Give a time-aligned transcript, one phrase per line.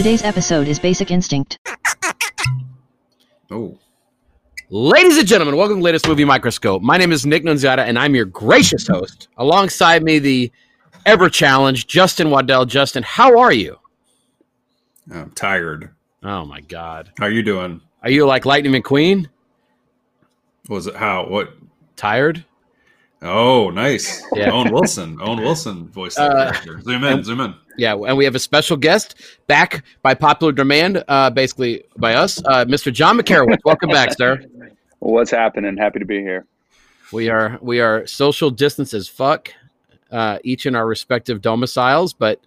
[0.00, 1.58] Today's episode is Basic Instinct.
[3.50, 3.76] Oh,
[4.70, 6.80] Ladies and gentlemen, welcome to the latest movie microscope.
[6.80, 9.28] My name is Nick Nunziata, and I'm your gracious host.
[9.36, 10.50] Alongside me, the
[11.04, 12.64] ever challenged Justin Waddell.
[12.64, 13.76] Justin, how are you?
[15.12, 15.90] I'm tired.
[16.22, 17.82] Oh my God, How are you doing?
[18.02, 19.26] are you like Lightning McQueen?
[20.70, 21.26] Was it how?
[21.28, 21.52] What?
[21.96, 22.42] Tired?
[23.22, 24.22] Oh, nice.
[24.34, 24.50] Yeah.
[24.50, 25.18] Owen Wilson.
[25.20, 26.80] Owen Wilson voice that Uh, character.
[26.80, 27.22] Zoom in.
[27.22, 27.54] Zoom in.
[27.76, 29.14] Yeah, and we have a special guest
[29.46, 32.92] back by popular demand, uh, basically by us, uh, Mr.
[32.92, 33.58] John McCarowitz.
[33.64, 34.42] welcome back, sir.
[35.00, 35.76] What's happening?
[35.76, 36.46] Happy to be here.
[37.12, 39.52] We are we are social distance as fuck,
[40.10, 42.40] uh, each in our respective domiciles, but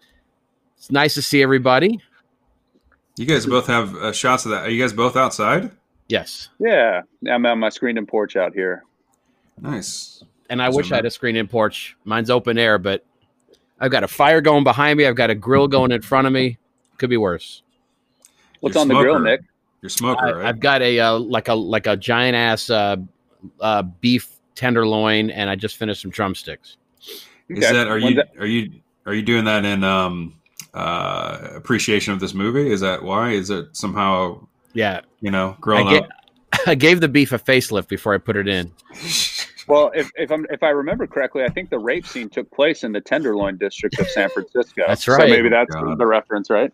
[0.78, 2.00] it's nice to see everybody.
[3.18, 4.64] You guys both have uh, shots of that.
[4.66, 5.72] Are you guys both outside?
[6.08, 7.02] Yes, Yeah,
[7.32, 8.84] I'm on my screened in porch out here.
[9.62, 10.24] Nice.
[10.50, 11.96] And I Zoom wish I had a screen in porch.
[12.06, 13.06] Mine's open air, but
[13.80, 15.06] I've got a fire going behind me.
[15.06, 16.58] I've got a grill going in front of me.
[16.98, 17.64] Could be worse.
[18.60, 19.20] What's You're on the grill.
[19.20, 19.42] Nick?
[19.82, 20.46] You're smoker, I, right?
[20.46, 22.98] I've got a uh, like a like a giant ass uh,
[23.60, 26.78] uh, beef tenderloin, and I just finished some drumsticks.
[27.50, 28.72] Is that are When's you that- are you
[29.06, 30.36] are you doing that in um
[30.74, 32.72] uh appreciation of this movie?
[32.72, 33.32] Is that why?
[33.32, 36.10] Is it somehow Yeah, you know growing I ga- up?
[36.68, 38.72] I gave the beef a facelift before I put it in.
[39.68, 42.84] Well, if if, I'm, if I remember correctly, I think the rape scene took place
[42.84, 44.84] in the Tenderloin district of San Francisco.
[44.88, 45.22] That's right.
[45.22, 45.98] So maybe oh, that's God.
[45.98, 46.72] the reference, right?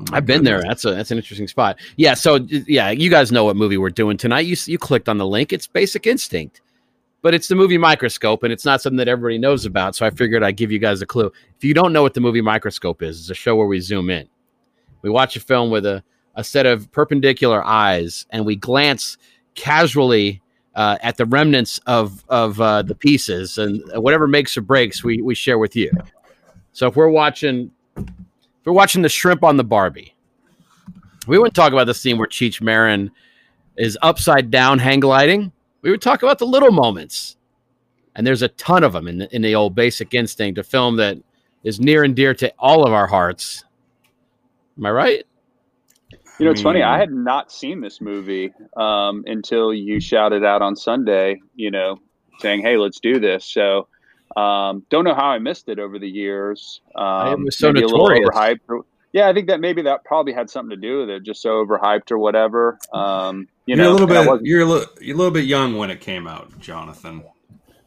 [0.00, 0.62] Oh I've been there.
[0.62, 1.78] That's a that's an interesting spot.
[1.96, 2.14] Yeah.
[2.14, 4.46] So yeah, you guys know what movie we're doing tonight.
[4.46, 5.52] You you clicked on the link.
[5.52, 6.60] It's Basic Instinct,
[7.22, 9.94] but it's the movie Microscope, and it's not something that everybody knows about.
[9.94, 11.32] So I figured I'd give you guys a clue.
[11.56, 14.10] If you don't know what the movie Microscope is, it's a show where we zoom
[14.10, 14.28] in.
[15.02, 16.02] We watch a film with a
[16.36, 19.16] a set of perpendicular eyes, and we glance
[19.54, 20.42] casually
[20.74, 25.22] uh, at the remnants of of uh, the pieces, and whatever makes or breaks, we
[25.22, 25.90] we share with you.
[26.72, 28.06] So if we're watching if
[28.64, 30.14] we're watching the shrimp on the Barbie,
[31.26, 33.10] we wouldn't talk about the scene where Cheech Marin
[33.76, 35.52] is upside down hang gliding.
[35.82, 37.36] We would talk about the little moments,
[38.16, 40.96] and there's a ton of them in the, in the old Basic Instinct, a film
[40.96, 41.18] that
[41.62, 43.64] is near and dear to all of our hearts.
[44.78, 45.24] Am I right?
[46.38, 46.80] You know, it's funny.
[46.80, 51.40] mean- I had not seen this movie um, until you shouted out on Sunday.
[51.54, 51.98] You know,
[52.40, 53.86] saying, "Hey, let's do this." So,
[54.36, 56.80] um, don't know how I missed it over the years.
[56.96, 58.28] Um, It was so maybe notorious.
[58.34, 58.84] A little overhyped.
[59.12, 61.22] Yeah, I think that maybe that probably had something to do with it.
[61.22, 62.78] Just so overhyped or whatever.
[62.92, 64.40] Um, you You are know, a little bit.
[64.44, 67.22] You're a little, you're a little bit young when it came out, Jonathan.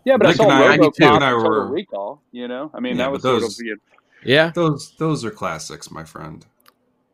[0.06, 1.04] Yeah, but Nick I saw and I- I do too.
[1.04, 2.22] RoboCop and I were- Recall.
[2.32, 3.58] You know, I mean, Yeah, that was those- sort of.
[3.66, 3.82] You know,
[4.24, 4.52] Yeah.
[4.56, 6.46] Those those are classics, my friend.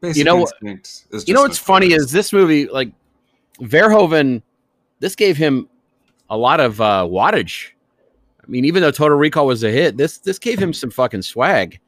[0.04, 2.92] Basic You know- Instinct is You know what's funny is this movie, like
[3.62, 4.42] Verhoeven,
[5.00, 5.70] this gave him
[6.30, 7.70] a lot of uh, wattage.
[8.42, 11.22] I mean, even though Total Recall was a hit, this this gave him some fucking
[11.22, 11.80] swag.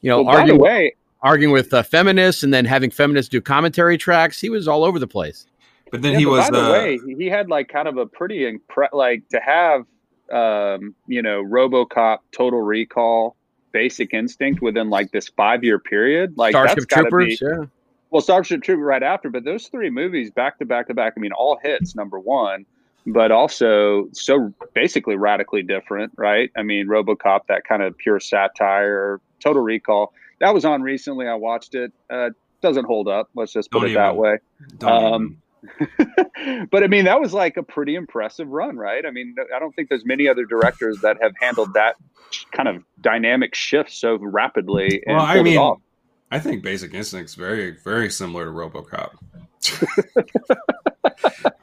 [0.00, 3.96] You know, well, arguing, way, arguing with uh, feminists and then having feminists do commentary
[3.96, 4.40] tracks.
[4.40, 5.46] He was all over the place.
[5.92, 6.50] But then yeah, he but was.
[6.50, 9.82] By the uh, way, he had like kind of a pretty impre- like to have,
[10.32, 13.36] um, you know, RoboCop, Total Recall,
[13.72, 16.36] Basic Instinct within like this five year period.
[16.36, 17.64] Like Starship that's gotta Troopers, Be, yeah.
[18.10, 21.14] well, Starship Trooper right after, but those three movies back to back to back.
[21.16, 21.94] I mean, all hits.
[21.94, 22.66] Number one.
[23.04, 26.52] But also so basically radically different, right?
[26.56, 29.20] I mean, RoboCop, that kind of pure satire.
[29.40, 31.26] Total Recall, that was on recently.
[31.26, 31.92] I watched it.
[32.08, 32.30] Uh,
[32.60, 33.28] doesn't hold up.
[33.34, 34.38] Let's just put Don't it that way.
[34.82, 35.41] um,
[36.70, 39.04] but I mean, that was like a pretty impressive run, right?
[39.06, 41.96] I mean, I don't think there's many other directors that have handled that
[42.52, 45.02] kind of dynamic shift so rapidly.
[45.06, 45.80] And Well, I mean, off.
[46.30, 49.10] I think Basic Instinct's very, very similar to RoboCop.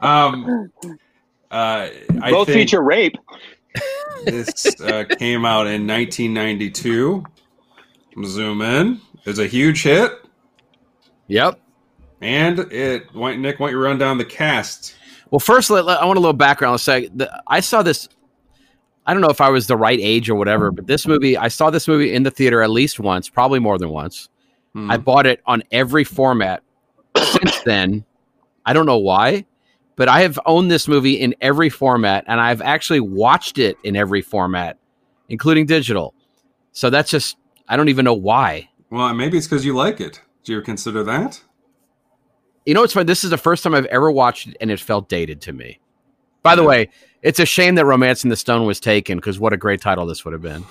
[0.00, 0.72] um,
[1.50, 1.88] uh,
[2.22, 3.16] I Both think feature rape.
[4.24, 7.24] this uh, came out in 1992.
[8.24, 9.00] Zoom in.
[9.24, 10.12] It's a huge hit,
[11.30, 11.60] Yep.
[12.20, 13.06] And it.
[13.12, 14.96] Why, Nick, why don't you run down the cast?
[15.30, 16.72] Well, first, let, let- I want a little background.
[16.74, 18.08] Let's say the, I saw this.
[19.06, 21.48] I don't know if I was the right age or whatever, but this movie, I
[21.48, 24.28] saw this movie in the theater at least once, probably more than once.
[24.74, 24.90] Hmm.
[24.90, 26.62] I bought it on every format
[27.16, 28.04] since then.
[28.66, 29.46] I don't know why,
[29.96, 33.96] but I have owned this movie in every format, and I've actually watched it in
[33.96, 34.78] every format,
[35.28, 36.14] including digital.
[36.72, 37.36] So that's just
[37.68, 38.68] I don't even know why.
[38.90, 40.20] well, maybe it's because you like it.
[40.44, 41.42] Do you consider that?
[42.70, 43.06] You know what's funny?
[43.06, 45.80] This is the first time I've ever watched it, and it felt dated to me.
[46.44, 46.68] By the Yeah.
[46.68, 46.88] way,
[47.20, 50.06] it's a shame that Romance in the Stone was taken because what a great title
[50.06, 50.62] this would have been.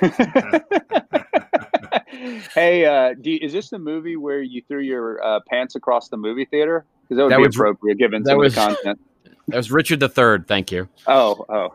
[2.54, 6.08] hey, uh, do you, is this the movie where you threw your uh, pants across
[6.08, 6.84] the movie theater?
[7.02, 9.00] Because that would That be was- appropriate given that some was- of the content.
[9.48, 10.44] That was Richard III.
[10.46, 10.88] Thank you.
[11.08, 11.74] Oh, oh.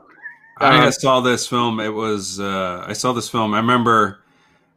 [0.58, 1.82] I Uh, saw this film.
[1.82, 3.54] It was uh, I saw this film.
[3.54, 4.22] I remember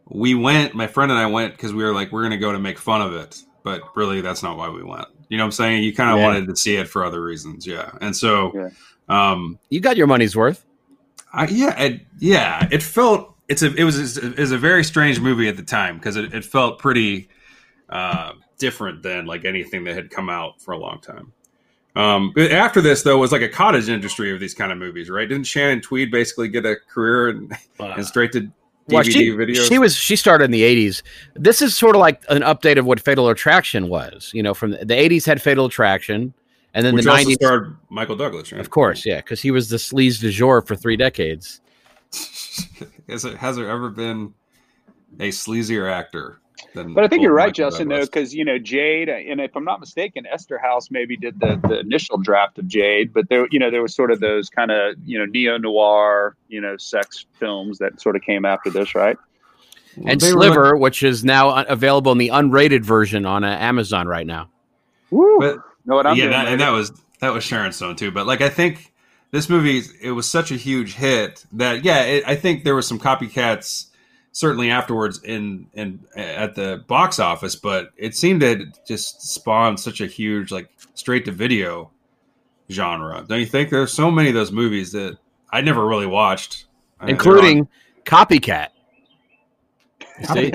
[0.08, 0.74] we went.
[0.74, 2.80] My friend and I went because we were like we're going to go to make
[2.80, 5.04] fun of it, but really that's not why we went.
[5.28, 5.82] You know what I'm saying?
[5.82, 6.24] You kind of Yeah.
[6.24, 7.90] wanted to see it for other reasons, yeah.
[8.00, 8.70] And so, Yeah.
[9.10, 10.64] um, You got your money's worth.
[11.34, 15.20] I, yeah, it, yeah, it felt it's a it was it was a very strange
[15.20, 17.28] movie at the time because it, it felt pretty
[17.90, 21.32] uh, different than like anything that had come out for a long time.
[21.94, 25.10] Um, but after this, though, was like a cottage industry of these kind of movies,
[25.10, 25.28] right?
[25.28, 28.50] Didn't Shannon Tweed basically get a career and, and straight to
[28.88, 29.68] DVD Well, she, videos?
[29.68, 31.02] she was she started in the 80s.
[31.34, 34.30] This is sort of like an update of what Fatal Attraction was.
[34.34, 36.34] You know, from the, the 80s had Fatal Attraction,
[36.74, 38.60] and then which the 90s, starred Michael Douglas, right?
[38.60, 41.60] of course, yeah, because he was the sleaze du jour for three decades.
[43.08, 44.32] has, it, has there ever been
[45.20, 46.40] a sleazier actor?
[46.74, 49.64] But I think you're right, Michael Justin, though, because you know Jade, and if I'm
[49.64, 53.70] not mistaken, Eszterhas maybe did the, the initial draft of Jade, but there, you know,
[53.70, 57.78] there was sort of those kind of you know neo noir, you know, sex films
[57.78, 59.16] that sort of came after this, right?
[60.06, 64.06] And they were Sliver, which is now available in the unrated version on uh, Amazon
[64.06, 64.48] right now.
[65.10, 65.38] Woo!
[65.40, 65.58] But
[65.88, 66.32] know what I'm yeah, doing?
[66.32, 68.10] that, and that was that was Sharon Stone too.
[68.10, 68.92] But like, I think
[69.30, 72.86] this movie it was such a huge hit that yeah, it, I think there was
[72.86, 73.87] some copycats
[74.32, 80.00] certainly afterwards in in at the box office, but it seemed to just spawn such
[80.00, 81.90] a huge like straight to video
[82.70, 83.24] genre.
[83.26, 83.70] Don't you think?
[83.70, 85.18] There's so many of those movies that
[85.50, 86.66] I never really watched,
[87.00, 87.68] I mean, they're including on-
[88.04, 88.68] Copycat.
[90.34, 90.52] See?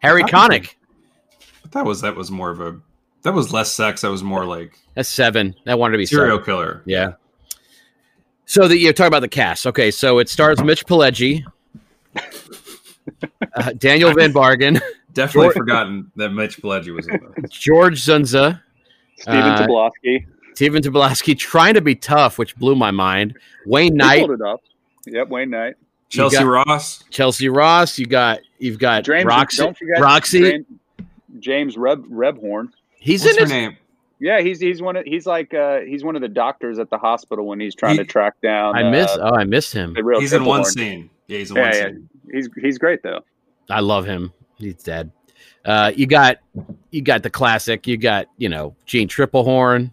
[0.00, 0.74] Harry Connick.
[1.62, 2.78] but that was that was more of a
[3.22, 4.00] that was less sex.
[4.02, 5.54] That was more like That's seven.
[5.64, 6.44] That wanted to be serial seven.
[6.44, 6.82] killer.
[6.86, 7.12] Yeah.
[8.46, 9.66] So that you're talking about the cast.
[9.66, 11.44] Okay, so it stars Mitch Pileggi,
[13.56, 14.80] uh, Daniel von Bargen,
[15.12, 17.44] Definitely George- forgotten that Mitch Pileggi was in there.
[17.50, 18.60] George Dzundza,
[19.18, 20.26] Stephen uh, Tobolowsky.
[20.54, 23.36] Stephen Tobolowsky, trying to be tough, which blew my mind.
[23.66, 24.60] Wayne Knight, pulled it up.
[25.06, 25.74] Yep, Wayne Knight.
[26.08, 27.04] Chelsea got- Ross.
[27.10, 27.98] Chelsea Ross.
[27.98, 29.62] You got you've got James, Roxy.
[29.62, 30.40] don't forget Roxy.
[30.42, 30.66] James,
[31.40, 32.68] James Reb, Rebhorn.
[32.98, 33.56] He's What's in her it.
[33.56, 33.76] name?
[34.20, 36.98] Yeah, he's he's one of he's like uh, he's one of the doctors at the
[36.98, 38.76] hospital when he's trying He- to track down.
[38.76, 39.10] I miss.
[39.10, 39.94] uh, Oh, I miss him.
[39.94, 40.66] the real He's in one Tripplehorn.
[40.66, 41.10] scene.
[41.28, 41.72] Yeah, he's in Yeah, one
[42.30, 42.34] yeah.
[42.34, 43.20] He's he's great though.
[43.70, 44.32] I love him.
[44.58, 45.10] He's dead.
[45.64, 46.38] Uh, you got
[46.90, 47.86] you got the classic.
[47.86, 49.90] You got you know Jeanne Tripplehorn.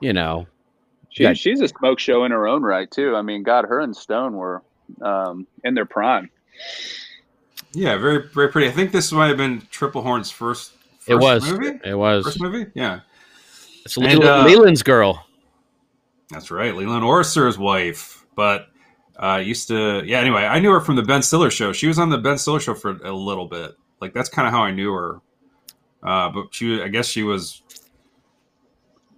[0.00, 0.46] You know
[1.10, 1.32] She, Yeah.
[1.32, 3.16] She's a smoke show in her own right too.
[3.16, 4.62] I mean, God, her and Stone were
[5.02, 6.30] um, in their prime.
[7.72, 8.68] Yeah, very very pretty.
[8.68, 10.72] I think this might have been Tripplehorn's first.
[10.98, 11.50] first it was.
[11.50, 11.78] movie.
[11.84, 12.24] It was.
[12.24, 12.66] First movie.
[12.74, 13.00] Yeah,
[13.84, 15.26] It's And, Leland- uh, Leland's girl.
[16.30, 16.74] that's right.
[16.74, 18.68] Leland Orser's wife, but
[19.18, 20.02] uh, used to.
[20.04, 20.20] Yeah.
[20.20, 21.72] Anyway, I knew her from the Ben Stiller show.
[21.72, 23.72] She was on the Ben Stiller show for a little bit.
[24.00, 25.20] Like that's kind of how I knew her.
[26.02, 27.62] Uh, but she, I guess she was,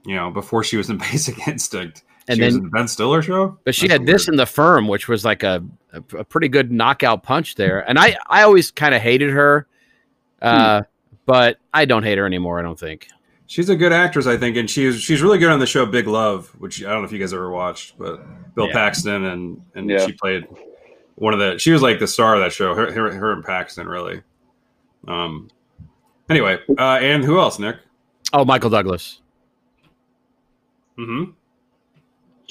[0.07, 2.03] you know, before she was in Basic Instinct.
[2.29, 3.59] And she was then- in the Ben Stiller show.
[3.65, 6.49] But she That's had this in the firm, which was like a, a, a pretty
[6.49, 7.81] good knockout punch there.
[7.89, 9.67] And I, I always kind of hated her,
[10.43, 10.83] uh,
[11.27, 12.59] but I don't hate her anymore.
[12.59, 13.09] I don't think.
[13.49, 16.07] She's a good actress, I think, and she's she's really good on the show Big
[16.07, 18.21] Love, which I don't know if you guys ever watched, but
[18.55, 18.75] Bill Yeah.
[18.75, 20.05] Paxton and and Yeah.
[20.07, 20.47] she played
[21.17, 22.75] one of the she was like the star of that show.
[22.75, 24.23] Her her, her and Paxton really.
[25.09, 25.49] Um.
[26.29, 27.77] Anyway, uh, and who else, Nick?
[28.35, 29.23] Oh, Michael Douglas.
[30.99, 31.31] Mm-hmm.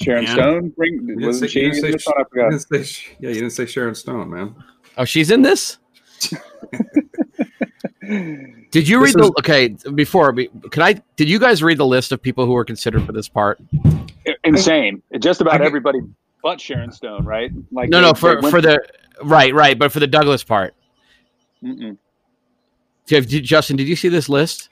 [0.02, 2.14] Sharon And- Stone, bring, didn't wasn't say- she you didn't say this one?
[2.16, 2.50] I You forgot.
[2.50, 4.56] didn't say, yeah, you didn't say Sharon Stone, man.
[4.96, 5.78] Oh, she's in this.
[8.70, 9.28] Did you This read the?
[9.28, 11.02] was- Okay, before we- can I?
[11.16, 13.58] Did you guys read the list of people who were considered for this part?
[14.44, 15.02] Insane.
[15.20, 16.00] Just about get- everybody
[16.42, 17.50] but Sharon Stone, right?
[17.72, 18.78] Like No, they- no, for for the
[19.22, 20.74] right, right, but for the Douglas part.
[21.64, 21.96] Mm-mm.
[23.06, 24.68] Did- did- Justin, did you see this list?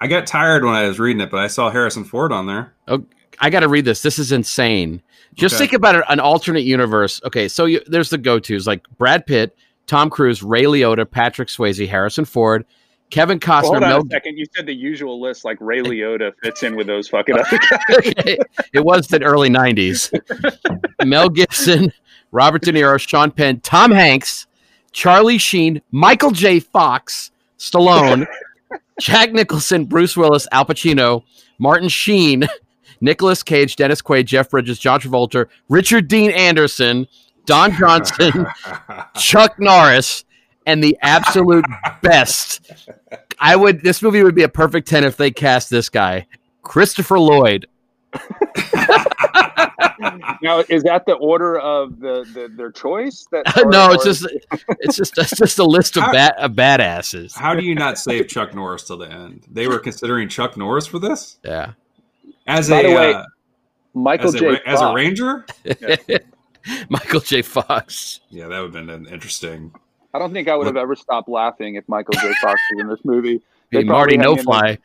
[0.00, 2.72] I got tired when I was reading it, but I saw Harrison Ford on there.
[2.86, 3.04] Oh,
[3.40, 4.02] I got to read this.
[4.02, 5.02] This is insane.
[5.34, 5.64] Just Okay.
[5.64, 7.20] think about it, an alternate universe.
[7.24, 11.88] Okay, so you, there's the go-tos like Brad Pitt, Tom Cruise, Ray Liotta, Patrick Swayze,
[11.88, 12.64] Harrison Ford,
[13.10, 14.02] Kevin Well, Costner, hold on Mel.
[14.06, 14.36] a second.
[14.38, 17.74] You said the usual list, like Ray Liotta fits in with those fucking other guys.
[18.72, 20.12] it was the early '90s.
[21.06, 21.92] Mel Gibson,
[22.32, 24.46] Robert De Niro, Sean Penn, Tom Hanks,
[24.92, 26.60] Charlie Sheen, Michael J.
[26.60, 28.26] Fox, Stallone,
[29.00, 31.22] Jack Nicholson, Bruce Willis, Al Pacino,
[31.58, 32.46] Martin Sheen,
[33.00, 37.06] Nicolas Cage, Dennis Quaid, Jeff Bridges, John Travolta, Richard Dean Anderson,
[37.46, 38.46] Don Johnson,
[39.16, 40.24] Chuck Norris,
[40.68, 41.64] and the absolute
[42.02, 42.70] best.
[43.40, 43.82] I would.
[43.82, 46.26] This movie would be a perfect ten if they cast this guy,
[46.62, 47.66] Christopher Lloyd.
[50.42, 53.26] now, is that the order of the, the their choice?
[53.32, 54.26] That no, it's or- just
[54.80, 57.36] it's just it's just a list of How- bad of badasses.
[57.36, 59.44] How do you not save Chuck Norris till the end?
[59.50, 61.72] They were considering Chuck Norris for this Yeah.
[62.46, 63.24] as By a the way, uh,
[63.94, 64.46] Michael as, a J.
[64.46, 64.94] ra- as a Fox.
[64.96, 65.46] ranger.
[66.90, 67.42] Michael J.
[67.42, 68.20] Fox.
[68.30, 69.72] Yeah, that would have been an interesting.
[70.18, 72.32] I don't think I would have ever stopped laughing if Michael J.
[72.42, 73.40] Fox was in this movie.
[73.70, 74.78] Hey, They Marty probably had No Fly.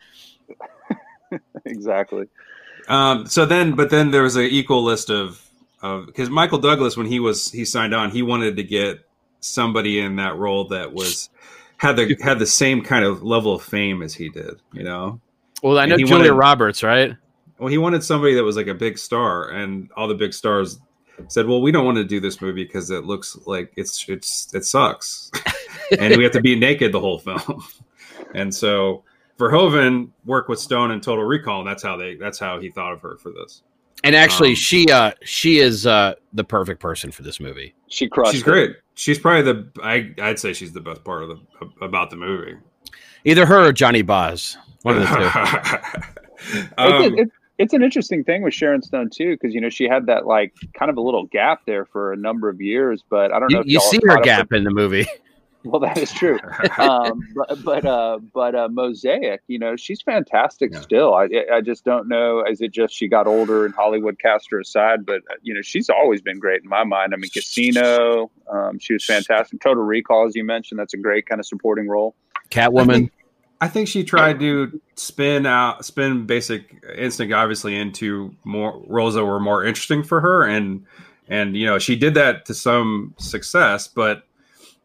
[1.66, 2.28] Exactly.
[2.90, 5.42] Um, so then, but then there was an equal list of
[5.82, 9.00] of because Michael Douglas, when he was he signed on, he wanted to get
[9.40, 11.30] somebody in that role that was
[11.78, 14.56] had the had the same kind of level of fame as he did.
[14.74, 15.22] You know,
[15.63, 17.16] Well, I know he Julia wanted- Roberts, right?
[17.58, 20.78] well, he wanted somebody that was like a big star, and all the big stars
[21.27, 24.53] said, "Well, we don't want to do this movie because it looks like it's it's
[24.53, 25.32] it sucks,
[26.00, 27.63] and we have to be naked the whole film."
[28.36, 29.03] and so
[29.38, 32.93] Verhoeven worked with Stone in Total Recall, and that's how they that's how he thought
[32.93, 33.63] of her for this.
[34.03, 37.74] And actually, Um, she uh she is uh the perfect person for this movie.
[37.88, 38.32] She crushed.
[38.34, 38.46] she's it.
[38.46, 38.75] great.
[38.96, 41.39] She's probably the I I'd say she's the best part of the
[41.82, 42.55] about the movie.
[43.25, 44.58] Either her or Johnny Boz.
[44.82, 46.00] One of the two.
[46.46, 49.86] It's, um, it, it's an interesting thing with Sharon Stone too, because you know she
[49.86, 53.33] had that like kind of a little gap there for a number of years, but
[53.33, 53.60] I don't know.
[53.60, 55.05] You, if you see her gap in the movie.
[55.63, 56.39] well, that is true.
[56.77, 60.81] um, but but uh, but uh, Mosaic, you know, she's fantastic Yeah.
[60.81, 61.13] still.
[61.13, 62.43] I I just don't know.
[62.43, 65.05] Is it just she got older and Hollywood cast her aside?
[65.05, 67.13] But uh, you know, she's always been great in my mind.
[67.13, 69.62] I mean, Casino, um, she was fantastic.
[69.62, 72.15] Total Recall, as you mentioned, that's a great kind of supporting role.
[72.50, 73.10] Catwoman.
[73.63, 79.24] I think she tried to spin out, spin Basic Instinct obviously into more roles that
[79.24, 80.86] were more interesting for her, and
[81.29, 83.88] and you know she did that to some success.
[83.88, 84.24] But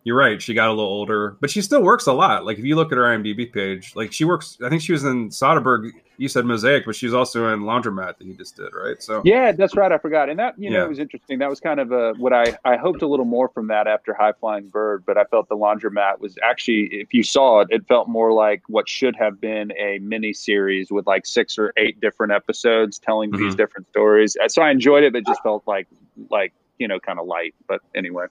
[0.04, 2.47] you're right, she got a little older, but she still works a lot.
[2.47, 4.58] Like if you look at her IMDb page, like she works.
[4.64, 5.90] I think she was in Soderbergh.
[6.18, 9.00] You said Mosaic, but she's also in Laundromat that he just did, right?
[9.00, 9.92] So Yeah, that's right.
[9.92, 10.84] I forgot, and that you know Yeah.
[10.84, 11.38] it was interesting.
[11.38, 14.12] That was kind of a, what I I hoped a little more from that after
[14.12, 17.87] High Flying Bird, but I felt the Laundromat was actually, if you saw it, it
[17.87, 22.00] felt more like what should have been a mini series with like six or eight
[22.00, 23.56] different episodes telling these Mhm.
[23.56, 24.37] different stories.
[24.48, 25.87] So I enjoyed it, but it just felt like
[26.30, 27.54] like you know kind of light.
[27.68, 28.26] But anyway,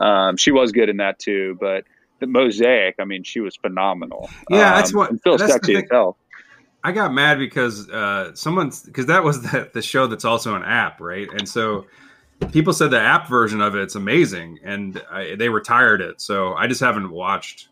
[0.00, 1.56] um, she was good in that too.
[1.60, 1.84] But
[2.18, 4.28] the Mosaic, I mean, she was phenomenal.
[4.50, 6.16] Yeah, that's Um, what- and still that's sexy as hell.
[6.84, 10.62] I got mad because uh, someone because that was the, the show that's also an
[10.64, 11.28] app, right?
[11.32, 11.86] And so
[12.52, 16.20] people said the app version of it's amazing, and I, they retired it.
[16.20, 17.68] So I just haven't watched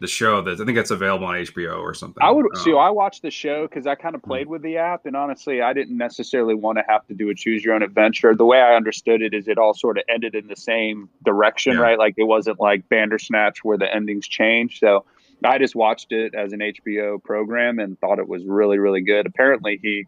[0.00, 0.40] the show.
[0.40, 2.22] That I think that's available on HBO or something.
[2.22, 2.72] I would Um, see.
[2.72, 5.72] I watched the show because I kind of played with the app, and honestly, I
[5.72, 8.36] didn't necessarily want to have to do a choose your own adventure.
[8.36, 11.72] The way I understood it is, it all sort of ended in the same direction,
[11.74, 11.80] Yeah.
[11.80, 11.98] right?
[11.98, 14.78] Like it wasn't like Bandersnatch where the endings change.
[14.78, 15.04] So
[15.44, 19.26] I just watched it as an HBO program and thought it was really, really good.
[19.26, 20.06] Apparently, he,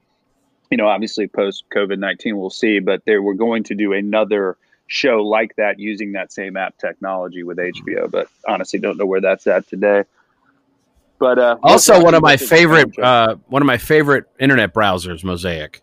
[0.70, 4.56] you know, obviously post COVID nineteen, we'll see, but they were going to do another
[4.86, 8.10] show like that using that same app technology with HBO.
[8.10, 10.04] But honestly, don't know where that's at today.
[11.18, 15.82] But uh, Also, one of my favorite uh, one of my favorite internet browsers, Mosaic.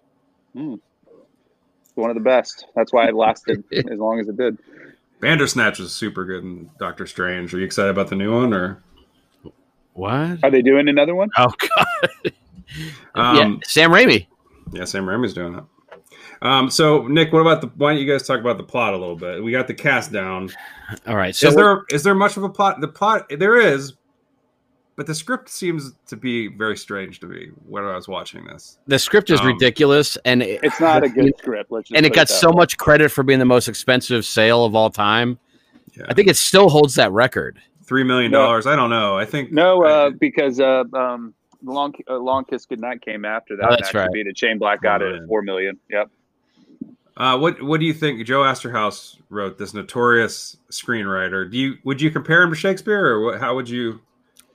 [1.98, 2.66] one of the best.
[2.76, 4.58] That's why it lasted as long as it did.
[5.20, 7.54] Bandersnatch was super good in Doctor Strange.
[7.54, 8.84] Are you excited about the new one or?
[9.98, 10.44] What?
[10.44, 11.30] Are they doing another one?
[11.38, 12.34] Oh god.
[13.16, 14.28] Um, yeah, Sam Raimi.
[14.74, 15.66] Yeah, Sam Raimi's doing that.
[16.42, 17.68] Um, so Nick, what about the?
[17.78, 19.42] Why don't you guys talk about the plot a little bit?
[19.42, 20.52] We got the cast down.
[21.08, 21.34] All right.
[21.34, 22.82] So is there is there much of a plot?
[22.82, 23.94] The plot there is,
[24.98, 28.78] but the script seems to be very strange to me when I was watching this.
[28.86, 31.72] the script is um, ridiculous, and it, It's not a good script.
[31.72, 32.58] Let's just and it got that so way.
[32.58, 35.40] much credit for being the most expensive sale of all time.
[35.96, 36.04] Yeah.
[36.10, 37.60] I think it still holds that record.
[37.88, 38.68] Three million dollars.
[38.68, 39.18] I don't know.
[39.18, 43.56] I think No, uh, I- because uh, um, long uh, long kiss goodnight came after
[43.56, 43.64] that.
[43.64, 44.12] Oh, and that's actually right.
[44.12, 44.38] Beat it.
[44.38, 45.80] Shane Black got it at four million.
[45.90, 46.10] Yep.
[47.16, 48.24] Uh, what what do you think?
[48.28, 51.50] Joe Eszterhas wrote this notorious screenwriter.
[51.50, 54.02] Do you would you compare him to Shakespeare, or what, how would you?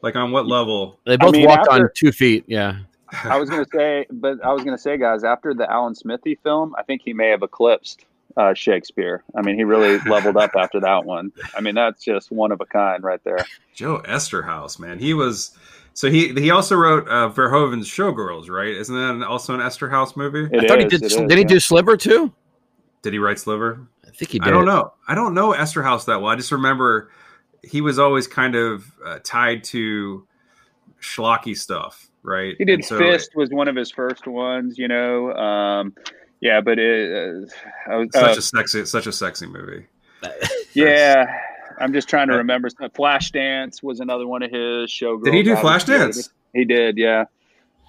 [0.02, 0.98] Like on what level?
[1.06, 2.44] They both mean, walked on two feet.
[2.48, 2.80] Yeah.
[3.24, 6.74] I was gonna say, but I was gonna say, guys, after the Alan Smithee film,
[6.76, 8.04] I think he may have eclipsed
[8.36, 9.22] uh, Shakespeare.
[9.34, 11.32] I mean, he really leveled up after that one.
[11.56, 13.44] I mean, that's just one of a kind right there.
[13.74, 14.98] Joe Eszterhas, man.
[14.98, 15.56] He was
[15.94, 18.68] so he he also wrote uh, Verhoeven's Showgirls, right?
[18.68, 20.48] Isn't that also an Eszterhas movie?
[20.52, 21.02] It I thought he is, did.
[21.02, 21.44] it is, did he yeah.
[21.44, 22.32] do Sliver too?
[23.02, 23.86] Did he write Sliver?
[24.06, 24.48] I think he did.
[24.48, 24.92] I don't know.
[25.08, 26.30] I don't know Eszterhas that well.
[26.30, 27.10] I just remember
[27.62, 30.26] he was always kind of uh, tied to
[31.00, 32.54] schlocky stuff, right?
[32.58, 35.32] He did so- Fist was one of his first ones, you know.
[35.34, 35.94] Um,
[36.42, 37.10] yeah, but it,
[37.90, 39.86] uh, was, Such uh, a sexy, such a sexy movie.
[40.74, 41.24] yeah.
[41.78, 42.68] I'm just trying to Uh, remember.
[42.68, 44.90] Flashdance was another one of his.
[44.90, 45.24] Showgirls.
[45.24, 45.94] Did he do obviously.
[45.94, 46.28] Flashdance?
[46.52, 47.24] He did, yeah.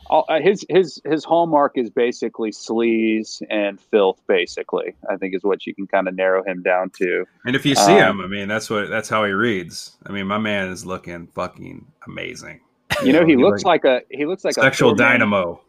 [0.10, 4.19] All, uh, his his his hallmark is basically sleaze and filth.
[4.27, 7.25] Basically, I think is what you can kind of narrow him down to.
[7.45, 9.95] And if you see Um, him, I mean, that's what that's how he reads.
[10.05, 12.60] I mean, my man is looking fucking amazing.
[13.03, 15.62] You know, he he looks like a he looks like Sexual a poor man- dynamo.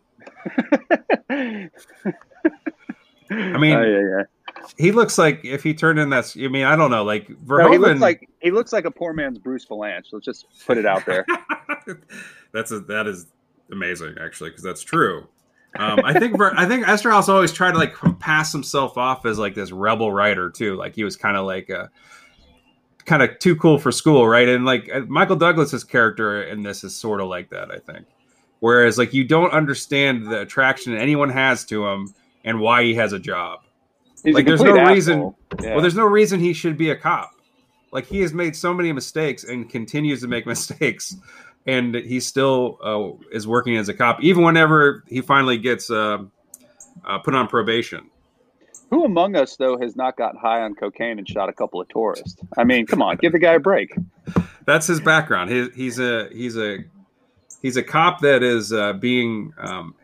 [3.31, 4.23] I mean, Oh, yeah, yeah.
[4.79, 6.35] he looks like if he turned in that.
[6.39, 7.73] I mean, I don't know, like No, Verhoeven.
[7.73, 10.07] he looks like he looks like a poor man's Bruce Vilanch.
[10.13, 11.25] Let's just put it out there.
[12.53, 13.27] that's a, that is
[13.73, 15.27] amazing, actually, because that's true.
[15.77, 19.39] Um, I think Ver, I think Eszterhas always tried to like pass himself off as
[19.41, 20.77] like this rebel writer too.
[20.77, 21.91] Like he was kind of like a
[23.07, 24.49] kind of too cool for school, right?
[24.49, 28.07] And like uh, Michael Douglas's character in this is sort of like that, I think.
[28.65, 33.13] Whereas like you don't understand the attraction anyone has to him and why he has
[33.13, 33.61] a job.
[34.25, 35.73] He's a Like, there's complete no reason- Yeah.
[35.75, 37.33] Well, there's no reason he should be a cop.
[37.93, 41.15] Like he has made so many mistakes and continues to make mistakes,
[41.67, 46.21] and he still uh, is working as a cop, even whenever he finally gets uh,
[47.05, 48.09] uh, put on probation.
[48.89, 51.89] Who among us though has not got high on cocaine and shot a couple of
[51.91, 52.35] tourists?
[52.57, 53.95] I mean, come on, give the guy a break.
[54.65, 55.51] That's his background.
[55.51, 56.79] He, he's a he's a
[57.65, 59.95] he's a cop that is uh, being um,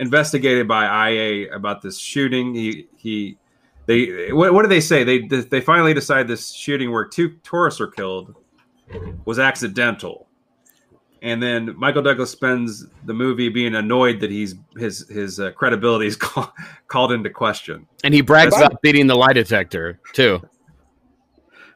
[0.00, 2.52] investigated by IA about this shooting.
[2.52, 3.38] He he
[3.86, 5.04] they what, what do they say?
[5.04, 8.34] They they finally decide this shooting where two tourists are killed
[9.24, 10.26] was accidental.
[11.22, 16.06] And then Michael Douglas spends the movie being annoyed that he's his his uh, credibility
[16.08, 16.52] is call,
[16.88, 17.86] called into question.
[18.02, 20.42] And he brags That's- about beating the lie detector too.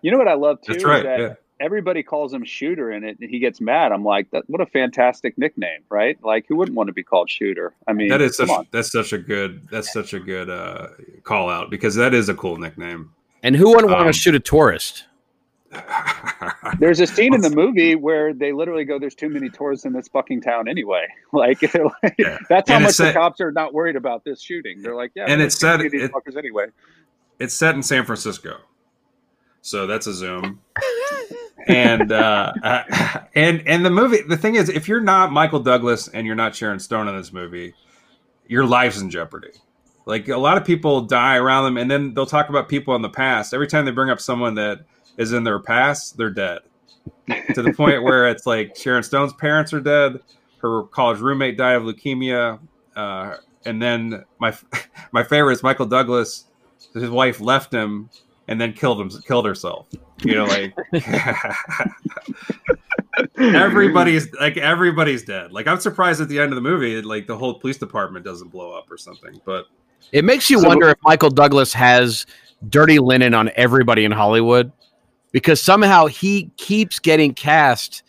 [0.02, 0.72] You know what I love too?
[0.72, 1.02] That's is right.
[1.04, 1.34] that Yeah.
[1.60, 3.92] Everybody calls him Shooter, and it, and he gets mad.
[3.92, 6.18] I'm like, that, what a fantastic nickname, right?
[6.24, 7.74] Like, who wouldn't want to be called Shooter?
[7.86, 8.66] I mean, That is such on.
[8.72, 10.88] that's such a good that's such a good uh,
[11.22, 13.12] call out because that is a cool nickname.
[13.44, 15.04] And who wouldn't want Um, to shoot a tourist?
[16.78, 19.92] There's a scene in the movie where they literally go, "There's too many tourists in
[19.92, 22.38] this fucking town anyway." Like, like Yeah.
[22.48, 24.82] that's how And much the set- cops are not worried about this shooting.
[24.82, 26.66] They're like, "Yeah," And it's too said- many of these it- fuckers anyway.
[27.40, 28.58] it's set in San Francisco,
[29.62, 30.60] so that's a zoom.
[31.66, 36.08] And uh, uh, and and the movie, the thing is, if you're not Michael Douglas
[36.08, 37.74] and you're not Sharon Stone in this movie,
[38.46, 39.52] your life's in jeopardy.
[40.06, 43.02] Like a lot of people die around them, and then they'll talk about people in
[43.02, 43.54] the past.
[43.54, 44.84] Every time they bring up someone that
[45.16, 46.60] is in their past, they're dead.
[47.54, 50.20] to the point where it's like Sharon Stone's parents are dead,
[50.58, 52.58] her college roommate died of leukemia,
[52.96, 54.54] uh, and then my
[55.12, 56.44] my favorite is Michael Douglas.
[56.92, 58.10] His wife left him
[58.48, 59.86] and then killed him, killed herself.
[60.22, 60.74] You know, like
[63.38, 65.52] everybody's like everybody's dead.
[65.52, 68.48] Like I'm surprised at the end of the movie, like the whole police department doesn't
[68.48, 69.40] blow up or something.
[69.44, 69.66] But
[70.12, 72.26] It makes you So- wonder if Michael Douglas has
[72.68, 74.72] dirty linen on everybody in Hollywood
[75.32, 78.02] because somehow he keeps getting cast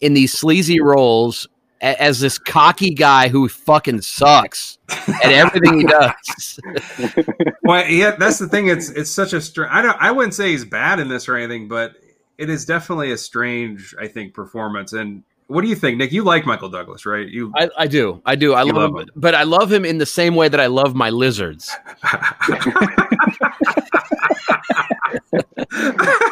[0.00, 1.53] in these sleazy roles a-
[1.84, 4.78] as this cocky guy who fucking sucks
[5.22, 6.60] at everything he does.
[7.62, 8.68] well, yeah, that's the thing.
[8.68, 9.70] It's it's such a strange.
[9.72, 9.96] I don't.
[10.00, 11.94] I wouldn't say he's bad in this or anything, but
[12.38, 14.92] it is definitely a strange, I think, performance.
[14.94, 16.12] And what do you think, Nick?
[16.12, 17.28] You like Michael Douglas, right?
[17.28, 18.20] You I, I do.
[18.26, 18.54] I do.
[18.54, 19.16] I You love, love him, him.
[19.16, 21.70] but I love him in the same way that I love my lizards.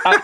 [0.04, 0.22] I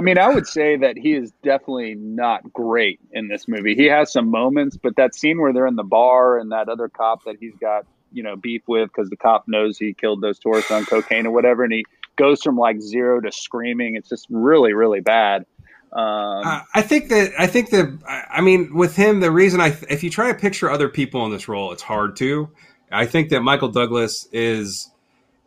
[0.00, 3.74] mean, I would say that he is definitely not great in this movie.
[3.74, 6.88] He has some moments, but that scene where they're in the bar and that other
[6.88, 10.38] cop that he's got, you know, beef with because the cop knows he killed those
[10.38, 11.84] tourists on cocaine or whatever, and he
[12.16, 13.96] goes from like zero to screaming.
[13.96, 15.46] It's just really, really bad.
[15.92, 19.60] Um, Uh, I think that I think that I I mean with him the reason
[19.60, 22.50] I if you try to picture other people in this role it's hard to.
[22.90, 24.90] I think that Michael Douglas is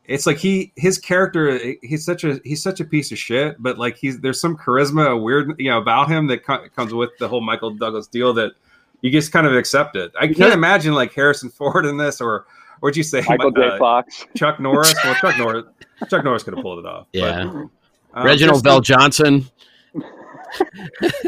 [0.07, 3.77] it's like he his character he's such a he's such a piece of shit but
[3.77, 7.09] like he's there's some charisma a weird you know about him that co- comes with
[7.19, 8.53] the whole Michael Douglas deal that
[9.01, 10.11] you just kind of accept it.
[10.19, 10.53] I can't Yeah.
[10.53, 12.45] imagine like Harrison Ford in this or
[12.79, 13.67] what'd you say Michael J.
[13.69, 14.25] uh, Fox.
[14.35, 15.65] Chuck Norris well Chuck Norris
[16.09, 17.07] Chuck Norris could have pulled it off.
[17.13, 17.41] but, Yeah.
[17.41, 17.69] um,
[18.15, 19.45] Reginald just Bell Johnson.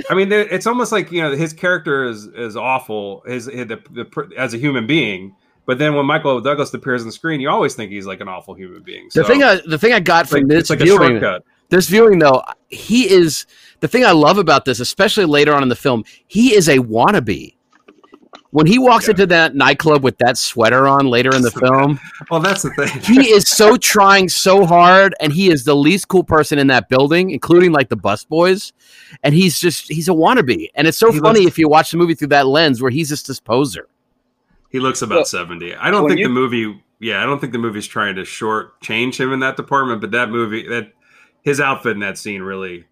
[0.10, 3.22] I mean, it's almost like you know his character is is awful.
[3.28, 5.36] His, his the, the as a human being,
[5.70, 8.28] but then when Michael Douglas appears on the screen, you always think he's like an
[8.28, 9.08] awful human being.
[9.14, 11.22] The thing I the thing I got it's like, from this like viewing,
[11.70, 13.46] this viewing though, he is
[13.80, 16.04] the thing I love about this, especially later on in the film.
[16.26, 17.54] He is a wannabe.
[18.52, 19.12] When he walks Yeah.
[19.12, 22.00] into that nightclub with that sweater on later in the film,
[22.32, 23.00] Well, that's the thing.
[23.02, 26.90] he is so trying so hard, and he is the least cool person in that
[26.90, 28.74] building, including like the bus boys.
[29.22, 31.92] And he's just he's a wannabe, and it's so He funny looks- if you watch
[31.92, 33.88] the movie through that lens, where he's just this poser.
[34.70, 35.76] He looks about Well, seventy.
[35.76, 36.82] I don't think you- the movie.
[37.00, 40.02] Yeah, I don't think the movie's trying to short change him in that department.
[40.02, 40.92] But that movie, that
[41.42, 42.86] his outfit in that scene really.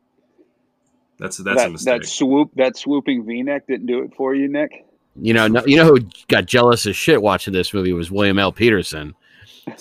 [1.20, 2.02] That's that's a mistake.
[2.02, 4.86] that swoop, that swooping V-neck didn't do it for you, Nick.
[5.20, 8.38] You know, no, you know who got jealous as shit watching this movie was William
[8.38, 8.52] L.
[8.52, 9.16] Petersen.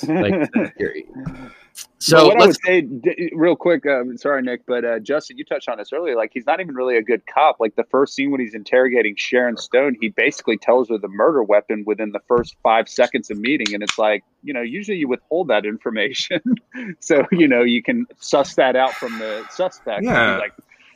[0.08, 0.50] Like,
[1.98, 5.38] so So what I would say, d- real quick, um, sorry, Nick, but uh, Justin,
[5.38, 6.16] you touched on this earlier.
[6.16, 7.56] Like he's not even really a good cop.
[7.58, 11.42] Like the first scene when he's interrogating Sharon Stone, he basically tells her the murder
[11.42, 15.08] weapon within the first five seconds of meeting, and it's like, you know, usually you
[15.08, 16.40] withhold that information,
[17.00, 20.04] so you know you can suss that out from the suspect.
[20.04, 20.38] Yeah.
[20.38, 20.52] Like,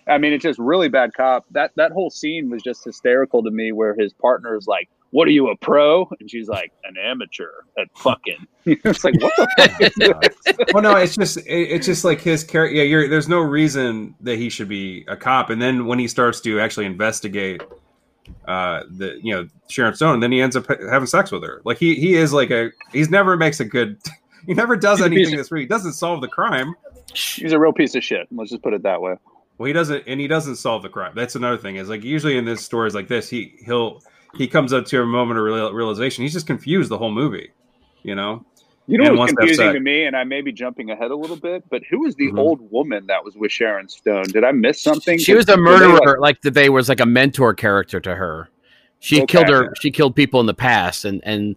[0.06, 1.44] I mean, it's just really bad cop.
[1.50, 4.88] That that whole scene was just hysterical to me, where his partner is like.
[5.12, 6.08] What are you, a pro?
[6.20, 8.46] And she's like, an amateur at fucking.
[8.64, 9.94] it's like, what the fuck is
[10.54, 10.72] this?
[10.72, 12.76] well, no, it's just it, it's just like his character.
[12.76, 15.50] Yeah, you're, there's no reason that he should be a cop.
[15.50, 17.62] And then when he starts to actually investigate
[18.46, 21.42] uh the you know Sharon Stone, and then he ends up ha- having sex with
[21.42, 21.60] her.
[21.64, 23.98] Like he he is like a he's never makes a good.
[24.46, 26.74] He never does He's a piece anything of- that's really he doesn't solve the crime.
[27.12, 28.26] He's a real piece of shit.
[28.30, 29.16] Let's just put it that way.
[29.58, 31.12] Well, he doesn't, and he doesn't solve the crime.
[31.14, 31.76] That's another thing.
[31.76, 34.02] Is like usually in this stories like this, he he'll
[34.36, 36.22] he comes up to a moment of realization.
[36.22, 37.50] He's just confused the whole movie.
[38.02, 38.44] You know,
[38.86, 41.10] You know And what's once that's confusing to me, and I may be jumping ahead
[41.12, 42.38] a little bit, but who was the Mhm.
[42.38, 44.24] old woman that was with Sharon Stone?
[44.32, 45.18] Did I miss something?
[45.18, 45.98] she was a were they, murderer.
[46.18, 48.48] like- Like, that they was like a mentor character to her.
[48.98, 49.26] She Okay.
[49.26, 49.72] killed her.
[49.80, 51.56] She killed people in the past, and and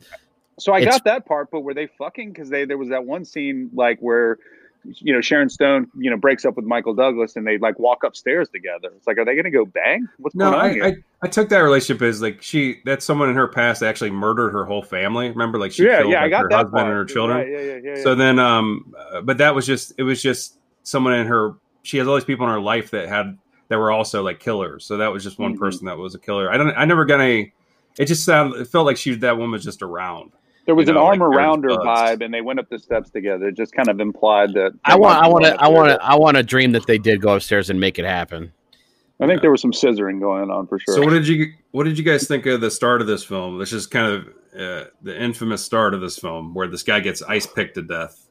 [0.60, 2.32] so I got that part, but were they fucking?
[2.34, 4.38] Because they there was that one scene like where
[4.86, 8.04] you know Sharon Stone you know breaks up with Michael Douglas and they like walk
[8.04, 8.90] upstairs together.
[8.96, 10.08] It's like, are they going to go bang?
[10.18, 10.88] What's no, going on I?
[10.88, 14.12] I I took that relationship as like she that's someone in her past that actually
[14.12, 15.30] murdered her whole family.
[15.30, 16.88] Remember, like she yeah, killed yeah, I like, got her husband part.
[16.88, 17.38] and her children.
[17.40, 18.04] Right, yeah, yeah, yeah.
[18.04, 21.56] So then, um, uh, but that was just it was just someone in her.
[21.84, 23.38] She has all these people in her life that had
[23.70, 24.86] that were also like killers.
[24.86, 25.60] So that was just one Mhm.
[25.60, 26.52] person that was a killer.
[26.52, 26.72] I don't.
[26.76, 27.52] I never got a.
[27.98, 28.60] It just sounded.
[28.62, 30.32] It felt like she that woman was just around.
[30.66, 32.70] There was you an know, arm like, there's around her vibe, and they went up
[32.70, 33.48] the steps together.
[33.50, 34.72] It just kind of implied that.
[34.86, 35.98] I want I want to I want to.
[35.98, 38.54] to I want to dream that they did go upstairs and make it happen.
[39.20, 40.96] I think there was some scissoring going on for sure.
[40.96, 43.58] So what did you what did you guys think of the start of this film?
[43.60, 44.28] This is kind of
[44.60, 48.28] uh, the infamous start of this film where this guy gets ice picked to death.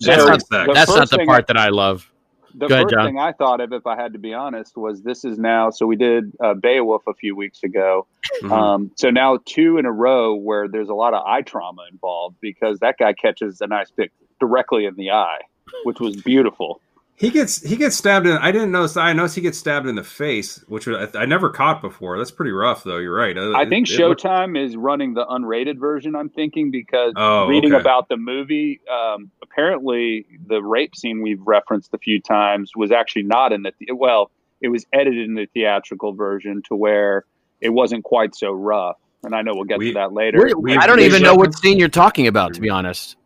[0.00, 2.10] That's So, not the that's not the thing part that I love.
[2.56, 3.06] The Go first John.
[3.06, 5.70] thing I thought of, if I had to be honest, was this is now.
[5.70, 8.06] So we did uh, Beowulf a few weeks ago.
[8.42, 8.50] Mhm.
[8.50, 12.36] Um, so now two in a row where there's a lot of eye trauma involved
[12.40, 15.40] because that guy catches a nice pick directly in the eye,
[15.84, 16.80] which was beautiful.
[17.16, 18.36] He gets he gets stabbed in.
[18.38, 18.96] I didn't notice.
[18.96, 22.18] I noticed he gets stabbed in the face, which I, I never caught before.
[22.18, 22.96] That's pretty rough, though.
[22.96, 23.38] You're right.
[23.38, 26.16] Uh, I think It- it looked- Showtime is running the unrated version.
[26.16, 27.80] I'm thinking because Oh, reading okay.
[27.80, 33.22] about the movie, um, apparently the rape scene we've referenced a few times was actually
[33.22, 34.32] not in the well.
[34.60, 37.24] It was edited in the theatrical version to where
[37.60, 38.96] it wasn't quite so rough.
[39.22, 40.38] And I know we'll get We- to that later.
[40.38, 43.16] We're- we- I don't even know what scene you're talking about, to be honest.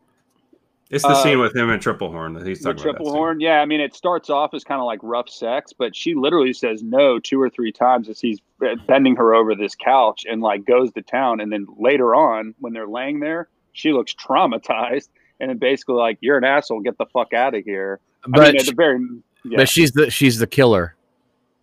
[0.90, 2.82] It's the Uh, scene with him and Tripplehorn that he's talking about.
[2.82, 3.16] triple that scene.
[3.18, 3.60] horn, yeah.
[3.60, 6.82] I mean, it starts off as kind of like rough sex, but she literally says
[6.82, 8.40] no two or three times as he's
[8.86, 11.40] bending her over this couch and like goes to town.
[11.40, 15.08] And then later on, when they're laying there, she looks traumatized
[15.40, 16.80] and then basically like, "You're an asshole.
[16.80, 18.98] Get the fuck out of here." I But mean, at the very
[19.44, 19.58] yeah.
[19.58, 20.94] but she's the she's the killer.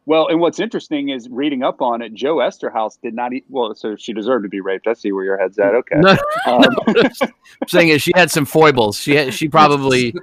[0.08, 2.13] Well, and what's interesting is reading up on it.
[2.13, 3.46] Joe Eszterhas did not eat.
[3.50, 4.86] Well, so she deserved to be raped.
[4.88, 5.74] I see where your head's at.
[5.74, 5.96] Okay.
[5.98, 6.12] No,
[6.46, 8.98] Um, I'm saying is she had some foibles.
[9.00, 10.13] She had, she probably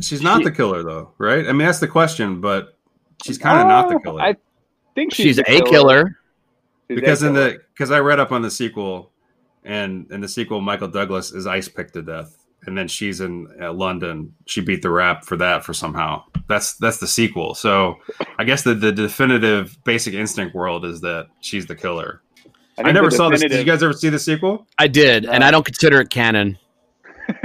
[0.00, 1.48] She's not She- the killer, though, right?
[1.48, 2.76] I mean, that's the question, but
[3.24, 4.20] she's kind of not the uh, killer.
[4.20, 4.36] I
[4.94, 6.18] think she's, she's a killer.
[6.88, 7.50] She's a because in killer.
[7.52, 9.10] the because I read up on the sequel,
[9.64, 13.48] and in the sequel, Michael Douglas is ice picked to death, and then she's in
[13.60, 14.34] uh, London.
[14.46, 16.24] She beat the rap for that for somehow.
[16.48, 17.54] That's that's the sequel.
[17.54, 17.96] So
[18.38, 22.22] I guess the the definitive Basic Instinct world is that she's the killer.
[22.78, 23.40] I, think never the saw this.
[23.40, 24.66] Did you guys ever see the sequel?
[24.78, 26.58] I did, and I don't consider it canon.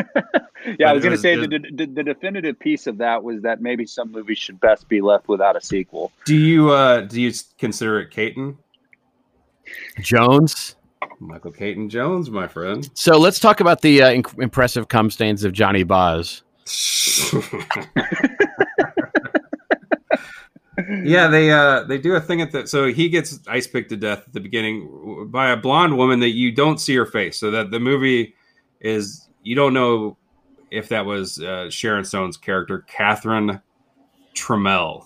[0.79, 3.41] Yeah, I was going to say it- the, the, the definitive piece of that was
[3.43, 6.11] that maybe some movies should best be left without a sequel.
[6.25, 8.57] Do you uh do you consider it Caton?
[9.99, 10.75] Jones.
[11.19, 12.89] Michael Caton Jones, my friend.
[12.93, 16.43] So let's talk about the uh, inc- impressive cum stains of Johnny Boz.
[21.03, 23.97] yeah, they uh they do a thing at the so he gets ice picked to
[23.97, 27.39] death at the beginning by a blonde woman that you don't see her face.
[27.39, 28.33] So that the movie
[28.81, 30.17] is you don't know
[30.71, 33.61] if that was uh, Sharon Stone's character, Catherine
[34.33, 35.05] Trammell.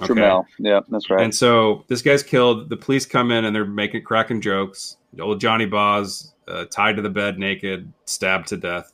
[0.00, 0.12] Okay?
[0.14, 0.44] Trammell.
[0.58, 1.22] Yeah, that's right.
[1.22, 2.68] And so this guy's killed.
[2.68, 4.96] The police come in and they're making cracking jokes.
[5.20, 8.92] Old Johnny Boz uh, tied to the bed, naked, stabbed to death.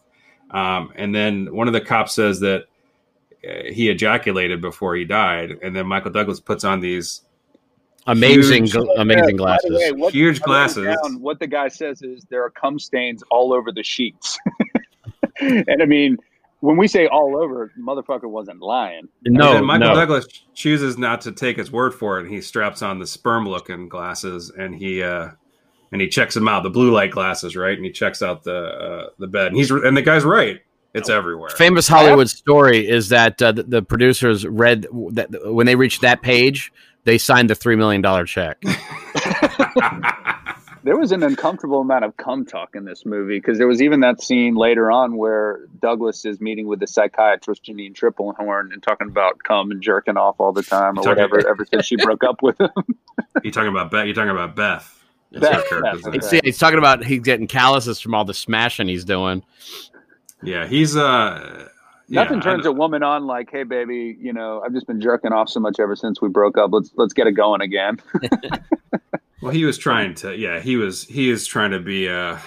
[0.51, 2.65] Um, and then one of the cops says that
[3.47, 5.53] uh, he ejaculated before he died.
[5.63, 7.23] And then Michael Douglas puts on these
[8.07, 9.71] Amazing, Huge- gl- amazing Yeah, by the glasses.
[9.79, 10.85] way, what- Huge glasses.
[10.85, 14.39] down what the guy says is there are cum stains all over the sheets.
[15.41, 16.19] and I mean,
[16.65, 19.07] when we say all over, motherfucker wasn't lying.
[19.27, 19.95] And No, then Michael no.
[19.95, 22.25] Douglas chooses not to take his word for it.
[22.25, 25.33] And he straps on the sperm-looking glasses, and he uh,
[25.93, 27.77] and he checks them out, the blue light glasses, right?
[27.77, 30.61] And he checks out the uh, the bed, and he's and the guy's right.
[30.95, 31.51] It's everywhere.
[31.51, 36.23] Famous Hollywood story is that uh, the, the producers read that when they reached that
[36.23, 36.73] page,
[37.03, 38.63] they signed the three million dollar check.
[40.85, 44.01] There was an uncomfortable amount of cum talk in this movie because there was even
[44.01, 49.09] that scene later on where Douglas is meeting with the psychiatrist Janine Tripplehorn and talking
[49.09, 52.23] about cum and jerking off all the time or Talking- whatever ever since she broke
[52.23, 52.69] up with him.
[53.43, 54.05] you're talking about Beth?
[54.05, 54.91] You're talking about Beth.
[55.33, 56.13] Beth, Beth, name.
[56.13, 59.43] He's, he's talking about he's getting calluses from all the smashing he's doing.
[60.43, 61.69] Yeah, he's uh.
[62.11, 65.33] Nothing I turns a woman on like, "Hey, baby, you know, I've just been jerking
[65.33, 66.71] off so much ever since we broke up.
[66.73, 67.99] Let's let's get it going again."
[69.45, 70.35] Well, he was trying to.
[70.35, 71.05] Yeah, he was.
[71.05, 72.09] He is trying to be.
[72.09, 72.39] Uh,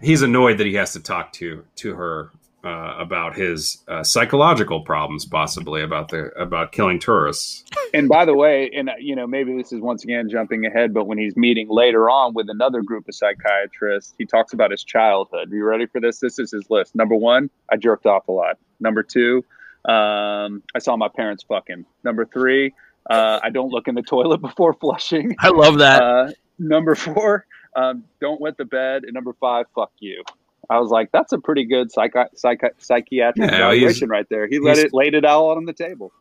[0.00, 2.30] he's annoyed that he has to talk to to her
[2.64, 7.64] uh, about his uh, psychological problems, possibly about the about killing tourists.
[7.92, 10.94] and by the way, and uh, you know, maybe this is once again jumping ahead,
[10.94, 14.82] but when he's meeting later on with another group of psychiatrists, he talks about his
[14.82, 15.52] childhood.
[15.52, 16.20] Are you ready for this?
[16.20, 16.94] This is his list.
[16.94, 18.56] Number one, I jerked off a lot.
[18.80, 19.44] Number two,
[19.84, 21.84] um, I saw my parents fucking.
[22.02, 22.72] Number three,
[23.08, 25.34] uh, I don't look in the toilet before flushing.
[25.38, 26.02] I love that.
[26.02, 29.04] Uh, number four, um, don't wet the bed.
[29.04, 30.22] And number five, fuck you.
[30.68, 34.46] I was like, that's a pretty good psychi- psychi- psychiatric Yeah, evaluation right there.
[34.46, 36.12] He let it laid it all on the table.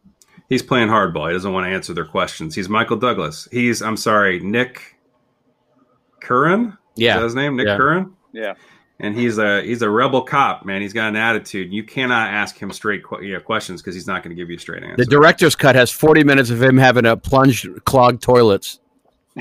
[0.47, 1.27] He's playing hardball.
[1.27, 2.55] He doesn't want to answer their questions.
[2.55, 3.47] He's Michael Douglas.
[3.51, 4.95] He's I'm sorry, Nick
[6.21, 6.65] Curran.
[6.69, 7.55] Is that yeah, his name?
[7.57, 7.77] Nick Yeah.
[7.77, 8.15] Curran.
[8.33, 8.53] Yeah.
[9.01, 10.81] And he's a he's a rebel cop, man.
[10.81, 11.71] He's got an attitude.
[11.71, 14.49] You cannot ask him straight que- you know, questions because he's not going to give
[14.49, 14.97] you a straight answer.
[14.97, 18.79] the director's cut has forty minutes of him having to plunge clogged toilets.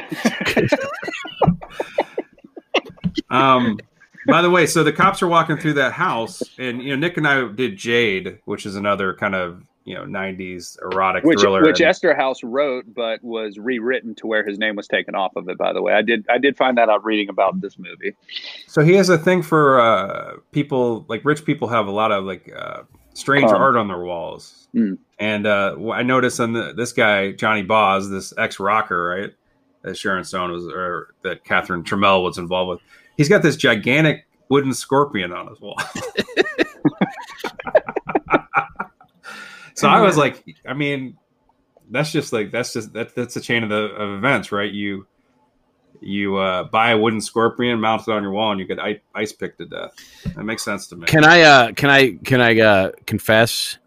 [3.31, 3.79] Um,
[4.27, 7.17] by the way, so the cops are walking through that house, and you know Nick
[7.17, 11.63] and I did Jade, which is another kind of you know '90s erotic which thriller.
[11.63, 15.49] which and- Eszterhas wrote, but was rewritten to where his name was taken off of
[15.49, 15.57] it.
[15.59, 18.15] By the way, I did I did find that out reading about this movie.
[18.67, 22.25] so he has a thing for uh, people like rich people have a lot of
[22.25, 22.83] like uh,
[23.15, 24.95] strange Um, art on their walls, Hmm.
[25.19, 29.31] and uh, I noticed on the, this guy Johnny Boz, this ex rocker, right?
[29.83, 32.81] That Sharon Stone was, or that Catherine Trammell was involved with.
[33.17, 35.77] He's got this gigantic wooden scorpion on his wall.
[39.79, 41.17] so I was like, I mean,
[41.91, 44.71] that's just like that's just that, that's a chain of the of events, right?
[44.71, 45.07] You
[46.01, 48.79] you uh, buy a wooden scorpion, mount it on your wall, and you get
[49.15, 49.93] ice, picked to death.
[50.37, 51.07] That makes sense to me.
[51.07, 51.41] Can I?
[51.43, 52.13] Uh, can I?
[52.25, 53.79] Can I uh, confess?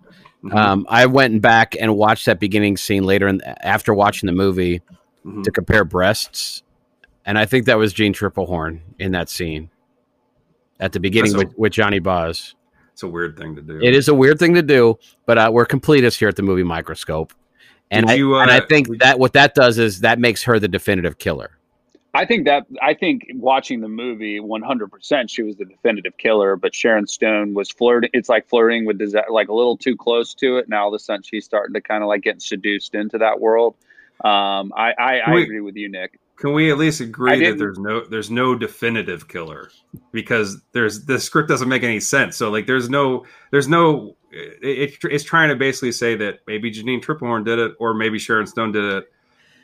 [0.44, 0.56] Mhm.
[0.56, 4.82] Um, I went back and watched that beginning scene later, in, after watching the movie
[5.24, 5.44] Mhm.
[5.44, 6.64] to compare breasts,
[7.26, 9.70] and I think that was Jeanne Tripplehorn in that scene
[10.80, 12.56] at the beginning a- with, with Johnny Boz.
[13.02, 13.80] It's a weird thing to do.
[13.82, 16.62] It is a weird thing to do, but uh, we're completists here at the movie
[16.62, 17.34] Microscope,
[17.90, 20.60] and I, you, uh, and I think that what that does is that makes her
[20.60, 21.58] the definitive killer.
[22.14, 26.16] I think that I think watching the movie, one hundred percent, she was the definitive
[26.18, 26.56] killer.
[26.56, 28.12] But Sharon Stone was flirting.
[28.14, 30.70] It's like flirting with desi- like a little too close to it.
[30.70, 33.40] Now all of a sudden she's starting to kind of like get seduced into that
[33.40, 33.74] world.
[34.24, 36.20] Um, I I, I agree with you, Nick.
[36.42, 39.70] Can we at least agree that there's no there's no definitive killer
[40.12, 42.36] because there's the script doesn't make any sense.
[42.36, 46.72] So like there's no there's no it, it- it's trying to basically say that maybe
[46.72, 49.12] Janine Tripplehorn did it or maybe Sharon Stone did it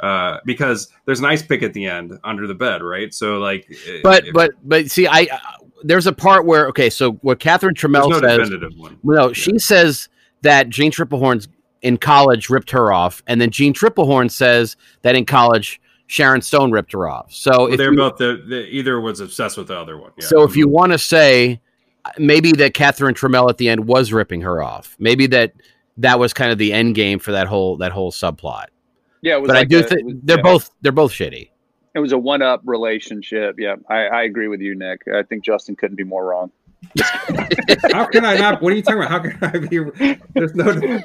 [0.02, 3.12] uh, because there's an ice pick at the end under the bed, right?
[3.12, 3.68] So like,
[4.04, 5.38] But if- but but see, I uh,
[5.84, 9.00] there's a part where okay, so what Catherine there's Trammell no says, definitive one.
[9.04, 10.10] no, she says
[10.44, 11.48] that Jeanne Tripplehorn's
[11.82, 16.72] in college ripped her off, and then Gene Triplehorn says that in college Sharon Stone
[16.72, 17.32] ripped her off.
[17.34, 20.12] So Well, if they're you, both the, the either was obsessed with the other one.
[20.17, 20.26] Yeah.
[20.26, 21.62] so if you want to say
[22.06, 25.54] uh, maybe that Catherine Trammell at the end was ripping her off, maybe that
[25.98, 28.67] that was kind of the end game for that whole that whole subplot.
[29.22, 30.43] Yeah, it was But I do think they're yeah.
[30.43, 31.50] both they're both shitty.
[31.93, 33.56] It was a one-up relationship.
[33.58, 35.02] Yeah, I, I agree with you, Nick.
[35.13, 36.52] I think Justin couldn't be more wrong.
[37.91, 38.62] How can I not?
[38.62, 39.12] What are you talking about?
[39.12, 40.19] How can I be?
[40.34, 41.00] There's no.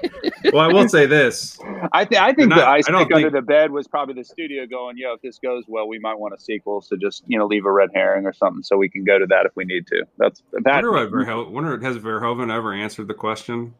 [0.52, 1.58] Well, I will say this.
[1.92, 4.24] I, th- I think Not- the ice I don't under the bed was probably the
[4.24, 7.38] studio going, "Yo, if this goes well, we might want a sequel." So just you
[7.38, 9.64] know, leave a red herring or something, so we can go to that if we
[9.64, 10.04] need to.
[10.18, 10.84] That's that.
[10.84, 13.74] wonder, what Verho- wonder has Verhoeven ever answered the question?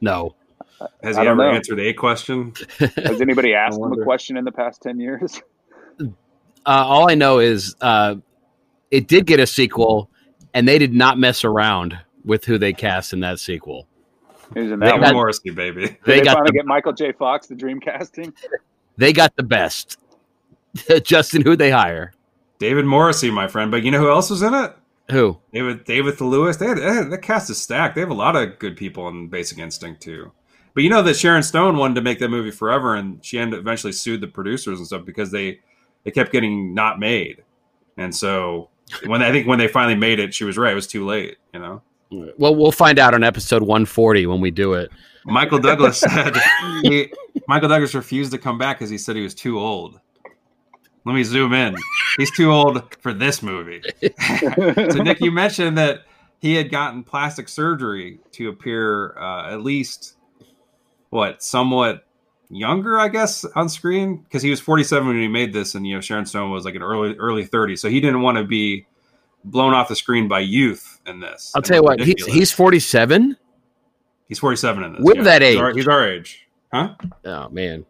[0.00, 0.34] No.
[1.02, 1.50] Has he ever know.
[1.50, 2.52] answered a question?
[2.78, 5.40] Has anybody asked him a question in the past ten years?
[6.00, 6.06] Uh,
[6.66, 8.16] all I know is uh,
[8.90, 10.10] it did get a sequel,
[10.54, 13.86] and they did not mess around with who they cast in that sequel.
[14.54, 15.82] Who's in They that David got- Morrissey, baby.
[15.86, 17.12] Did They they, got finally the, get Michael J.
[17.12, 18.32] Fox, the dream casting?
[18.96, 19.98] they got the best.
[21.04, 22.12] Justin, who they hire?
[22.58, 23.70] David Morrissey, my friend.
[23.70, 24.74] But you know who else was in it?
[25.10, 25.38] Who?
[25.52, 26.58] David David Thewlis.
[26.58, 27.94] They had, they had- the cast is stacked.
[27.94, 30.32] They have a lot of good people in Basic Instinct too.
[30.72, 33.60] But you know that Sharon Stone wanted to make that movie forever, and she ended
[33.60, 35.60] eventually sued the producers and stuff because they
[36.04, 37.42] they kept getting not made.
[37.96, 38.70] And so
[39.06, 40.72] when I think when they finally made it, she was right.
[40.72, 41.38] It was too late.
[41.52, 41.82] You know.
[42.38, 44.90] Well, we'll find out on episode 140 when we do it.
[45.24, 46.36] Michael Douglas said
[46.82, 47.12] he,
[47.48, 49.98] Michael Douglas refused to come back because he said he was too old.
[51.04, 51.76] Let me zoom in.
[52.16, 53.82] He's too old for this movie.
[54.20, 56.02] so Nick, you mentioned that
[56.38, 60.16] he had gotten plastic surgery to appear uh, at least
[61.10, 62.03] what somewhat
[62.54, 65.94] younger, I guess, on screen because he was 47 when he made this, and you
[65.94, 68.86] know Sharon Stone was like an early early 30s, so he didn't want to be
[69.44, 71.52] blown off the screen by youth in this.
[71.54, 72.34] I'll And tell you what, he's, ridiculous.
[72.34, 73.36] he's 47.
[74.28, 75.02] he's 47 in this.
[75.02, 75.60] With that he's age.
[75.60, 76.94] our, he's our age, huh?
[77.26, 77.84] Oh, man.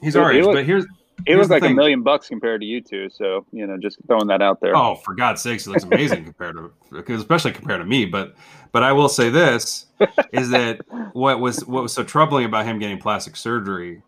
[0.00, 0.86] He's He- our he age, look- but here's
[1.26, 3.08] It was the like a million bucks compared to you two.
[3.10, 4.76] So you know, just throwing that out there.
[4.76, 8.06] Oh, for God's sakes, it looks amazing compared to, especially compared to me.
[8.06, 8.34] But,
[8.72, 9.86] but I will say this
[10.32, 10.80] is that
[11.12, 14.02] what was what was so troubling about him getting plastic surgery,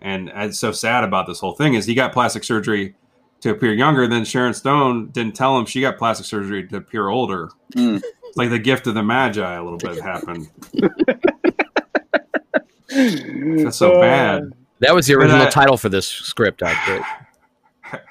[0.00, 2.94] and it's so sad about this whole thing is he got plastic surgery
[3.40, 4.06] to appear younger.
[4.08, 7.50] Then Sharon Stone didn't tell him she got plastic surgery to appear older.
[7.76, 8.02] Mm.
[8.24, 10.48] It's like the gift of the magi a little bit happened.
[13.64, 14.52] That's so Uh, bad.
[14.80, 18.02] That was the original uh, title for this script, I think.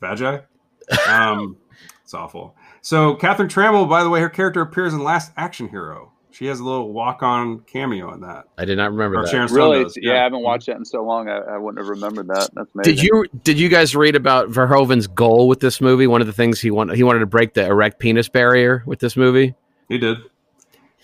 [0.00, 0.38] Magi.
[1.06, 1.58] Um,
[2.02, 2.56] it's awful.
[2.80, 6.12] So Catherine Trammell, by the way, her character appears in Last Action Hero.
[6.30, 8.44] She has a little walk-on cameo in that.
[8.56, 9.30] I did not remember Or that.
[9.30, 9.82] Sharon Stone Really?
[9.84, 9.98] does.
[10.00, 10.14] Yeah.
[10.14, 11.28] I haven't watched that in so long.
[11.28, 12.48] I, I wouldn't have remembered that.
[12.54, 12.94] That's amazing.
[12.94, 16.06] Did you did you guys read about Verhoeven's goal with this movie?
[16.06, 19.00] One of the things he wanted he wanted to break the erect penis barrier with
[19.00, 19.54] this movie.
[19.90, 20.16] He did.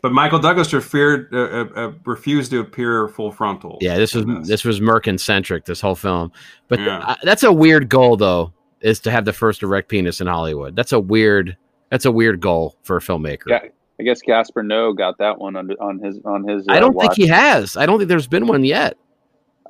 [0.05, 3.79] But Michael Douglas referred, uh, uh, uh, refused to appear full frontal.
[3.81, 5.64] Yeah, this was in this was Merkin centric.
[5.64, 6.31] This whole film,
[6.69, 6.99] but Yeah.
[6.99, 8.53] uh, that's a weird goal though.
[8.83, 10.77] Is to have the first erect penis in Hollywood.
[10.77, 11.57] That's a weird.
[11.88, 13.45] That's a weird goal for a filmmaker.
[13.47, 13.61] Yeah,
[13.99, 16.69] I guess Gaspar Noé got that one under on his on his.
[16.69, 17.17] I uh, don't think watch.
[17.17, 17.75] he has.
[17.75, 18.99] I don't think there's been one yet.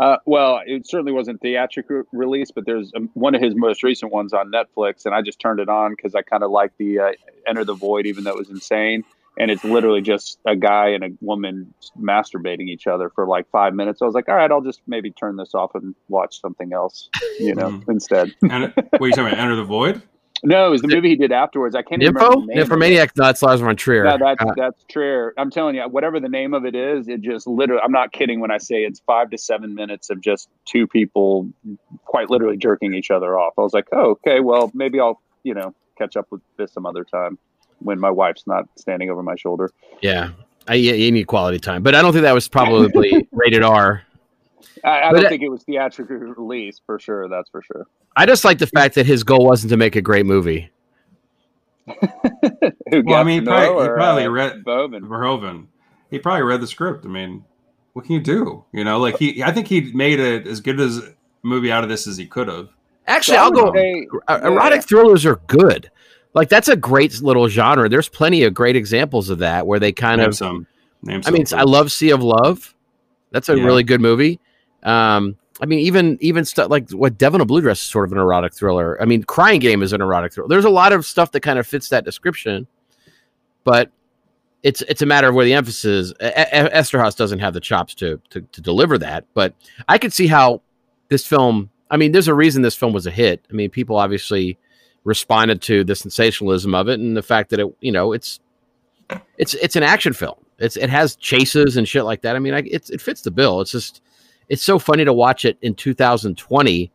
[0.01, 4.11] Uh, well, it certainly wasn't theatrical release, but there's um, one of his most recent
[4.11, 6.99] ones on Netflix, and I just turned it on because I kind of like the
[6.99, 7.12] uh,
[7.47, 9.05] Enter the Void, even though it was insane.
[9.38, 13.75] And it's literally just a guy and a woman masturbating each other for like five
[13.75, 14.01] minutes.
[14.01, 17.09] I was like, all right, I'll just maybe turn this off and watch something else,
[17.40, 17.88] you know, Mhm.
[17.88, 18.31] instead.
[18.51, 19.38] And what are you talking about?
[19.38, 20.03] Enter the Void?
[20.47, 21.75] No, it was the movie he did afterwards.
[21.75, 22.51] I can't even Nympho, remember the name.
[22.51, 22.59] of it.
[22.61, 23.16] Nymphomaniac.
[23.16, 24.05] No, that's Lars von Trier.
[24.05, 25.33] No, that's Uh, that's Trier.
[25.38, 27.81] I'm telling you, whatever the name of it is, it just literally.
[27.83, 31.49] I'm not kidding when I say it's five to seven minutes of just two people,
[32.05, 33.55] quite literally jerking each other off.
[33.57, 36.85] I was like, oh, okay, well, maybe I'll you know catch up with this some
[36.85, 37.38] other time
[37.85, 39.70] when my wife's not standing over my shoulder.
[40.03, 40.31] yeah,
[40.66, 44.03] I, you need quality time, but I don't think that was probably rated R.
[44.83, 47.29] I, I don't it- think it was theatrically released for sure.
[47.29, 47.87] That's for sure.
[48.16, 50.70] I just like the fact that his goal wasn't to make a great movie.
[51.87, 55.05] Who Well, I mean, Gastineau probably- he probably uh, read- Bowman?
[55.05, 55.66] Verhoeven.
[56.11, 57.05] He probably read the script.
[57.05, 57.44] I mean,
[57.92, 58.64] what can you do?
[58.73, 61.83] You know, like he, I think he made it as good as a movie out
[61.83, 62.68] of this as he could have.
[63.07, 63.73] Actually, So I I'll go.
[63.75, 64.47] say- er- yeah.
[64.47, 65.90] Erotic thrillers are good.
[66.35, 67.88] Like that's a great little genre.
[67.88, 70.37] There's plenty of great examples of that where they kind Name of.
[70.37, 70.66] some.
[71.03, 72.75] Name I mean, I love Sea of Love.
[73.31, 73.64] That's a Yeah.
[73.64, 74.40] really good movie.
[74.83, 78.07] Um, I mean, even even stuff like what Devil in a Blue Dress is sort
[78.09, 79.01] of an erotic thriller.
[79.01, 80.49] I mean, Crying Game is an erotic thriller.
[80.49, 82.66] There's a lot of stuff that kind of fits that description,
[83.62, 83.90] but
[84.64, 86.11] it's it's a matter of where the emphasis is.
[86.20, 89.55] E- E- Eszterhas doesn't have the chops to, to to deliver that, but
[89.89, 90.62] I could see how
[91.09, 91.70] this film.
[91.91, 93.45] I mean, there's a reason this film was a hit.
[93.51, 94.59] I mean, people obviously
[95.05, 98.40] responded to the sensationalism of it and the fact that it, you know, it's
[99.38, 100.36] it's it's an action film.
[100.59, 102.36] It's it has chases and shit like that.
[102.36, 103.61] I mean, I, it's it fits the bill.
[103.61, 104.02] It's just
[104.48, 106.90] it's so funny to watch it in 2020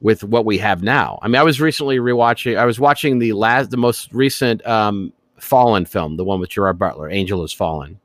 [0.00, 1.18] with what we have now.
[1.22, 2.56] I mean, I was recently rewatching.
[2.56, 6.78] I was watching the last, the most recent um, Fallen film, the one with Gerard
[6.78, 8.00] Butler, Angel Has Fallen,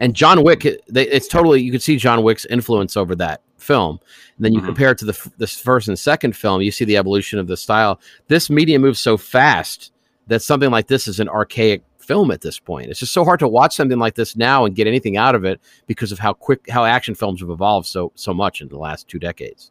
[0.00, 0.62] and John Wick.
[0.88, 3.98] They, it's totally you could see John Wick's influence over that film.
[4.36, 4.66] And then you Mhm.
[4.66, 7.56] compare it to the this first and second film, you see the evolution of the
[7.56, 8.00] style.
[8.28, 9.92] This medium moves so fast
[10.28, 12.90] that something like this is an archaic film at this point.
[12.90, 15.44] It's just so hard to watch something like this now and get anything out of
[15.44, 18.76] it because of how quick how action films have evolved so so much in the
[18.78, 19.70] last two decades.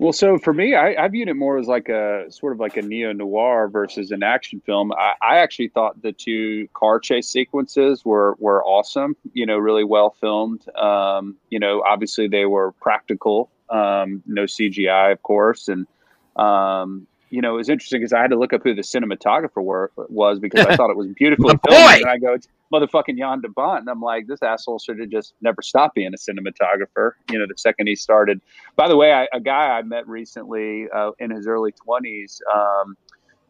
[0.00, 2.78] Well, so for me, I, I viewed it more as like a sort of like
[2.78, 4.92] a neo noir versus an action film.
[4.92, 9.14] I, I actually thought the two car chase sequences were were awesome.
[9.34, 10.66] You know, really well filmed.
[10.74, 15.86] Um, you know, obviously they were practical, um, no CGI, of course, and
[16.34, 19.62] um, you know, it was interesting because I had to look up who the cinematographer
[19.62, 21.84] were, was because I thought it was beautifully filmed.
[22.02, 23.80] And I go, it's motherfucking Jan de Bont.
[23.80, 27.46] And I'm like, this asshole should have just never stopped being a cinematographer, you know,
[27.48, 28.40] the second he started.
[28.76, 32.96] By the way, I, a guy I met recently uh, in his early 20s um,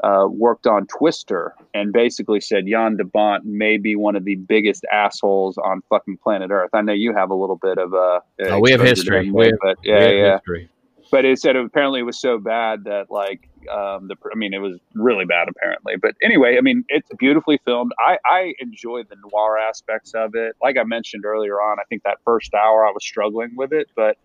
[0.03, 4.37] uh, worked on Twister and basically said Jan de Bont may be one of the
[4.37, 6.71] biggest assholes on fucking planet Earth.
[6.73, 8.23] I know you have a little bit of a.
[8.41, 9.31] Oh, we have history.
[9.31, 10.69] We have- but We have yeah history.
[11.11, 14.59] But it said apparently it was so bad that like um the i mean it
[14.59, 15.97] was really bad apparently.
[15.97, 17.93] But anyway i mean it's beautifully filmed.
[17.99, 20.57] I i enjoy the noir aspects of it.
[20.63, 23.89] Like i mentioned earlier on i think that first hour i was struggling with it
[23.97, 24.17] but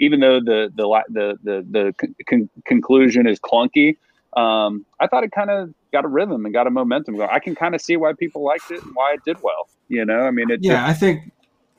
[0.00, 1.94] even though the the the the, the
[2.26, 3.96] con- conclusion is clunky
[4.36, 7.28] um i thought it kind of got a rhythm and got a momentum going.
[7.30, 10.04] I can kind of see why people liked it and why it did well you
[10.04, 10.20] know?
[10.20, 11.30] I mean it Yeah, I think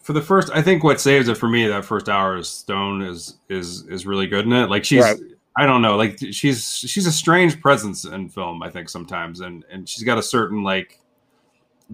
[0.05, 3.01] for the first, I think what saves it for me that first hour is Stone
[3.01, 4.69] is is is really good in it.
[4.69, 5.17] Like she's, Right.
[5.57, 8.61] I don't know, like she's she's a strange presence in film.
[8.61, 10.99] I think sometimes, and and she's got a certain like.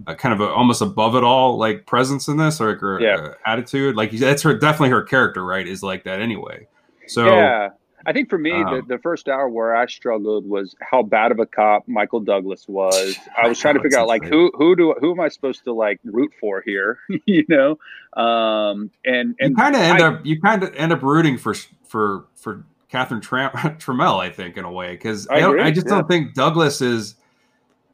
[0.06, 3.14] A kind of a almost above it all like presence in this or, or Yeah.
[3.14, 6.66] uh, attitude like that's her definitely her character right is like that anyway
[7.08, 7.68] so yeah.
[8.04, 11.30] I think for me, the, Um, the first hour where I struggled was how bad
[11.32, 13.16] of a cop Michael Douglas was.
[13.42, 15.64] I was trying to Oh, figure out like who who do who am I supposed
[15.64, 17.78] to like root for here, you know?
[18.20, 21.38] Um, and you and kind of end I- up you kind of end up rooting
[21.38, 21.54] for
[21.86, 25.86] for for Catherine Tram- Trammell, I think, in a way, because I I, I just
[25.86, 25.94] yeah.
[25.96, 27.14] don't think Douglas is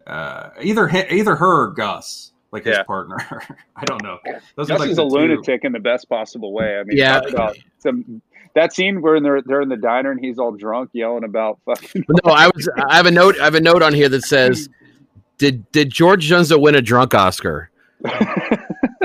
[0.06, 3.18] uh, either either her or Gus, like his partner.
[3.76, 4.18] I don't know.
[4.56, 6.78] Those Gus like is a two- lunatic in the best possible way.
[6.78, 7.20] I mean, Yeah.
[7.78, 8.22] some
[8.54, 12.04] that scene where they're they're in the diner and he's all drunk yelling about fucking.
[12.24, 12.68] No, I was.
[12.88, 13.38] I have a note.
[13.40, 14.68] I have a note on here that says,
[15.38, 17.70] "Did did George Dzundza win a drunk Oscar?"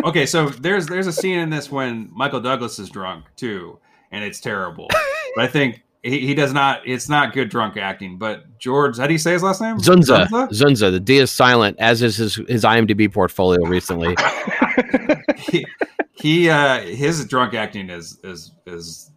[0.03, 3.79] Okay, so there's there's a scene in this when Michael Douglas is drunk too,
[4.11, 4.87] and it's terrible.
[5.35, 6.81] but I think he, he does not.
[6.85, 8.17] It's not good drunk acting.
[8.17, 9.77] But George, how do you say his last name?
[9.77, 10.27] Dzundza.
[10.27, 10.91] Dzundza.
[10.91, 14.15] The D is silent, as is his his IMDb portfolio recently.
[15.37, 15.65] he,
[16.11, 19.09] he uh his drunk acting is is is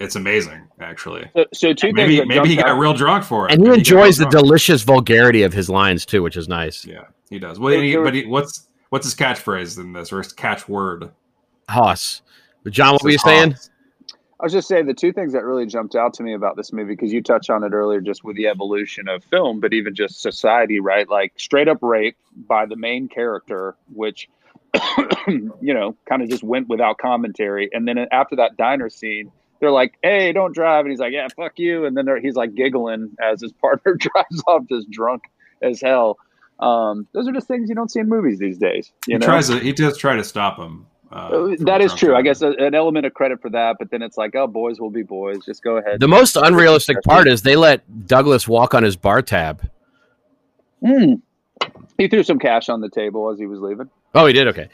[0.00, 2.28] it's amazing actually so, so two maybe things.
[2.28, 4.44] maybe he got out- real drunk for it And he Maybe got enjoys the drunk.
[4.46, 6.84] delicious vulgarity of his lines too, which is nice.
[6.84, 10.18] yeah he does well There- he, but he, what's what's his catchphrase in this or
[10.18, 11.10] his catchword
[11.68, 12.22] Hoss.
[12.62, 13.52] But John, what were you saying?
[13.52, 13.70] Hoss.
[14.40, 16.72] I was just saying the two things that really jumped out to me about this
[16.72, 19.94] movie because you touched on it earlier, just with the evolution of film, but even
[19.94, 21.08] just society, right?
[21.08, 22.16] Like straight up rape
[22.48, 24.28] by the main character, which
[25.28, 27.70] you know kind of just went without commentary.
[27.72, 29.30] And then after that diner scene,
[29.60, 32.54] they're like, "Hey, don't drive," and he's like, "Yeah, fuck you." And then he's like
[32.54, 35.22] giggling as his partner drives off, just drunk
[35.62, 36.18] as hell.
[36.60, 38.92] Um, those are just things you don't see in movies these days.
[39.06, 41.92] You he know, tries to he does try to stop him uh, Uh, that is
[41.92, 42.16] drunk true.
[42.16, 44.80] I guess a, an element of credit for that, but then it's like, oh, boys
[44.80, 45.44] will be boys.
[45.44, 46.00] Just go ahead.
[46.00, 49.68] The most unrealistic part is they let Douglas walk on his bar tab.
[50.82, 51.22] Mm.
[51.98, 53.88] He threw some cash on the table as he was leaving.
[54.14, 54.48] Oh, he did.
[54.48, 54.68] Okay,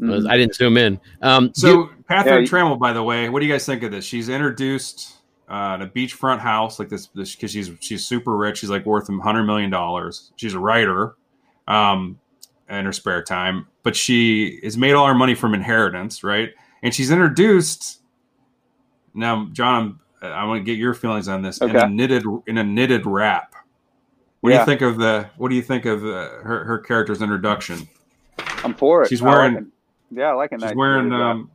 [0.00, 0.28] Mm.
[0.28, 0.98] I didn't zoom in.
[1.20, 3.82] Um, so you- Catherine Yeah, you- Trammell by the way what do you guys think
[3.82, 5.14] of this she's introduced
[5.48, 9.08] uh, in a beachfront house like this because she's she's super rich she's like worth
[9.08, 11.14] a hundred million dollars she's a writer
[11.68, 12.18] um
[12.68, 16.50] in her spare time but she has made all her money from inheritance right
[16.82, 18.00] and she's introduced
[19.14, 22.58] now john I'm, i want to get your feelings on this in a knitted in
[22.58, 23.54] a knitted wrap
[24.40, 27.22] what do you think of the what do you think of uh, her her character's
[27.22, 27.88] introduction
[28.64, 29.08] I'm for it.
[29.08, 29.64] She's I like wearing- it.
[30.14, 30.60] Yeah, I like it.
[30.60, 31.50] she's wearing um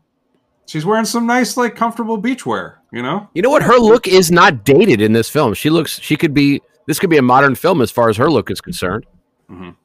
[0.67, 3.63] she's wearing some nice like comfortable beachwear you know you know what?
[3.63, 5.53] Her look is not dated in this film.
[5.53, 5.99] She looks.
[5.99, 6.61] She could be.
[6.85, 9.05] This could be a modern film as far as her look is concerned.
[9.51, 9.75] Mhm.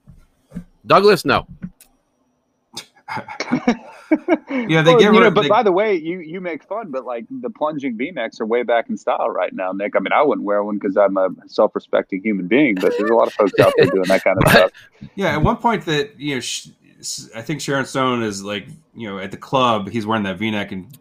[0.87, 1.47] Douglas, no.
[4.51, 6.91] Yeah, they Well, get you know, but they- by the way, you you make fun,
[6.91, 9.97] but like the plunging V-necks are way back in style right now, Nick.
[9.97, 13.15] I mean, I wouldn't wear one because I'm a self-respecting human being, but there's a
[13.15, 14.71] lot of folks out there doing that kind of stuff.
[15.15, 16.69] Yeah, at one point that you know, sh-
[17.35, 19.89] I think Sharon Stone is like you know at the club.
[19.89, 20.99] He's wearing that V-neck and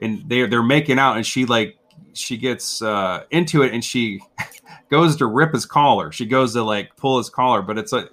[0.00, 1.76] and they they're making out, and she like
[2.12, 4.20] she gets uh, into it, and she
[4.90, 6.12] goes to rip his collar.
[6.12, 8.08] She goes to like pull his collar, but it's like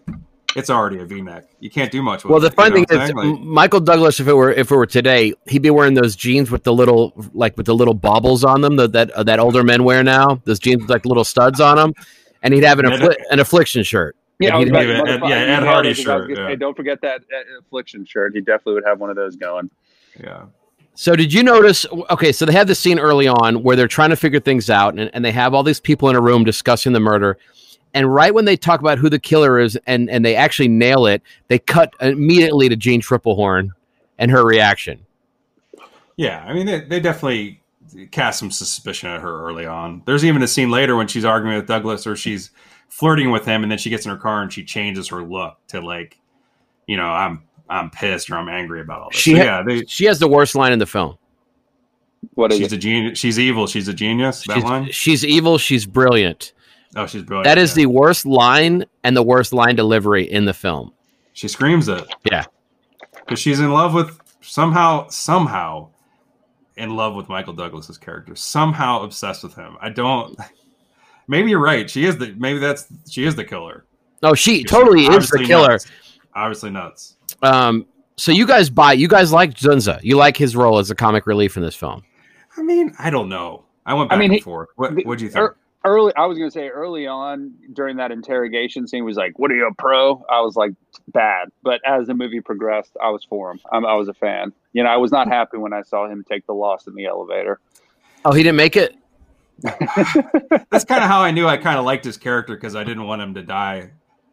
[0.56, 1.48] it's already a V-neck.
[1.60, 2.54] You can't do much with Well, the it.
[2.56, 5.70] fun thing is, Like, Michael Douglas, if it were if it were today, he'd be
[5.70, 9.12] wearing those jeans with the little like with the little baubles on them that that,
[9.12, 10.42] uh, that older men wear now.
[10.46, 11.94] Those jeans with like little studs on them,
[12.42, 14.16] and he'd have an, affli- an affliction shirt.
[14.40, 16.16] Yeah, And I was he'd about to- Ed- Ed- yeah, Ed Hardy it, because I
[16.18, 16.48] was shirt, yeah.
[16.48, 18.34] say, don't forget that uh, affliction shirt.
[18.34, 19.70] He definitely would have one of those going.
[20.20, 20.46] yeah.
[20.96, 21.86] So did you notice?
[22.10, 24.98] Okay, so they have this scene early on where they're trying to figure things out,
[25.00, 27.38] and, and they have all these people in a room discussing the murder.
[27.94, 31.06] And right when they talk about who the killer is, and and they actually nail
[31.06, 33.70] it, they cut immediately to Jeanne Tripplehorn
[34.18, 35.00] and her reaction.
[36.18, 37.62] Yeah, I mean, they, they definitely
[38.12, 40.02] cast some suspicion at her early on.
[40.06, 42.52] There's even a scene later when she's arguing with Douglas or she's
[42.90, 45.58] flirting with him, and then she gets in her car and she changes her look
[45.68, 46.20] to like,
[46.88, 49.20] you know, I'm I'm pissed or I'm angry about all this.
[49.20, 51.18] She So, ha- yeah, they, She has the worst line in the film.
[52.34, 52.76] What is she's it?
[52.76, 53.20] a genius.
[53.20, 53.68] She's evil.
[53.68, 54.44] She's a genius.
[54.48, 54.92] That She's, line.
[54.92, 55.58] she's evil.
[55.58, 56.54] She's brilliant.
[56.96, 57.46] Oh, she's brilliant.
[57.46, 57.84] That is yeah.
[57.84, 60.92] the worst line and the worst line delivery in the film.
[61.34, 62.04] She screams it.
[62.30, 62.46] Yeah.
[63.14, 65.90] because she's in love with somehow somehow
[66.76, 68.36] in love with Michael Douglas's character.
[68.36, 69.78] Somehow obsessed with him.
[69.80, 70.38] I don't.
[71.30, 71.90] Maybe you're right.
[71.90, 72.34] She is the.
[72.38, 73.86] Maybe that's she is the killer.
[74.24, 75.70] Oh, she totally is the killer.
[75.70, 75.86] nuts.
[76.36, 77.16] Obviously nuts.
[77.44, 77.86] Um,
[78.18, 78.94] so you guys buy.
[78.94, 80.00] You guys like Dzundza.
[80.04, 82.04] You like his role as a comic relief in this film.
[82.58, 83.64] I mean, I don't know.
[83.86, 84.70] I went I back mean, and he- forth.
[84.76, 85.52] What the- What do you think?
[85.86, 89.50] Early, I was going to say early on during that interrogation scene was like, "What
[89.50, 90.74] are you a pro?" I was like,
[91.08, 93.62] "Bad," but as the movie progressed, I was for him.
[93.72, 94.52] I'm, I was a fan.
[94.74, 97.06] You know, I was not happy when I saw him take the loss in the
[97.06, 97.62] elevator.
[98.26, 98.94] Oh, he didn't make it.
[100.70, 103.06] That's kind of how I knew I kind of liked his character because I didn't
[103.06, 103.92] want him to die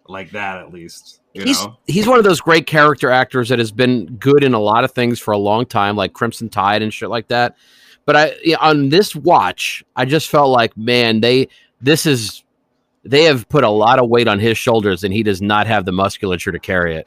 [0.08, 0.58] like that.
[0.58, 1.76] At least, you he's know.
[1.86, 4.92] he's one of those great character actors that has been good in a lot of
[4.92, 7.56] things for a long time, like Crimson Tide and shit like that.
[8.04, 11.48] But I on this watch, I just felt like, man, they
[11.80, 12.44] this is
[13.04, 15.84] they have put a lot of weight on his shoulders, and he does not have
[15.84, 17.06] the musculature to carry it.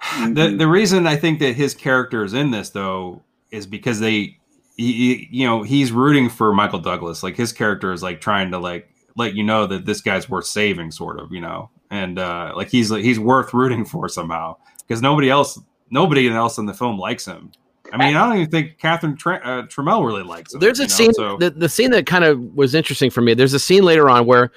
[0.00, 0.56] the mm-hmm.
[0.58, 4.38] the reason I think that his character is in this though is because they,
[4.76, 7.22] he, you know, he's rooting for Michael Douglas.
[7.22, 10.46] Like his character is like trying to like let you know that this guy's worth
[10.46, 14.56] saving, sort of, you know, and uh, like he's he's worth rooting for somehow
[14.86, 15.60] because nobody else
[15.90, 17.52] nobody else in the film likes him.
[17.92, 20.58] I mean, I don't even think Catherine Tre- uh, Trammell really likes him.
[20.58, 23.34] There's a know, scene so- the, the scene that kind of was interesting for me.
[23.34, 24.50] There's a scene later on where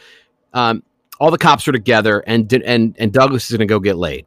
[0.54, 0.82] um,
[1.20, 4.26] all the cops are together and and and Douglas is going to go get laid.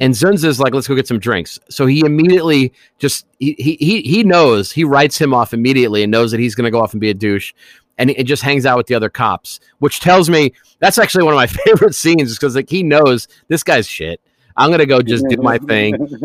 [0.00, 1.58] And Dzundza's like, let's go get some drinks.
[1.68, 6.30] So he immediately just he he he, knows he writes him off immediately and knows
[6.30, 7.52] that he's going to go off and be a douche,
[7.98, 11.34] and it just hangs out with the other cops, which tells me that's actually one
[11.34, 14.20] of my favorite scenes because like he knows this guy's shit.
[14.56, 15.94] I'm gonna go just do my thing.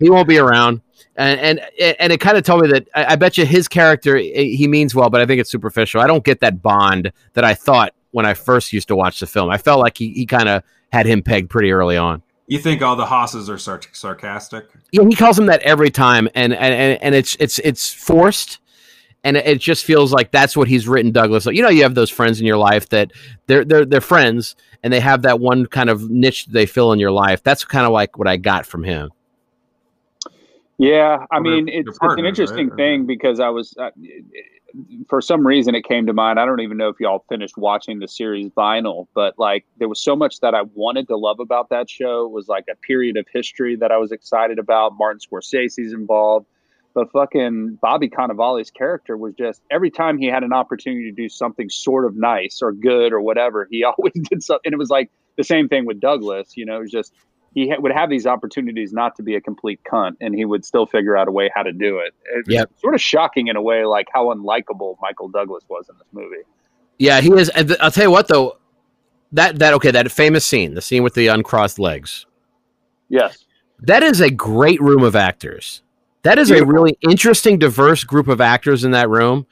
[0.00, 0.80] He won't be around,
[1.16, 1.60] and and
[1.98, 4.68] and it kind of told me that I, I bet you his character eh, he
[4.68, 6.00] means well, but I think it's superficial.
[6.00, 9.26] I don't get that bond that I thought when I first used to watch the
[9.26, 9.50] film.
[9.50, 10.62] I felt like he he kind of
[10.92, 12.22] had him pegged pretty early on.
[12.48, 14.66] You think all the hosses are sar- sarcastic?
[14.92, 18.60] Yeah, he calls him that every time, and and and, and it's it's it's forced.
[19.24, 21.46] And it it just feels like that's what he's written Douglas.
[21.46, 23.12] You know, you have those friends in your life that
[23.48, 27.00] they're they're they're friends, and they have that one kind of niche they fill in
[27.00, 27.42] your life.
[27.42, 29.10] That's kind of like what I got from him.
[30.78, 32.76] Yeah, I Or mean, your it's, it's an interesting right?
[32.76, 33.90] Thing because I was, uh,
[35.08, 36.38] for some reason, it came to mind.
[36.38, 40.00] I don't even know if y'all finished watching the series Vinyl, but like there was
[40.00, 42.26] so much that I wanted to love about that show.
[42.26, 44.96] It was like a period of history that I was excited about.
[44.98, 46.46] Martin Scorsese's involved,
[46.94, 51.28] but fucking Bobby Cannavale's character was just every time he had an opportunity to do
[51.28, 54.62] something sort of nice or good or whatever, he always did something.
[54.66, 56.56] And it was like the same thing with Douglas.
[56.56, 57.12] You know, it was just
[57.54, 60.64] he ha- would have these opportunities not to be a complete cunt, and he would
[60.64, 62.14] still figure out a way how to do it.
[62.34, 62.70] It was Yep.
[62.80, 66.42] sort of shocking in a way, like how unlikable Michael Douglas was in this movie.
[66.98, 67.50] Yeah, he is.
[67.80, 68.58] I'll tell you what, though,
[69.32, 72.26] that that okay, that famous scene, the scene with the uncrossed legs,
[73.08, 73.44] Yes,
[73.80, 75.82] that is a great room of actors.
[76.22, 79.46] That is a really interesting, diverse group of actors in that room.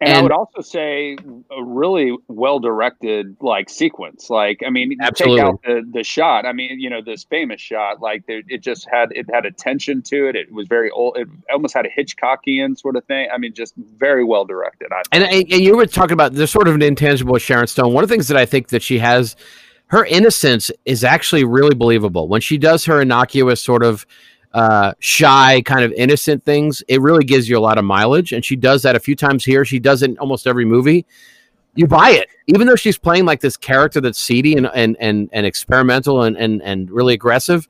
[0.00, 1.16] And, I would also say
[1.50, 4.28] a really well directed like sequence.
[4.28, 5.38] Like, I mean, Absolutely.
[5.38, 6.44] take out the the shot.
[6.44, 8.00] I mean, you know, this famous shot.
[8.00, 10.36] Like, there, it just had it had attention to it.
[10.36, 11.16] It was very old.
[11.16, 13.28] It almost had a Hitchcockian sort of thing.
[13.32, 14.88] I mean, just very well directed.
[14.92, 17.66] I And, and and you were talking about there's sort of an intangible with Sharon
[17.66, 17.94] Stone.
[17.94, 19.34] One of the things that I think that she has,
[19.86, 22.28] her innocence is actually really believable.
[22.28, 24.06] When she does her innocuous sort of
[24.56, 28.32] uh, shy kind of innocent things, it really gives you a lot of mileage.
[28.32, 29.66] And she does that a few times here.
[29.66, 31.04] She does it in almost every movie.
[31.74, 35.28] You buy it, even though she's playing like this character that's seedy and and and,
[35.30, 37.68] and experimental and, and and really aggressive.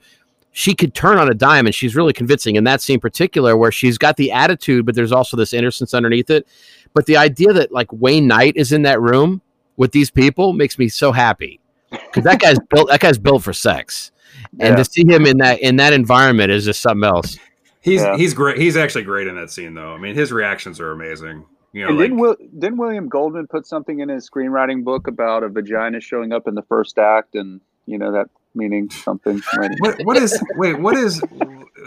[0.52, 3.56] She could turn on a dime, and she's really convincing in that scene in particular,
[3.56, 6.46] where she's got the attitude, but there's also this innocence underneath it.
[6.94, 9.42] But the idea that like Wayne Knight is in that room
[9.76, 11.60] with these people makes me so happy
[11.90, 12.88] because that guy's built.
[12.88, 14.12] That guy's built for sex.
[14.60, 14.76] And Yeah.
[14.76, 17.38] to see him in that in that environment is just something else.
[17.80, 18.16] He's Yeah.
[18.16, 18.58] he's great.
[18.58, 19.92] He's actually great in that scene, though.
[19.94, 21.44] I mean, his reactions are amazing.
[21.72, 25.06] You know, And like, didn't, Will, didn't William Goldman put something in his screenwriting book
[25.08, 29.42] about a vagina showing up in the first act, and you know that meaning something?
[29.58, 31.20] When, what what is wait what is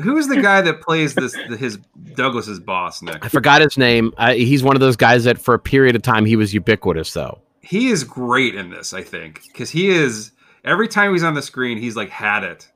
[0.04, 1.80] who is the guy that plays this his
[2.16, 3.26] Douglas's boss Nick?
[3.26, 4.14] I forgot his name.
[4.18, 7.12] I, he's one of those guys that for a period of time he was ubiquitous
[7.14, 7.40] though.
[7.62, 10.32] He is great in this, I think, because he is
[10.64, 12.70] every time he's on the screen, he's like had it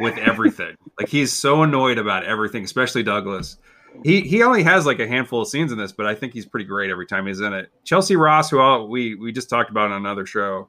[0.00, 0.76] with everything.
[0.98, 3.58] like he's so annoyed about everything, especially Douglas.
[4.04, 6.46] He he only has like a handful of scenes in this, but I think he's
[6.46, 7.70] pretty great every time he's in it.
[7.84, 10.68] Chelsea Ross, who all, we we just talked about on another show,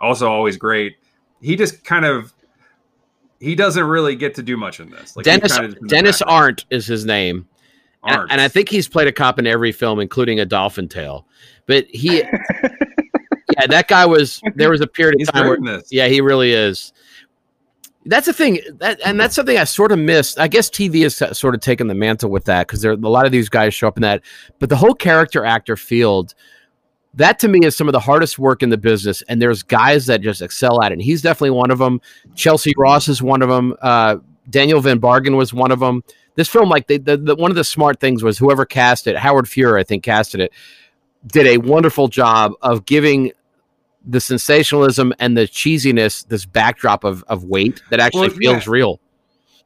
[0.00, 0.96] also always great.
[1.40, 2.32] He just kind of
[3.40, 5.16] he doesn't really get to do much in this.
[5.16, 6.42] Like Dennis kinda just in the Dennis background.
[6.42, 7.48] Arndt is his name.
[8.04, 8.32] And, Arndt.
[8.32, 11.26] and I think he's played a cop in every film, including a Dolphin Tale.
[11.66, 12.22] But he,
[13.58, 14.40] yeah, that guy was.
[14.54, 15.88] There was a period of time where, this.
[15.90, 16.92] yeah, he really is.
[18.04, 20.40] That's the thing, that, and that's something I sort of missed.
[20.40, 23.26] I guess TV has sort of taken the mantle with that because there a lot
[23.26, 24.22] of these guys show up in that.
[24.58, 26.34] But the whole character actor field,
[27.14, 29.22] that to me is some of the hardest work in the business.
[29.22, 30.94] And there's guys that just excel at it.
[30.94, 32.00] And he's definitely one of them.
[32.34, 33.74] Chelsea Ross is one of them.
[33.80, 34.16] Uh,
[34.50, 36.02] Daniel von Bargen was one of them.
[36.34, 39.16] This film, like they, the, the one of the smart things was whoever cast it,
[39.16, 40.52] Howard Feuer, I think, casted it,
[41.26, 43.32] did a wonderful job of giving
[44.04, 48.72] the sensationalism and the cheesiness this backdrop of, of weight that actually Well, feels yeah.
[48.72, 49.00] real.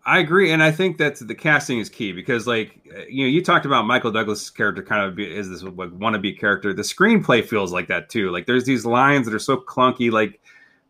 [0.05, 2.79] I agree, and I think that the casting is key because, like,
[3.09, 6.39] you know, you talked about Michael Douglas' character kind of be, is this like, wannabe
[6.39, 6.73] character.
[6.73, 8.31] The screenplay feels like that too.
[8.31, 10.41] Like, there's these lines that are so clunky, like,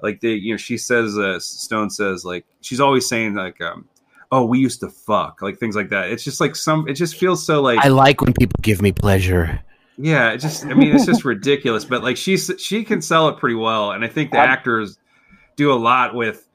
[0.03, 3.89] like the you know, she says, uh, Stone says, like, she's always saying like, um,
[4.31, 6.11] "Oh, we used to fuck," like things like that.
[6.11, 6.87] It's just like some.
[6.87, 9.61] It just feels so like I like when people give me pleasure.
[9.99, 13.39] Yeah, it just I mean it's just ridiculous, but like she's she can sell it
[13.39, 14.99] pretty well, and I think the actors
[15.57, 16.47] do a lot with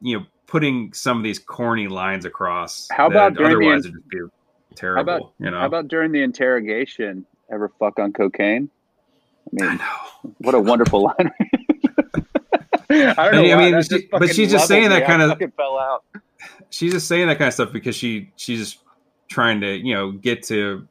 [0.00, 2.88] you know putting some of these corny lines across.
[2.90, 4.18] How about during the otherwise it'd just be
[4.74, 4.96] terrible?
[5.12, 7.26] How about- you know, How about during the interrogation?
[7.52, 8.70] Ever fuck on cocaine?
[9.60, 10.32] I I mean, know.
[10.38, 11.30] what a wonderful line.
[12.90, 13.42] I don't I know.
[13.42, 15.02] mean- I mean, she- but she's just saying that.
[15.02, 16.04] I kinda- fell out.
[16.70, 18.78] She's just saying that kind of stuff because she she's just
[19.28, 20.86] trying to you know get to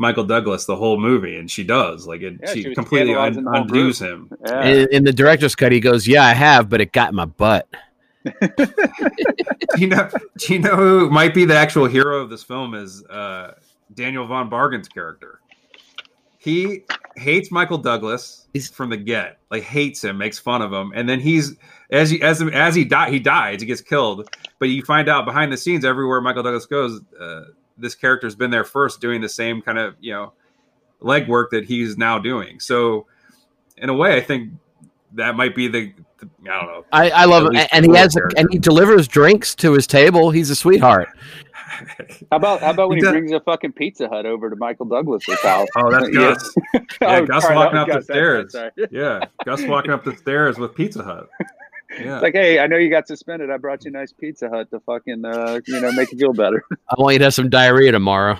[0.00, 2.40] Michael Douglas the whole movie, and she does like it.
[2.42, 4.30] Yeah, she, she completely un- scandalizing the whole undoes him.
[4.46, 4.64] Yeah.
[4.64, 7.26] In, in the director's cut, he goes, "Yeah, I have, but it got in my
[7.26, 7.68] butt."
[8.24, 8.66] do
[9.78, 13.04] you know do you know who might be the actual hero of this film is
[13.04, 13.54] uh,
[13.92, 15.40] Daniel von Bargen's character.
[16.38, 16.84] He
[17.16, 21.06] hates Michael Douglas He's- from the get, like hates him, makes fun of him, and
[21.06, 21.56] then he's
[21.90, 24.26] as he as as he die he dies, he gets killed.
[24.58, 27.42] But you find out behind the scenes, everywhere Michael Douglas goes, uh,
[27.80, 30.32] this character's been there first, doing the same kind of you know
[31.02, 32.60] legwork that he's now doing.
[32.60, 33.06] So,
[33.76, 34.52] in a way, I think
[35.14, 36.84] that might be the, the I don't know.
[36.92, 38.38] I, I love At him, least and he has character.
[38.38, 40.30] and he delivers drinks to his table.
[40.30, 41.08] He's a sweetheart.
[42.30, 44.56] How about how about when He he, does- brings a fucking Pizza Hut over to
[44.56, 45.68] Michael Douglas's house?
[45.76, 46.20] Oh, that's Yeah.
[46.34, 46.54] Gus.
[47.00, 48.54] Yeah, Oh, Gus sorry, walking up was the stairs.
[48.54, 48.88] right.
[48.90, 51.28] Yeah, Gus walking up the stairs with Pizza Hut.
[51.98, 53.50] Yeah, like, hey, I know you got suspended.
[53.50, 56.32] I brought you a nice Pizza Hut to fucking, uh, you know, make you feel
[56.32, 56.62] better.
[56.88, 58.38] I want you to have some diarrhea tomorrow.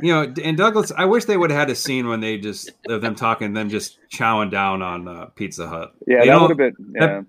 [0.00, 0.90] you know, and Douglas.
[0.96, 3.70] I wish they would have had a scene when they just of them talking, them
[3.70, 5.94] just chowing down on uh, Pizza Hut.
[6.06, 6.92] Yeah, They that don't- would have been.
[6.94, 7.06] Yeah.
[7.06, 7.26] that-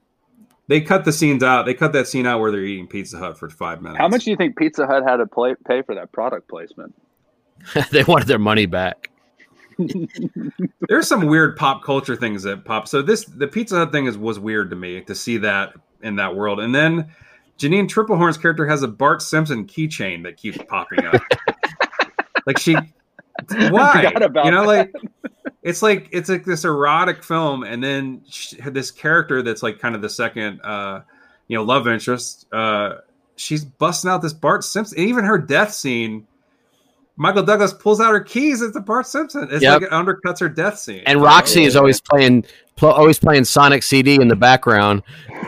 [0.68, 1.66] They cut the scenes out.
[1.66, 4.00] They cut that scene out where they're eating Pizza Hut for five minutes.
[4.00, 6.96] How much do you think Pizza Hut had to play, pay for that product placement?
[7.92, 9.10] they wanted their money back.
[10.90, 12.88] There's some weird pop culture things that pop.
[12.88, 16.18] So this the Pizza Hut thing is was weird to me to see that in
[16.18, 16.60] that world.
[16.60, 17.10] And then
[17.58, 21.22] Janine Tripplehorn's character has a Bart Simpson keychain that keeps popping up.
[22.46, 22.76] like she
[23.50, 24.12] why?
[24.44, 24.66] You know, that.
[24.66, 24.94] like
[25.62, 29.96] it's like it's like this erotic film, and then she, this character that's like kind
[29.96, 31.02] of the second, uh,
[31.48, 32.48] you know, love interest.
[32.52, 32.96] Uh,
[33.36, 34.98] she's busting out this Bart Simpson.
[35.00, 36.28] And even her death scene,
[37.16, 38.62] Michael Douglas pulls out her keys.
[38.62, 39.48] It's a Bart Simpson.
[39.52, 39.82] It's Yep.
[39.82, 41.04] like it undercuts her death scene.
[41.06, 41.68] And You Roxy know?
[41.68, 42.44] is always playing,
[42.76, 45.04] pl- always playing Sonic CD in the background.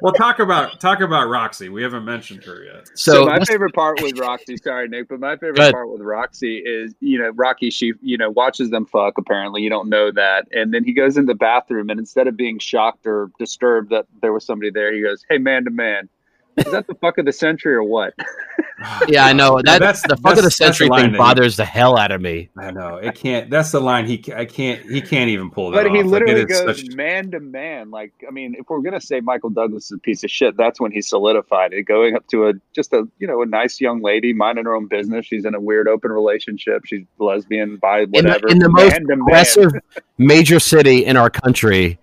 [0.00, 1.70] Well, talk about talk about Roxy.
[1.70, 2.88] We haven't mentioned her yet.
[2.88, 6.02] So, So, my let's- favorite part with Roxy, sorry Nick, but my favorite part with
[6.02, 9.16] Roxy is, you know, Rocky she, you know, watches them fuck.
[9.16, 12.36] Apparently, you don't know that, and then he goes in the bathroom, and instead of
[12.36, 16.10] being shocked or disturbed that there was somebody there, he goes, "Hey, man to man,
[16.56, 18.14] is that the fuck of the century or what?"
[19.08, 21.12] yeah, I know that That's- the fuck of the that's- that's the century line thing
[21.12, 22.50] that he- bothers the hell out of me.
[22.56, 23.50] I know it can't.
[23.50, 24.06] That's the line.
[24.06, 24.82] He I can't.
[24.90, 25.82] He can't even pull that.
[25.84, 26.04] But he off.
[26.04, 27.90] Like, literally it is goes such- man to man.
[27.90, 30.80] Like, I mean, if we're gonna say Michael Douglas is a piece of shit, that's
[30.80, 31.82] when he solidified it.
[31.84, 34.86] Going up to a just a you know a nice young lady minding her own
[34.86, 35.26] business.
[35.26, 36.84] She's in a weird open relationship.
[36.84, 38.48] She's lesbian, bi, In the, whatever.
[38.48, 39.18] in the most Man to man.
[39.18, 39.72] progressive
[40.18, 41.98] major city in our country,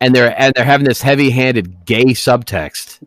[0.00, 3.00] and they're and they're having this heavy-handed gay subtext.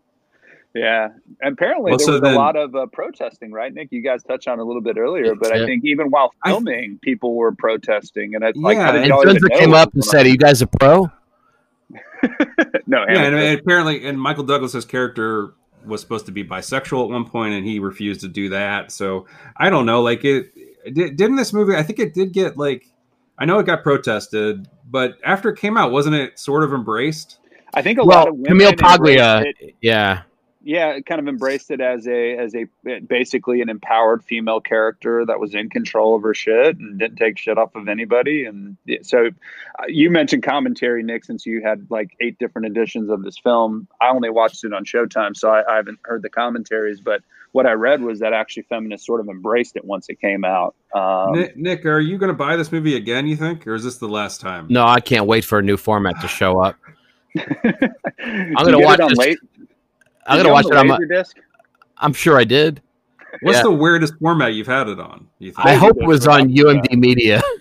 [0.74, 1.10] Yeah,
[1.42, 3.90] and apparently Well, there so was then- a lot of uh, protesting, right, Nick?
[3.92, 6.52] You guys touched on it a little bit earlier, but I think even while I-
[6.52, 9.60] filming, people were protesting, and it's like, Yeah, how did And y'all even Dzundza know
[9.60, 11.12] came up and said, "Are you guys a pro?"
[12.88, 15.54] "No, Yeah, and Hannah, apparently, and Michael Douglas's character
[15.86, 18.92] was supposed to be bisexual at one point, and he refused to do that.
[18.92, 19.26] So
[19.58, 20.02] I don't know.
[20.02, 20.54] Like it,
[20.94, 21.76] did, didn't this movie?
[21.76, 22.86] I think it did get like,
[23.38, 27.40] I know it got protested, but after it came out, wasn't it sort of embraced?
[27.74, 30.22] I think a lot Well, of women Camille Paglia, it- yeah,
[30.64, 32.66] yeah, it kind of embraced it as a as a
[33.00, 37.38] basically an empowered female character that was in control of her shit and didn't take
[37.38, 38.46] shit off of anybody.
[38.46, 43.24] And so, uh, you mentioned commentary, Nick, since you had like eight different editions of
[43.24, 43.88] this film.
[44.00, 47.02] I only watched it on Showtime, so I, I haven't heard the commentaries.
[47.02, 50.46] But what I read was that actually feminists sort of embraced it once it came
[50.46, 50.76] out.
[50.94, 53.26] Um, Nick, Nick, are you going to buy this movie again?
[53.28, 54.68] You think, or is this the last time?
[54.70, 56.76] no, I can't wait for a new format to show up.
[57.38, 59.40] I'm gonna watch it on this- late.
[60.28, 60.98] I'm gonna watch it on my.
[61.10, 61.38] disc.
[61.98, 62.82] I'm sure I did.
[63.42, 63.64] What's Yeah.
[63.64, 65.28] the weirdest format you've had it on?
[65.40, 65.66] You think?
[65.66, 66.64] I hope it was on Yeah.
[66.64, 67.42] UMD Media.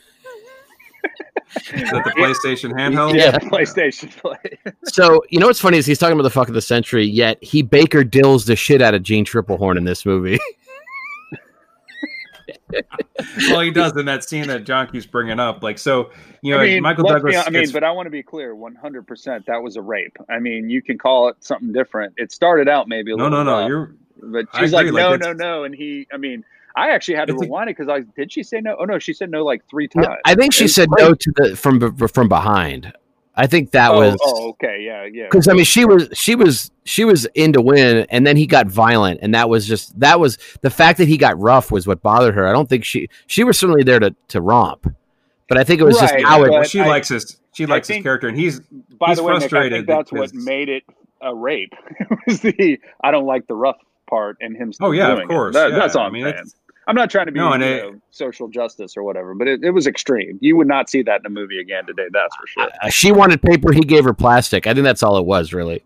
[1.74, 3.14] Is that the PlayStation handheld?
[3.16, 3.36] Yeah.
[3.38, 4.36] PlayStation Play.
[4.84, 7.42] So you know what's funny is he's talking about the fuck of the century, yet
[7.42, 10.38] he Baker Dills the shit out of Jeanne Tripplehorn in this movie.
[13.48, 15.62] Well, he does in that scene that John keeps bringing up.
[15.62, 16.10] Like, so
[16.42, 17.32] you know, I mean, Michael Douglas.
[17.34, 19.76] be- I mean, gets- but I want to be clear: one hundred percent, that was
[19.76, 20.16] a rape.
[20.28, 22.14] I mean, you can call it something different.
[22.16, 23.44] It started out maybe a no, little.
[23.44, 23.58] no, no.
[23.60, 26.06] rough, You're but I she's like, agree, like, no, no, no, and he.
[26.12, 26.44] I mean,
[26.76, 28.76] I actually had to It's rewind it because I did she say no?
[28.78, 30.08] Oh no, she said no like three times.
[30.24, 31.04] I think she said great.
[31.08, 32.92] no to the from from behind.
[33.40, 35.24] I think that oh, was oh, okay, yeah, yeah.
[35.30, 38.46] because I mean she was she was she was in to win, and then he
[38.46, 41.86] got violent, and that was just that was the fact that he got rough was
[41.86, 42.46] what bothered her.
[42.46, 44.94] I don't think she she was certainly there to to romp,
[45.48, 46.68] but I think it was Right, just how it.
[46.68, 48.60] she I- likes his she likes his character, and he's
[48.98, 50.84] By he's the way, Nick, I think that's what made it
[51.22, 51.72] a rape.
[51.98, 53.78] it was the I don't like the rough
[54.08, 54.72] part and him.
[54.82, 55.28] Oh, yeah, of doing it.
[55.32, 56.44] course, That- yeah, that's all I mean, saying.
[56.90, 59.34] It's- I'm not trying to be No, and you it- know, social justice or whatever,
[59.34, 60.38] but it, it was extreme.
[60.40, 62.06] You would not see that in a movie again today.
[62.12, 62.68] That's for sure.
[62.82, 64.66] uh, she wanted paper, he gave her plastic.
[64.66, 65.82] I think that's all it was, really.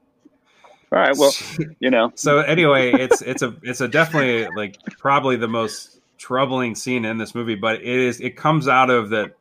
[0.92, 1.32] All right, well,
[1.80, 6.74] you know, so anyway, it's it's a it's a definitely like probably the most troubling
[6.76, 9.32] scene in this movie, but it is it comes out of that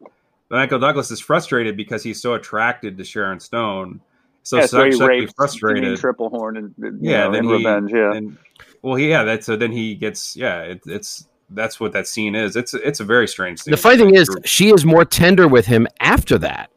[0.49, 4.01] Michael Douglas is frustrated because he's so attracted to Sharon Stone,
[4.41, 5.83] so yeah, so he sexually raped frustrated.
[5.83, 7.91] Janine Tripplehorn and yeah, know, then in he, revenge.
[7.91, 8.37] Yeah, and
[8.81, 12.55] well, yeah, that's so then he gets yeah, it, it's that's what that scene is.
[12.55, 13.71] It's it's a very strange scene.
[13.71, 16.69] The funny thing is, she is more tender with him after that.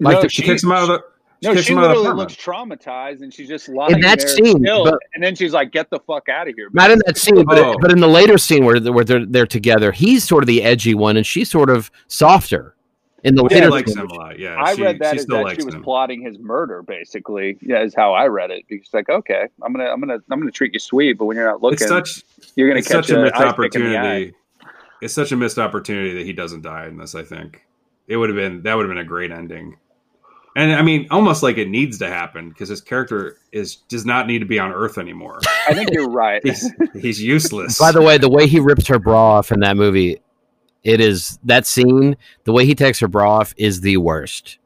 [0.00, 1.02] Like No, the- she kicks him out of the.
[1.42, 4.00] No, kicks she him out of the literally looks traumatized, and she's just lying In
[4.02, 6.90] that there scene, but- and then she's like, "Get the fuck out of here!" Not
[6.90, 7.76] in that scene, but Oh.
[7.80, 10.94] but in the later scene where where they're they're together, he's sort of the edgy
[10.94, 12.74] one, and she's sort of softer.
[13.22, 14.02] In the She later likes scene.
[14.02, 14.38] him a lot.
[14.38, 15.82] Yeah, I she, read that she as that she was him.
[15.82, 17.58] plotting his murder, basically.
[17.60, 18.64] Yeah, is how I read it.
[18.68, 21.46] Because like, okay, I'm gonna, I'm gonna, I'm gonna treat you sweet, but when you're
[21.46, 22.22] not looking, It's such
[22.56, 24.00] you're gonna it's catch such a an missed ice pick in the eye.
[24.00, 24.34] opportunity.
[25.02, 27.14] It's such a missed opportunity that he doesn't die in this.
[27.14, 27.62] I think
[28.08, 29.76] it would have been that would have been a great ending,
[30.56, 34.26] and I mean, almost like it needs to happen because his character is does not
[34.26, 35.40] need to be on Earth anymore.
[35.68, 36.40] I think you're right.
[36.44, 37.78] He's he's useless.
[37.78, 40.20] By the way, the way he rips her bra off in that movie,
[40.82, 42.16] it is that scene.
[42.44, 44.58] The way he takes her bra off is the worst.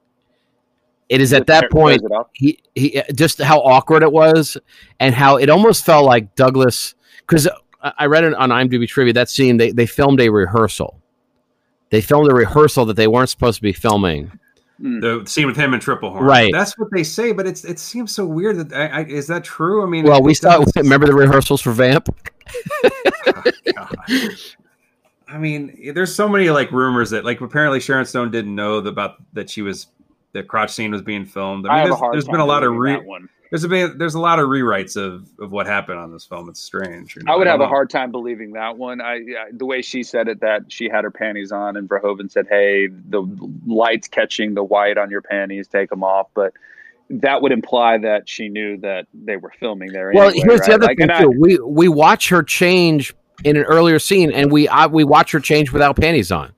[1.08, 2.02] It is at that point
[2.32, 4.56] he he uh, just how awkward it was,
[5.00, 6.94] and how it almost felt like Douglas.
[7.20, 9.12] Because uh, I read it on IMDb trivia.
[9.12, 11.00] That scene they they filmed a rehearsal.
[11.90, 14.32] They filmed a rehearsal that they weren't supposed to be filming.
[14.80, 14.98] Hmm.
[14.98, 16.52] the scene with him and Tripplehorn, Right.
[16.52, 19.44] That's what they say, but it's it seems so weird that I, I, is that
[19.44, 19.84] true?
[19.84, 20.64] I mean, Well, we it saw.
[20.76, 22.08] Remember the rehearsals for Vamp?
[23.26, 23.42] Oh,
[23.74, 23.96] God.
[25.28, 29.16] I mean, there's so many like rumors that like apparently Sharon Stone didn't know about
[29.32, 29.86] that she was
[30.32, 31.66] the crotch scene was being filmed.
[31.66, 33.04] I I mean, have a there's, hard there's time been a lot of re- that
[33.04, 33.28] one.
[33.50, 36.48] there's been there's a lot of rewrites of of what happened on this film.
[36.48, 37.16] It's strange.
[37.16, 37.32] you know?
[37.32, 39.00] I would don't have a hard time believing that one.
[39.00, 39.22] I, I
[39.52, 42.88] the way she said it that she had her panties on and Verhoeven said, "Hey,
[42.88, 43.22] the
[43.66, 46.52] lights catching the white on your panties, take them off." But
[47.10, 50.10] that would imply that she knew that they were filming there.
[50.14, 50.68] Well, anyway, here's right?
[50.68, 51.32] the other Like, thing and I- too.
[51.38, 55.40] we we watch her change in an earlier scene, and we I, we watch her
[55.40, 56.52] change without panties on.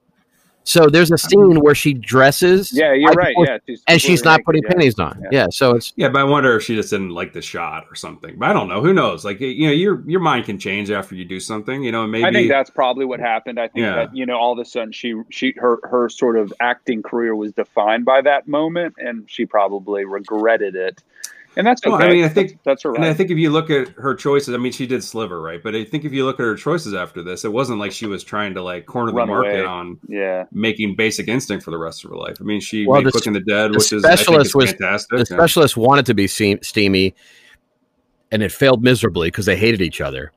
[0.69, 3.29] So there's a scene where she dresses, yeah, you're right right.
[3.37, 4.69] before- Yeah, she's and she's not naked, putting yeah.
[4.71, 5.21] panties on.
[5.23, 5.29] Yeah.
[5.31, 5.47] Yeah.
[5.49, 8.35] so it's Yeah, but I wonder if she just didn't like the shot or something.
[8.37, 8.83] But I don't know.
[8.83, 9.25] Who knows?
[9.25, 11.85] Like you know, your your mind can change after you do something.
[11.85, 13.61] You know, maybe I think that's probably what happened.
[13.61, 13.95] I think Yeah.
[13.95, 17.37] that you know, all of a sudden, she she her her sort of acting career
[17.37, 21.01] was defined by that moment, and she probably regretted it.
[21.57, 21.91] And that's okay.
[21.91, 22.97] Well, I mean, I think- that's, that's her right.
[23.01, 25.63] And I think if you look at her choices, I mean, she did Sliver, right?
[25.63, 28.07] But I think if you look at her choices after this, it wasn't like she
[28.07, 29.65] was trying to like corner the market away.
[29.65, 32.37] on yeah, making Basic Instinct for the rest of her life.
[32.41, 34.49] I mean, she Well, made the Quick the Dead, the which is I think specialist
[34.51, 35.11] is was- fantastic.
[35.11, 37.15] the and- specialist wanted to be steamy,
[38.31, 40.33] and it failed miserably because they hated each other.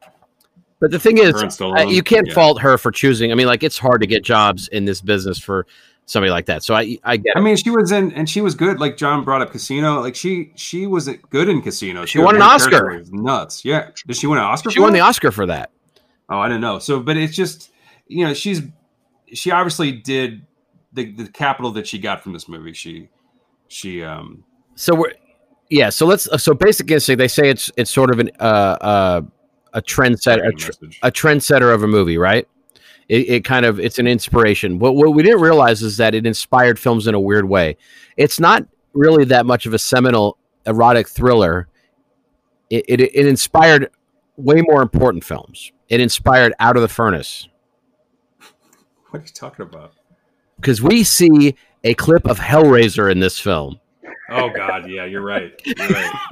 [0.80, 2.34] But the thing is, Stallone, uh, you can't yeah.
[2.34, 3.34] fault her for choosing.
[3.34, 5.68] I mean, like it's hard to get jobs in this business for
[6.10, 6.64] somebody like that.
[6.64, 7.44] So I, I get I it.
[7.44, 8.80] mean, she was in, and she was good.
[8.80, 10.02] Like John brought up Casino.
[10.02, 12.06] Like she, she was good in Casino.
[12.06, 13.04] She won an Oscar.
[13.12, 13.64] Nuts.
[13.64, 13.92] Yeah.
[14.08, 14.72] Did she win an Oscar?
[14.72, 15.02] She for won the?
[15.02, 15.72] Oscar for that.
[16.30, 16.80] Oh, I don't know.
[16.80, 17.72] So, but it's just,
[18.08, 18.62] you know, she's,
[19.34, 20.46] she obviously did
[20.94, 22.74] the the capital that she got from this movie.
[22.74, 23.10] She,
[23.68, 24.44] she, um,
[24.76, 25.14] So we're
[25.70, 25.90] yeah.
[25.92, 27.20] So let's so basic instinct.
[27.20, 29.22] They say it's it's sort of an uh uh
[29.74, 31.00] a trendsetter a, tr- message.
[31.04, 32.48] a trendsetter of a movie, right?
[33.10, 34.80] It, it kind of it's an inspiration.
[34.80, 37.76] What what we didn't realize is that it inspired films in a weird way.
[38.16, 41.68] It's not really that much of a seminal erotic thriller.
[42.70, 43.90] It it, it inspired
[44.38, 45.72] way more important films.
[45.90, 47.50] It inspired Out of the Furnace
[49.10, 49.94] what are you talking about?
[50.58, 53.80] because we see a clip of Hellraiser in this film.
[54.30, 55.54] Oh God, yeah, you're right.
[55.66, 56.14] You're right.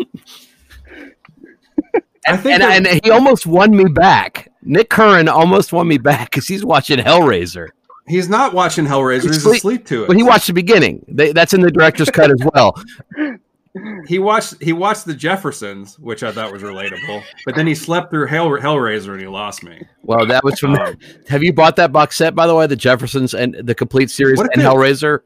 [2.28, 4.51] I think and, and he almost won me back.
[4.68, 7.68] Nick Curran almost won me back because he's watching Hellraiser,
[8.07, 9.24] he's not watching Hellraiser.
[9.24, 10.07] He's He's sleep- asleep to it.
[10.07, 11.03] but he watched the beginning.
[11.07, 12.76] They, that's in the director's cut as well.
[14.07, 17.24] he watched he watched the Jeffersons, which I thought was relatable.
[17.45, 19.84] But then he slept through Hell, Hellraiser and he lost me.
[20.03, 20.76] Well, that was from.
[20.76, 20.97] Um,
[21.30, 22.65] have you bought that box set by the way?
[22.68, 25.20] The Jeffersons and the complete series and it- Hellraiser.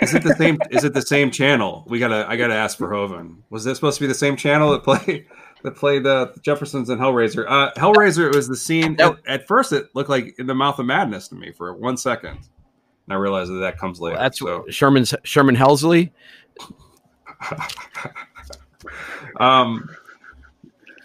[0.00, 0.58] is it the same?
[0.70, 1.84] Is it the same channel?
[1.88, 2.24] We gotta.
[2.28, 3.38] I gotta ask Verhoeven.
[3.50, 5.26] Was this supposed to be the same channel that played
[5.66, 7.44] that played uh, Jeffersons and Hellraiser?
[7.46, 8.98] Uh, Hellraiser it was the scene.
[9.00, 11.96] At, at first, it looked like in the mouth of madness to me for one
[11.96, 14.16] second, and I realized that that comes later.
[14.16, 14.64] That's so.
[14.70, 16.12] Sherman's Sherman Hemsley.
[19.40, 19.90] um,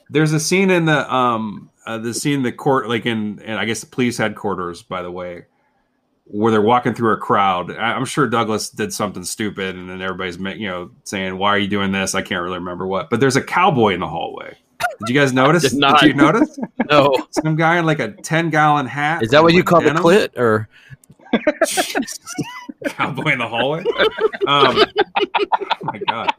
[0.09, 3.59] there's a scene in the um uh, the scene in the court, like in, and
[3.59, 5.45] I guess the police headquarters, by the way,
[6.31, 7.71] where they're walking through a crowd.
[7.71, 11.67] I'm sure Douglas did something stupid, and then everybody's you know saying, "Why are you
[11.67, 14.57] doing this?" I can't really remember what, but there's a cowboy in the hallway.
[14.99, 15.63] Did you guys notice?
[15.63, 16.01] Did not.
[16.03, 16.57] you notice
[16.89, 19.23] No, some guy in like a ten gallon hat?
[19.23, 20.03] is that what you like, call the denim?
[20.03, 20.69] clit or?
[22.89, 23.79] cowboy in the hallway.
[24.47, 24.85] Um, oh
[25.83, 26.33] my god.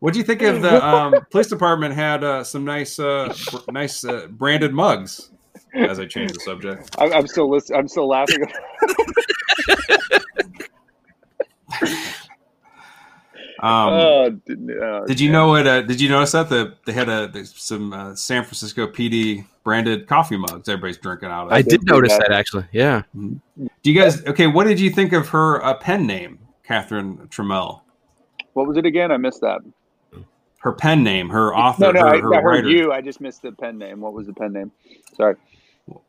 [0.00, 1.92] What do you think of the um, police department?
[1.92, 5.30] Had uh, some nice, uh, br- nice uh, branded mugs.
[5.74, 8.42] As I change the subject, I, I'm still listen, I'm still laughing.
[13.60, 15.66] um, oh, did, uh, did you know it?
[15.66, 19.44] Uh, did you notice that the they had a there's some uh, San Francisco PD
[19.64, 21.52] branded coffee mugs everybody's drinking out of?
[21.52, 22.28] I did did notice that.
[22.28, 22.64] that actually.
[22.72, 23.40] Yeah, Do
[23.82, 24.46] you guys okay?
[24.46, 27.82] What did you think of her uh, pen name, Catherine Trammell?
[28.54, 29.12] What was it again?
[29.12, 29.60] I missed that.
[30.60, 32.68] Her pen name, her author, No, no, her, I, her I heard writer.
[32.68, 32.92] you.
[32.92, 34.00] I just missed the pen name.
[34.00, 34.72] What was the pen name?
[35.16, 35.36] Sorry.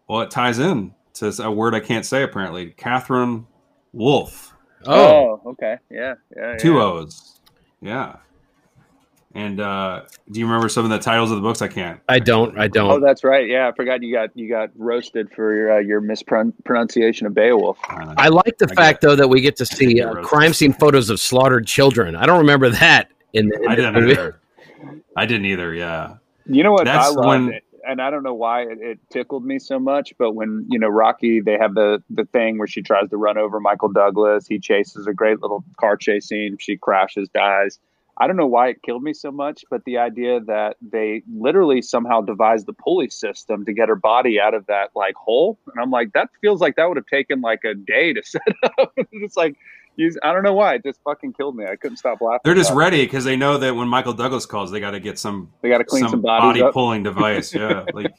[0.08, 2.72] Well, it ties in to a word I can't say apparently.
[2.72, 3.46] Catherine
[3.94, 4.54] Wolf.
[4.86, 5.78] Oh, okay.
[5.92, 6.58] Yeah, yeah.
[6.58, 6.84] Two yeah.
[6.84, 7.40] O's.
[7.82, 8.16] Yeah.
[9.36, 11.62] And uh, do you remember some of the titles of the books?
[11.62, 12.00] I can't.
[12.10, 12.58] I don't.
[12.58, 12.92] I Oh, don't.
[12.92, 13.48] Oh, that's right.
[13.48, 17.78] Yeah, I forgot you got you got roasted for your uh, your mispronunciation of Beowulf.
[17.88, 20.74] Uh, I like the I fact though that we get to see uh, crime scene
[20.74, 22.16] photos of slaughtered children.
[22.16, 23.60] I don't remember that in the.
[23.62, 24.12] in I didn't movie.
[24.14, 24.40] either.
[25.16, 25.76] I didn't either.
[25.76, 26.16] Yeah.
[26.48, 29.46] You know what That's I loved, when- and I don't know why it, it tickled
[29.46, 32.82] me so much, but when you know Rocky, they have the the thing where she
[32.82, 34.48] tries to run over Michael Douglas.
[34.48, 36.58] He chases a great little car chase scene.
[36.60, 37.80] She crashes, dies.
[38.22, 41.82] I don't know why it killed me so much, but the idea that they literally
[41.82, 45.82] somehow devised the pulley system to get her body out of that like hole, and
[45.82, 48.42] I'm like, that feels like that would have taken like a day to set
[48.78, 48.94] up.
[48.98, 49.56] it's like,
[50.24, 51.66] I don't know why it just fucking killed me.
[51.66, 52.40] I couldn't stop laughing.
[52.44, 55.20] They're just ready because they know that when Michael Douglas calls, they got to get
[55.20, 56.74] some They got to clean some, some body up.
[56.74, 57.54] pulling device.
[57.54, 57.86] Yeah.
[57.94, 58.14] Like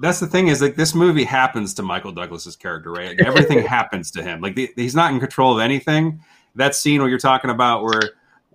[0.00, 3.18] that's the thing is like this movie happens to Michael Douglas's character, right?
[3.18, 4.40] Like, everything happens to him.
[4.40, 6.20] Like the, he's not in control of anything.
[6.54, 8.00] That scene where you're talking about where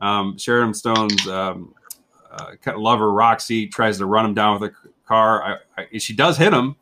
[0.01, 1.75] um, Sharon Stone's um,
[2.31, 5.59] uh, lover Roxy tries to run him down with a car.
[5.77, 6.75] I, I, she does hit him.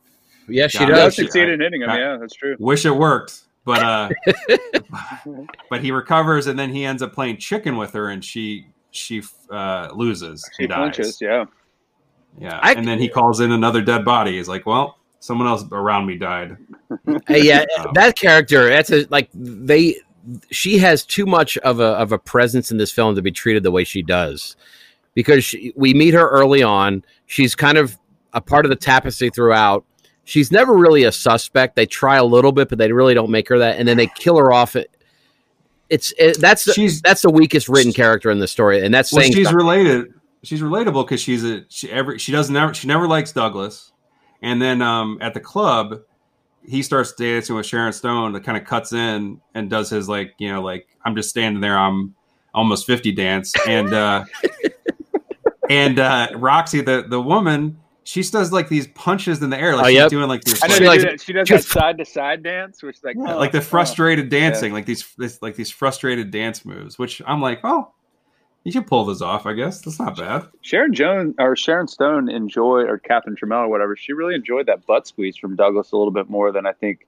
[0.47, 1.15] Yeah, she Yeah, He I does does.
[1.15, 1.89] she- succeed in hitting him.
[1.89, 2.55] I- yeah, that's true.
[2.59, 4.09] Wish it worked, but uh,
[5.70, 9.24] but he recovers and then he ends up playing chicken with her, and she she
[9.49, 10.47] uh, loses.
[10.57, 10.78] She She dies.
[10.95, 11.20] flinches.
[11.22, 11.45] Yeah.
[12.39, 14.38] Yeah, I- and then he calls in another dead body.
[14.38, 16.55] He's like, "Well, someone else around me died."
[17.28, 17.91] Hey, yeah, Oh.
[17.93, 18.70] that character.
[18.70, 19.97] That's a, like they.
[20.51, 23.64] She has too much of a of a presence in this film to be treated
[23.64, 24.55] the way she does,
[25.14, 27.03] because she, we meet her early on.
[27.26, 27.97] She's kind of
[28.34, 29.84] a part of the tapestry throughout.
[30.24, 31.76] She's never really a suspect.
[31.76, 34.07] They try a little bit, but they really don't make her that, and then they
[34.07, 34.76] kill her off.
[35.89, 39.11] It's it, that's the, She's that's the weakest written character in the story, and that's
[39.11, 39.57] well, saying she's something.
[39.57, 40.13] related.
[40.43, 43.91] She's relatable because she's a she every she doesn't never she never likes Douglas,
[44.41, 46.01] and then um at the club,
[46.63, 50.34] he starts dancing with Sharon Stone that kind of cuts in and does his like
[50.38, 52.15] you know like I'm just standing there I'm
[52.53, 54.24] almost fifty dance and uh
[55.69, 59.85] and uh Roxy the the woman she does like these punches in the air like
[59.85, 60.09] Oh, she's yep.
[60.09, 61.17] doing like this I know She they likes- do.
[61.17, 63.59] She does she that side to side dance, which is like Yeah, oh, like the
[63.59, 63.61] oh.
[63.61, 67.91] frustrated dancing, like these this, like these frustrated dance moves, which I'm like, oh,
[68.63, 69.45] you should pull this off.
[69.45, 70.47] I guess that's not bad.
[70.61, 73.95] Sharon Jones or Sharon Stone enjoyed, or Catherine Trammell or whatever.
[73.95, 77.07] She really enjoyed that butt squeeze from Douglas a little bit more than I think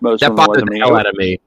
[0.00, 0.46] most that women would.
[0.46, 1.38] bothered the hell out of me.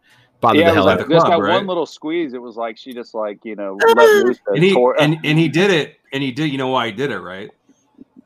[0.41, 1.55] Bothered Yeah, the hell was out of the just club, that right?
[1.55, 2.33] one little squeeze.
[2.33, 5.37] It was like she just like you know let loose And he tor- and, and
[5.39, 6.51] he did it, and he did.
[6.51, 7.49] You know why he did it, right?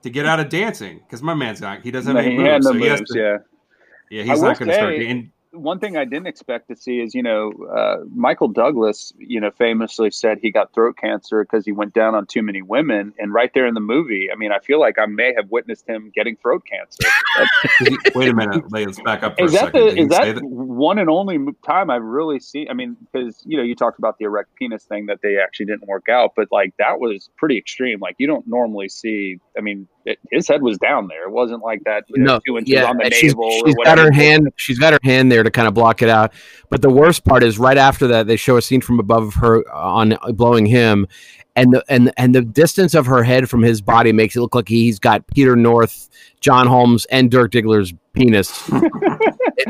[0.03, 1.81] To get out of dancing, because my man's not.
[1.81, 2.65] He doesn't No, have any he had moves.
[2.65, 3.11] no so moves.
[3.11, 3.37] to- Yeah.
[4.11, 4.93] yeah, he's not going to start.
[4.95, 9.39] And one thing I didn't expect to see is, you know, uh, Michael Douglas, you
[9.39, 13.13] know, famously said he got throat cancer because he went down on too many women.
[13.17, 15.87] And right there in the movie, I mean, I feel like I may have witnessed
[15.87, 17.09] him getting throat cancer.
[18.15, 19.81] wait a minute, let's back up for is a that second.
[19.81, 22.69] the is say that one and only time I've really seen?
[22.69, 25.67] I mean, because you know, you talked about the erect penis thing that they actually
[25.67, 27.99] didn't work out, but like that was pretty extreme.
[27.99, 29.39] Like you don't normally see.
[29.57, 31.23] I mean, it, his head was down there.
[31.23, 32.05] It wasn't like that.
[32.07, 34.49] You know, no, two inches yeah, on the she's, navel or she's got her hand.
[34.55, 36.33] She's got her hand there to kind of block it out.
[36.69, 39.33] But the worst part is right after that, they show a scene from above of
[39.35, 41.07] her uh, on uh, blowing him,
[41.55, 44.55] and the and and the distance of her head from his body makes it look
[44.55, 46.09] like he's got Peter North,
[46.41, 48.51] John Holmes, and Dirk Diggler's penis.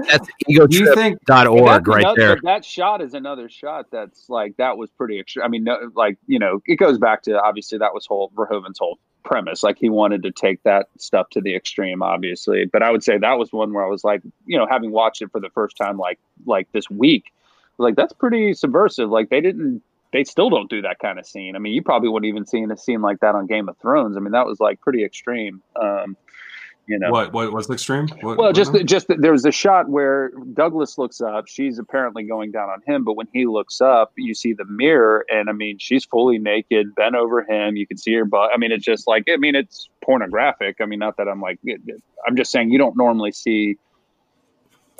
[0.09, 1.20] That's Do you think?
[1.26, 2.39] egotrip.org But that's right another- there.
[2.43, 5.45] That shot is another shot that's like that was pretty extreme.
[5.45, 8.80] I mean, no, like you know, it goes back to obviously that was whole Verhoeven's
[8.80, 9.63] whole premise.
[9.63, 12.65] Like he wanted to take that stuff to the extreme, obviously.
[12.65, 15.22] But I would say that was one where I was like, you know, having watched
[15.22, 17.32] it for the first time, like like this week,
[17.78, 19.09] like that's pretty subversive.
[19.09, 19.82] Like they didn't.
[20.13, 21.57] They still don't do that kind of scene.
[21.57, 24.15] I mean, you probably wouldn't even seen a scene like that on Game of Thrones.
[24.15, 25.61] I mean, that was like pretty extreme.
[25.76, 26.15] Um,
[26.88, 27.33] you know, What?
[27.33, 28.07] What was the extreme?
[28.21, 31.47] What, well, just just that there's a shot where Douglas looks up.
[31.47, 35.25] She's apparently going down on him, but when he looks up, you see the mirror,
[35.29, 37.75] and I mean, she's fully naked, bent over him.
[37.75, 38.51] You can see her butt.
[38.53, 40.77] I mean, it's just like I mean, it's pornographic.
[40.79, 41.59] I mean, not that I'm like,
[42.25, 43.77] I'm just saying you don't normally see.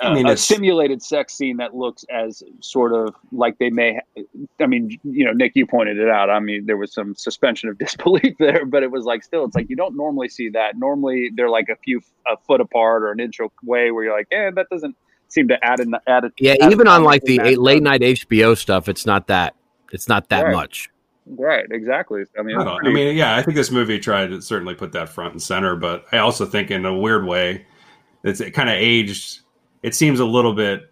[0.02, 3.96] I mean, a it's- simulated sex scene that looks as sort of like they may.
[3.96, 4.24] Ha-
[4.60, 6.30] I mean, you know, Nick, you pointed it out.
[6.30, 9.56] I mean, there was some suspension of disbelief there, but it was like still, it's
[9.56, 10.78] like you don't normally see that.
[10.78, 14.28] Normally, they're like a few a foot apart or an inch away, where you're like,
[14.32, 14.96] eh, that doesn't
[15.30, 16.26] seem to add an add.
[16.26, 17.58] A, Yeah, add even on like the in that.
[17.58, 19.56] late night HBO stuff, it's not that.
[19.92, 20.54] It's not that Right.
[20.54, 20.90] much.
[21.26, 21.66] right?
[21.72, 22.24] Exactly.
[22.40, 24.76] I mean, I, it's don't- I mean, yeah, I think this movie tried to certainly
[24.76, 27.66] put that front and center, but I also think in a weird way,
[28.24, 29.40] it's it kind of aged.
[29.88, 30.92] It seems a little bit.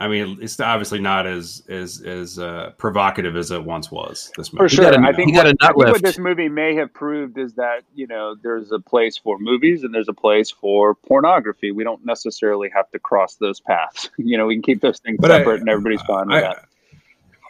[0.00, 4.30] I mean, it's obviously not as as as uh, provocative as it once was.
[4.36, 6.02] This movie, For sure, got a- I think he got a what, I think what
[6.02, 9.92] this movie may have proved is that you know there's a place for movies and
[9.92, 11.72] there's a place for pornography.
[11.72, 14.10] We don't necessarily have to cross those paths.
[14.18, 16.40] you know, we can keep those things But I- separate, and everybody's fine with I,
[16.42, 16.64] that.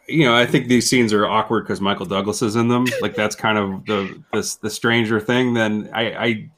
[0.08, 2.86] you know, I think these scenes are awkward because Michael Douglas is in them.
[3.02, 5.52] Like that's kind of the this the stranger thing.
[5.52, 6.50] Then I I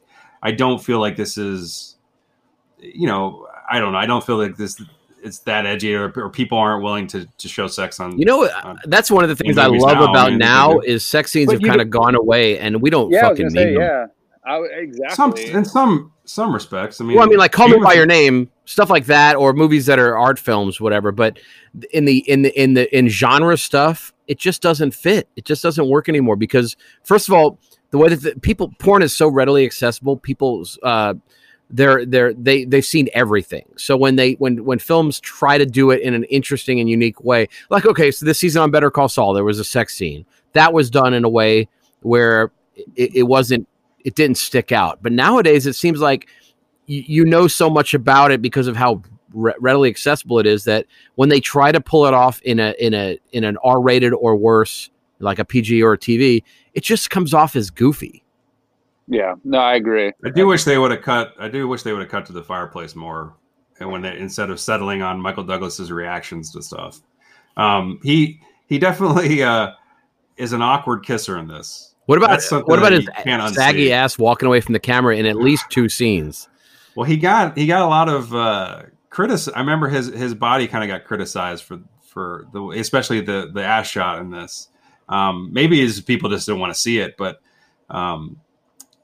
[0.42, 1.96] I don't feel like this is,
[2.78, 3.98] you know, I don't know.
[3.98, 4.82] I don't feel like this
[5.22, 8.18] it's that edgy or, or people aren't willing to to show sex on.
[8.18, 11.04] You know, on- that's one of the things I love now, about I now is
[11.04, 13.76] sex scenes But have kind of gone away, and we don't Yeah, fucking gonna need
[13.76, 13.82] them.
[13.82, 14.06] yeah,
[14.44, 14.58] I,
[15.10, 15.52] some exactly.
[15.52, 17.00] in some some respects.
[17.00, 19.52] I mean, well, I mean, like Call Me by Your Name, stuff like that, or
[19.52, 21.12] movies that are art films, whatever.
[21.12, 21.38] But
[21.92, 25.28] in the in the in the in genre stuff, it just doesn't fit.
[25.36, 27.58] It just doesn't work anymore because, first of all,
[27.90, 31.14] the way that the, people porn is so readily accessible, people's uh,
[31.70, 33.64] they're they're they they've seen everything.
[33.76, 37.22] So when they when when films try to do it in an interesting and unique
[37.22, 40.26] way, like okay, so this season on Better Call Saul, there was a sex scene
[40.52, 41.68] that was done in a way
[42.00, 42.52] where
[42.96, 43.68] it, it wasn't
[44.04, 45.02] it didn't stick out.
[45.02, 46.28] But nowadays, it seems like
[46.86, 49.02] you, you know so much about it because of how
[49.32, 52.74] re- readily accessible it is that when they try to pull it off in a
[52.78, 56.42] in a in an R-rated or worse, like a PG or a TV,
[56.74, 58.24] it just comes off as goofy.
[59.10, 60.12] Yeah, no, I agree.
[60.24, 61.34] I do wish they would have cut.
[61.38, 63.34] I do wish they would have cut to the fireplace more,
[63.80, 67.00] and when they instead of settling on Michael Douglas's reactions to stuff,
[67.56, 69.72] um, he he definitely uh,
[70.36, 71.92] is an awkward kisser in this.
[72.06, 73.90] What about what about his you saggy unsee.
[73.90, 76.48] ass walking away from the camera in at least two scenes?
[76.94, 79.40] Well, he got he got a lot of uh, critic.
[79.56, 83.64] I remember his his body kind of got criticized for for the especially the the
[83.64, 84.68] ass shot in this.
[85.08, 87.40] Um, maybe his people just didn't want to see it, but
[87.88, 88.40] um,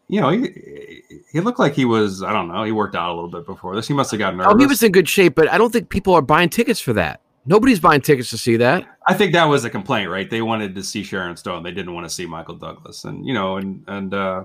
[0.09, 1.03] you know, he
[1.33, 2.23] he looked like he was.
[2.23, 2.63] I don't know.
[2.63, 3.89] He worked out a little bit before this.
[3.89, 4.55] He must have gotten nervous.
[4.55, 6.93] Oh, he was in good shape, but I don't think people are buying tickets for
[6.93, 7.21] that.
[7.45, 8.85] Nobody's buying tickets to see that.
[9.07, 10.29] I think that was a complaint, right?
[10.29, 11.63] They wanted to see Sharon Stone.
[11.63, 14.45] They didn't want to see Michael Douglas, and you know, and and uh,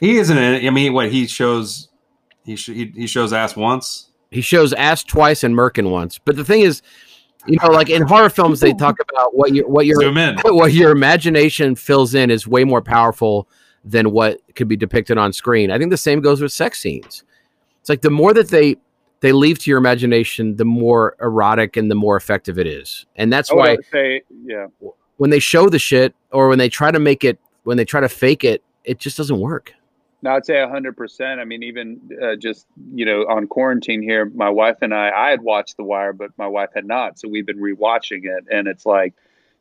[0.00, 0.36] he isn't.
[0.36, 0.66] In it.
[0.66, 1.88] I mean, what he shows,
[2.44, 4.10] he sh- he, he shows ass once.
[4.30, 6.18] He shows ass twice and Merkin once.
[6.18, 6.82] But the thing is,
[7.46, 9.98] you know, like in horror films, they talk about what your what your
[10.44, 13.48] what your imagination fills in is way more powerful
[13.84, 15.70] than what could be depicted on screen.
[15.70, 17.24] I think the same goes with sex scenes.
[17.80, 18.76] It's like the more that they
[19.20, 23.06] they leave to your imagination, the more erotic and the more effective it is.
[23.16, 24.66] And that's I why say, yeah.
[25.16, 28.00] when they show the shit or when they try to make it when they try
[28.00, 29.72] to fake it, it just doesn't work.
[30.22, 31.40] No, I'd say hundred percent.
[31.40, 35.30] I mean, even uh, just you know, on quarantine here, my wife and I, I
[35.30, 38.66] had watched The Wire, but my wife had not, so we've been rewatching it, and
[38.66, 39.12] it's like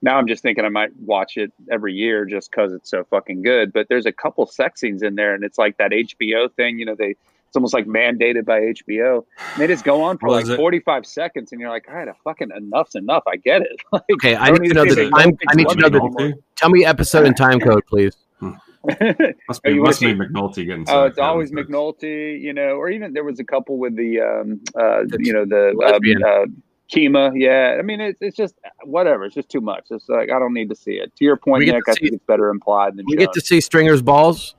[0.04, 3.42] now I'm just thinking I might watch it every year just because it's so fucking
[3.42, 3.74] good.
[3.74, 6.78] But there's a couple sex scenes in there, and it's like that HBO thing.
[6.78, 7.16] You know, they
[7.48, 9.24] it's almost like mandated by HBO.
[9.38, 10.56] And they just go on for like it?
[10.58, 13.24] 45 seconds, and you're like, all right, fucking enough's enough.
[13.28, 13.80] I get it.
[13.92, 15.38] Like, Okay, I don't need to know see the the time.
[15.48, 16.34] I need to know the.
[16.56, 18.16] Tell me episode and time code, please.
[18.42, 20.82] Must Oh, be you must be McNulty getting.
[20.82, 21.72] Oh, some it's always comments.
[21.72, 25.32] McNulty, you know, or even there was a couple with the, um, uh, The you
[25.32, 26.22] know, the lesbian.
[26.24, 26.46] um, uh,
[26.92, 27.32] Kima.
[27.36, 29.26] Yeah, I mean, it's it's just whatever.
[29.26, 29.86] It's just too much.
[29.90, 31.16] It's like I don't need to see it.
[31.18, 33.42] To your point, We Nick, I see- think it's better implied than We get to
[33.42, 34.56] see Stringer's balls.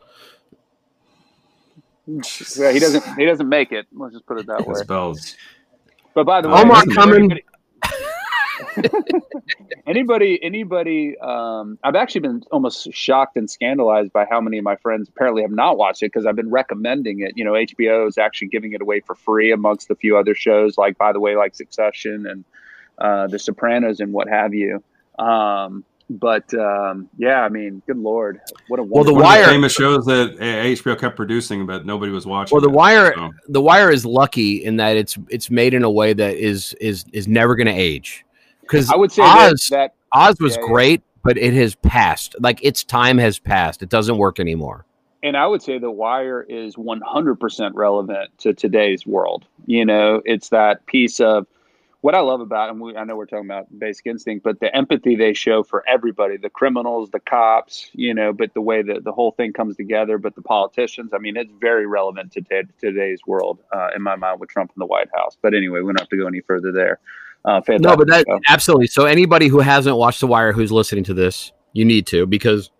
[2.07, 3.05] Yeah, he doesn't.
[3.16, 3.87] He doesn't make it.
[3.93, 4.72] Let's just put it that way.
[4.72, 5.37] It spells.
[6.14, 7.41] But by the way, Omar anybody- coming.
[9.87, 14.77] anybody anybody um i've actually been almost shocked and scandalized by how many of my
[14.77, 18.18] friends apparently have not watched it because i've been recommending it you know hbo is
[18.18, 21.37] actually giving it away for free amongst a few other shows like by the way
[21.37, 22.45] like succession and
[22.99, 24.83] uh the sopranos and what have you
[25.18, 29.41] um but um yeah i mean good lord what a Well, The wonderful- One of
[29.41, 32.55] Wire- famous shows that uh, HBO kept producing, but nobody was watching.
[32.55, 33.31] Well, The it, Wire, so.
[33.49, 37.05] The Wire is lucky in that it's it's made in a way that is is
[37.12, 38.25] is never going to age.
[38.65, 40.69] Because i would say Oz that, that Oz was Yeah, yeah.
[40.69, 42.35] great, but it has passed.
[42.41, 43.83] Like its time has passed.
[43.83, 44.85] It doesn't work anymore.
[45.23, 49.47] and I would say The Wire is 100% relevant to today's world.
[49.67, 51.47] You know, it's that piece of
[52.03, 54.77] what I love about, and we, I know we're talking about Basic Instinct, but the
[54.77, 59.05] empathy they show for everybody, the criminals, the cops, you know, but the way that
[59.05, 62.69] the whole thing comes together, but the politicians, I mean, it's very relevant to t-
[62.79, 65.39] today's world, uh, in my mind, with Trump in the White House.
[65.41, 67.01] But anyway, we don't have to go any further there.
[67.45, 68.40] Uh, fantastic No, but that show.
[68.49, 68.86] absolutely.
[68.86, 72.70] So anybody who hasn't watched The Wire who's listening to this, you need to because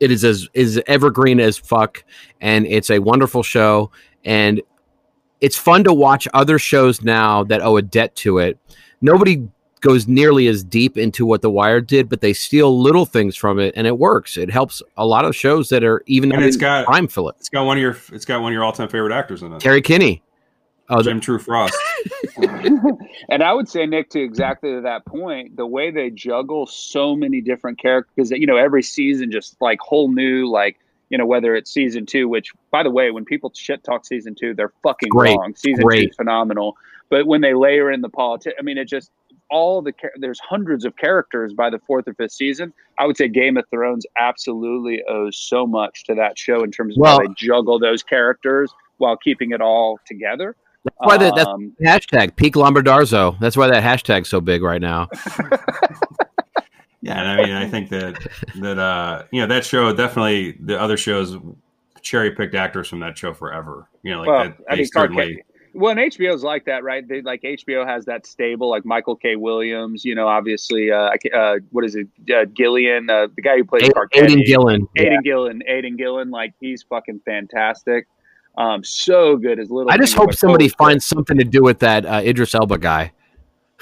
[0.00, 2.04] it is as is evergreen as fuck,
[2.40, 3.90] and it's a wonderful show,
[4.24, 4.60] and
[5.40, 8.58] it's fun to watch other shows now that owe a debt to it.
[9.00, 9.48] Nobody
[9.80, 13.58] goes nearly as deep into what The Wire did, but they steal little things from
[13.58, 14.36] it, and it works.
[14.36, 17.08] It helps a lot of shows that are even And not it's in got- prime
[17.08, 17.36] fill it.
[17.38, 17.96] It's got one of your.
[18.12, 19.60] It's got one of your all-time favorite actors in it.
[19.60, 20.22] Terry Kinney.
[20.88, 21.74] Oh, the, Jim True Frost.
[23.28, 27.16] and I would say, Nick, to exactly to that point, the way they juggle so
[27.16, 30.78] many different characters, you know, every season just like whole new, like,
[31.08, 34.34] you know, whether it's season two, which, by the way, when people shit talk season
[34.34, 35.54] two, they're fucking Great, wrong.
[35.54, 36.76] Season two is phenomenal.
[37.08, 39.10] But when they layer in the politics, I mean, it just,
[39.48, 42.72] all the, there's hundreds of characters by the fourth or fifth season.
[42.98, 46.96] I would say Game of Thrones absolutely owes so much to that show in terms
[46.96, 50.56] of Well- how they juggle those characters while keeping it all together.
[50.86, 53.38] That's why the, that's Um, hashtag peak Lombardozzi.
[53.40, 55.08] That's why that hashtag's so big right now.
[57.06, 58.18] Yeah, and I mean, I think that
[58.56, 61.36] that uh, you know that show definitely the other shows
[62.02, 63.88] cherry picked actors from that show forever.
[64.02, 65.34] You know, like well, that, I they mean, certainly.
[65.34, 67.06] Clark well, and HBO's like that, right?
[67.06, 69.36] They like HBO has that stable, like Michael K.
[69.36, 70.04] Williams.
[70.04, 73.64] You know, obviously, uh, I uh what is it, uh, Gillian, uh, the guy who
[73.64, 74.30] plays Clark Kent.
[74.30, 74.88] Aidan Gillen.
[74.96, 78.08] Aidan Gillen, Aidan Gillen, like he's fucking fantastic.
[78.56, 79.90] Um, so good as little.
[79.90, 83.12] I just hope somebody finds something to do with that uh, Idris Elba guy.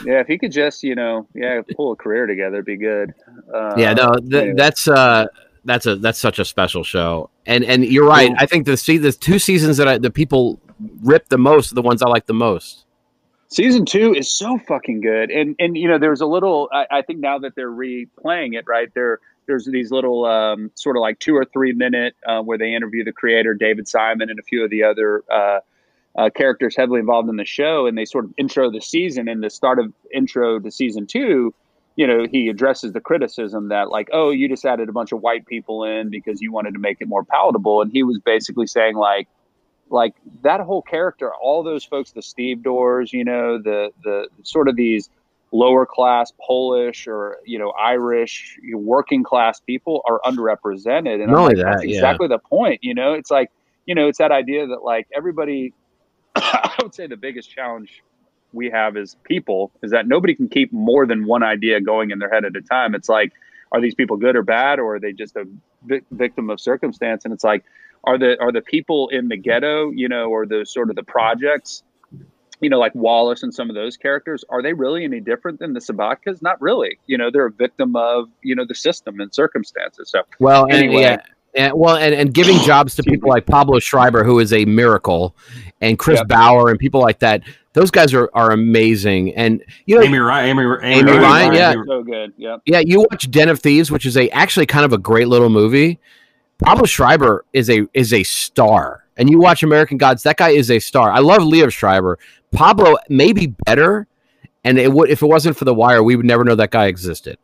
[0.04, 3.14] Yeah, if he could just, you know, yeah, pull a career together, it'd be good.
[3.54, 4.55] Uh, yeah, no, th- anyway.
[4.56, 5.26] that's uh,
[5.64, 7.30] that's a that's such a special show.
[7.46, 8.32] And and you're right.
[8.38, 10.60] I think the see the two seasons that I, the people
[11.02, 12.84] rip the most are the ones I like the most.
[13.48, 17.02] season two is so fucking good and and you know there's a little i, I
[17.02, 21.18] think now that they're replaying it right there there's these little um, sort of like
[21.18, 24.64] two or three minute uh, where they interview the creator david simon and a few
[24.64, 25.60] of the other uh,
[26.16, 29.28] uh, characters heavily involved in the show and they sort of intro the season.
[29.28, 31.54] And the start of intro to season two
[31.96, 35.20] you know he addresses the criticism that like oh you just added a bunch of
[35.20, 37.82] white people in because you wanted to make it more palatable.
[37.82, 39.28] And he was basically saying like
[39.90, 44.76] like that whole character, all those folks, the stevedores, you know, the the sort of
[44.76, 45.08] these
[45.55, 51.56] lower class Polish or you know Irish working class people are underrepresented, and Not I'm
[51.56, 51.94] that's that, yeah.
[51.94, 52.81] exactly the point.
[52.82, 53.51] You know, it's like
[53.86, 55.72] you know, it's that idea that like everybody.
[56.36, 58.02] I would say the biggest challenge
[58.52, 62.18] we have as people is that nobody can keep more than one idea going in
[62.18, 62.94] their head at a time.
[62.94, 63.32] It's like,
[63.72, 65.47] are these people good or bad, or are they just a
[65.85, 67.24] vi- victim of circumstance?
[67.24, 67.64] And it's like,
[68.05, 71.02] are the are the people in the ghetto, you know, or the sort of the
[71.05, 71.82] projects,
[72.60, 75.72] you know, like Wallace and some of those characters, are they really any different than
[75.72, 76.40] the Sobotkas?
[76.43, 76.98] Not really.
[77.06, 80.10] You know, they're a victim of you know the system and circumstances.
[80.10, 81.20] So Well, and yeah,
[81.55, 85.36] and, well, and, and giving jobs to people like Pablo Schreiber, who is a miracle,
[85.81, 86.28] and Chris Yep.
[86.28, 87.43] Bauer and people like that.
[87.74, 89.35] Those guys are, are amazing.
[89.35, 91.74] And you know, Amy Ryan, Amy, Amy, Amy Ryan, yeah.
[91.86, 92.32] So good.
[92.36, 92.62] Yep.
[92.66, 95.48] yeah, you watch Den of Thieves, which is a actually kind of a great little
[95.48, 95.98] movie.
[96.62, 100.22] Pablo Schreiber is a is a star, and you watch American Gods.
[100.22, 101.10] That guy is a star.
[101.10, 102.18] I love Liev Schreiber.
[102.55, 104.06] Pablo may be better,
[104.64, 106.86] and it would if it wasn't for The Wire, we would never know that guy
[106.86, 107.39] existed.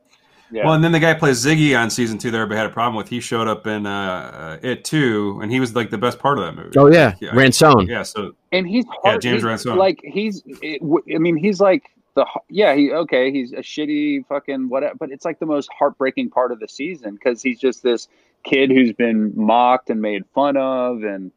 [0.52, 0.64] Yeah.
[0.64, 2.30] Well, and then the guy plays Ziggy on season two.
[2.32, 3.08] That everybody had a problem with.
[3.08, 6.38] He showed up in uh, uh, it too, and he was like the best part
[6.38, 6.76] of that movie.
[6.76, 7.30] Oh yeah, Yeah.
[7.34, 7.86] Ransone.
[7.86, 9.18] Yeah, so and he's Yeah.
[9.18, 9.76] James he- Ransone.
[9.78, 12.74] Like he's, it, w- I mean, he's like the yeah.
[12.74, 13.30] He okay.
[13.30, 17.14] He's a shitty fucking whatever, but it's like the most heartbreaking part of the season
[17.14, 18.08] because he's just this
[18.42, 21.30] kid who's been mocked and made fun of, and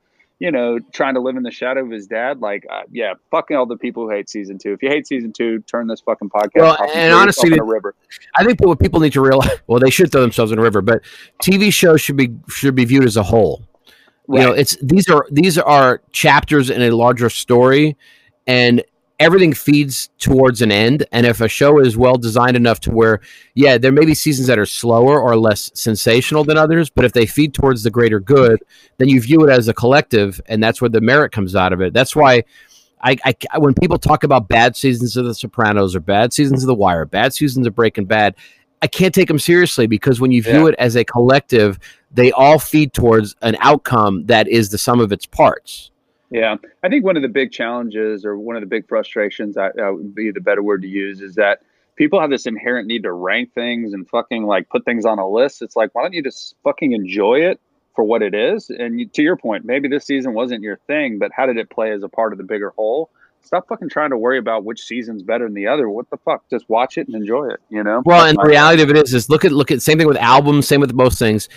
[0.44, 2.42] you know, trying to live in the shadow of his dad.
[2.42, 4.74] Like, uh, yeah, fucking all the people who hate season two.
[4.74, 7.60] If you hate season two, turn this fucking podcast Well, off and yourself honestly, in
[7.62, 7.96] a river.
[8.36, 10.82] I think what people need to realize, well, they should throw themselves in a river,
[10.82, 11.02] but
[11.42, 13.66] TV shows should be should be viewed as a whole.
[14.28, 17.96] You know, it's these are these are chapters in a larger story,
[18.46, 18.84] and
[19.20, 21.06] everything feeds towards an end.
[21.12, 23.22] And if a show is well designed enough to where,
[23.56, 27.14] yeah, there may be seasons that are slower or less sensational than others, but if
[27.14, 28.60] they feed towards the greater good,
[28.98, 31.82] then you view it as a collective, and that's where the merit comes out of
[31.82, 31.94] it.
[31.94, 32.44] That's why.
[33.06, 33.18] I,
[33.52, 36.74] I, when people talk about bad seasons of The Sopranos or bad seasons of The
[36.74, 38.34] Wire, bad seasons of Breaking Bad,
[38.82, 40.68] I can't take them seriously because when you view Yeah.
[40.68, 41.80] it as a collective,
[42.12, 45.92] they all feed towards an outcome that is the sum of its parts.
[46.34, 49.70] Yeah, I think one of the big challenges or one of the big frustrations, I,
[49.80, 51.62] I would be the better word to use, is that
[51.96, 55.30] people have this inherent need to rank things and fucking like put things on a
[55.30, 55.62] list.
[55.62, 57.62] It's like, why don't you just fucking enjoy it
[57.96, 58.72] for what it is?
[58.72, 61.70] And you, to your point, maybe this season wasn't your thing, but how did it
[61.70, 63.12] play as a part of the bigger whole?
[63.44, 65.88] Stop fucking trying to worry about which season's better than the other.
[65.88, 66.50] What the fuck?
[66.50, 67.60] Just watch it and enjoy it.
[67.70, 68.02] You know.
[68.06, 70.18] Well, and the reality of it is, is look at look at same thing with
[70.18, 71.48] albums, same with most things.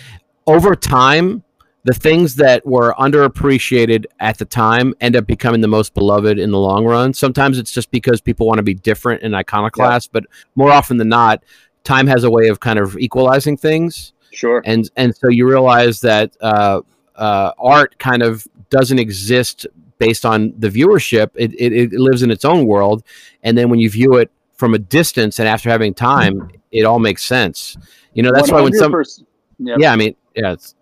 [0.45, 1.43] Over time,
[1.83, 6.51] the things that were underappreciated at the time end up becoming the most beloved in
[6.51, 7.13] the long run.
[7.13, 10.25] Sometimes it's just because people want to be different and iconoclast, but
[10.55, 11.43] more often than not,
[11.83, 14.13] time has a way of kind of equalizing things.
[14.31, 14.61] Sure.
[14.65, 16.81] and and so you realize that uh,
[17.15, 19.65] uh, art kind of doesn't exist
[19.97, 21.31] based on the viewership.
[21.35, 23.03] It, it it lives in its own world,
[23.43, 26.99] and then when you view it from a distance and after having time, it all
[26.99, 27.77] makes sense.
[28.13, 29.23] You know, that's why when some 100%.
[29.59, 30.53] Yeah, I mean, yeah.
[30.53, 30.75] It's,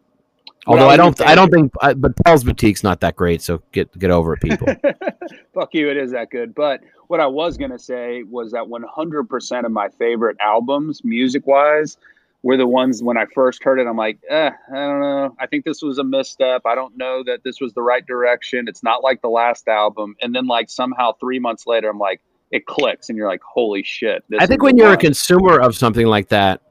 [0.66, 3.42] although I I don't, I don't think, I, but Paul's Boutique's not that great.
[3.42, 4.68] So get get over it, people.
[5.54, 6.56] Fuck you, it is that good.
[6.56, 11.98] But what I was gonna say was that 100% of my favorite albums, music wise,
[12.46, 13.88] were the ones when I first heard it.
[13.88, 15.36] I'm like, eh, I don't know.
[15.40, 16.62] I think this was a misstep.
[16.66, 18.68] I don't know that this was the right direction.
[18.68, 20.16] It's not like the last album.
[20.22, 22.22] And then like somehow three months later, I'm like,
[22.52, 24.24] it clicks, and you're like, holy shit.
[24.30, 26.62] This I think when you're a consumer of something like that,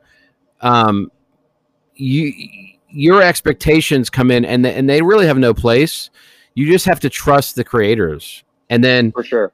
[0.60, 1.10] um,
[1.96, 2.32] you
[2.94, 6.10] your expectations come in and and they really have no place.
[6.54, 9.52] You just have to trust the creators, and then for sure.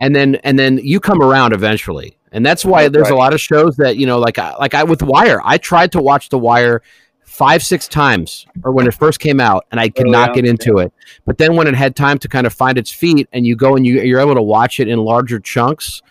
[0.00, 2.16] and then and then you come around eventually.
[2.32, 4.82] And that's why there's a lot of shows that you know, like I- like I
[4.84, 5.40] with Wire.
[5.44, 6.82] I tried to watch The Wire
[7.24, 10.44] five six times, or when it first came out, and I could Early not get
[10.44, 10.92] into it.
[11.24, 13.76] But then when it had time to kind of find its feet, and you go
[13.76, 16.02] and you you're able to watch it in larger chunks,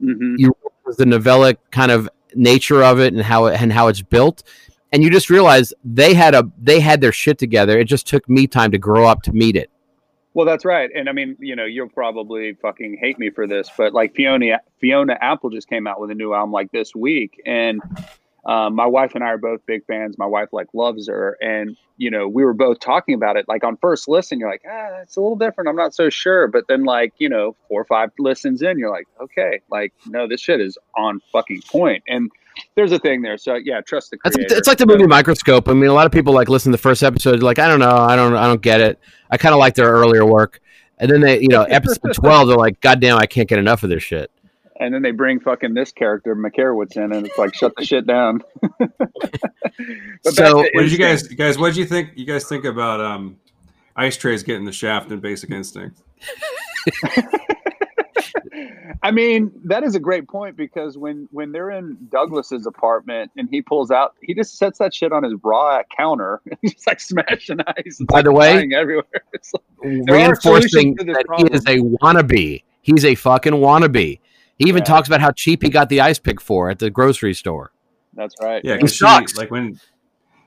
[0.00, 0.54] hmm you
[0.98, 4.42] the novellic kind of nature of it and how it, and how it's built
[4.92, 8.28] and you just realize they had a they had their shit together it just took
[8.28, 9.70] me time to grow up to meet it
[10.34, 10.88] Well, that's right.
[10.94, 14.60] And I mean, you know, you'll probably fucking hate me for this, but like Fiona
[14.80, 17.82] Fiona Apple just came out with a new album like this week, and
[18.44, 20.16] um, my wife and I are both big fans.
[20.18, 23.46] My wife like loves her, and you know, we were both talking about it.
[23.46, 25.68] Like on first listen, you're like, ah, it's a little different.
[25.68, 26.48] I'm not so sure.
[26.48, 30.26] But then, like, you know, four or five listens in, you're like, okay, like, no,
[30.26, 32.02] this shit is on fucking point.
[32.08, 32.30] And
[32.74, 33.36] there's a thing there.
[33.38, 34.54] So yeah, trust the That's, creator.
[34.56, 35.68] it's like the movie Microscope.
[35.68, 37.80] I mean, a lot of people like listen to the first episode, like I don't
[37.80, 38.98] know, I don't, I don't get it.
[39.30, 40.60] I kind of like their earlier work,
[40.98, 43.82] and then they, you know, episode twelve, they're like, God damn, I can't get enough
[43.82, 44.30] of this shit.
[44.80, 48.06] and then they bring fucking this character McCarowitz in, and it's like, shut the shit
[48.06, 48.42] down.
[50.24, 51.38] So- What did you Instinct.
[51.38, 51.58] guys, guys?
[51.58, 52.10] What did you think?
[52.14, 53.38] You guys think about um,
[53.96, 56.00] Ice Trays getting the shaft in Basic Instinct?
[59.02, 63.48] I mean, that is a great point because when when they're in Douglas's apartment and
[63.50, 67.00] he pulls out, he just sets that shit on his bra counter and he's like
[67.00, 67.98] smashing ice.
[68.06, 69.04] By like the way- flying everywhere.
[69.32, 69.62] It's like,
[70.08, 70.40] Reinforcing
[70.70, 71.48] solutions to this that problem.
[71.48, 72.62] he is a wannabe.
[72.82, 74.20] He's a fucking wannabe.
[74.58, 74.84] He even Yeah.
[74.84, 77.72] talks about how cheap he got the ice pick for at the grocery store.
[78.14, 78.60] That's right.
[78.64, 79.04] Yeah, He 'cause she,
[79.36, 79.80] like when,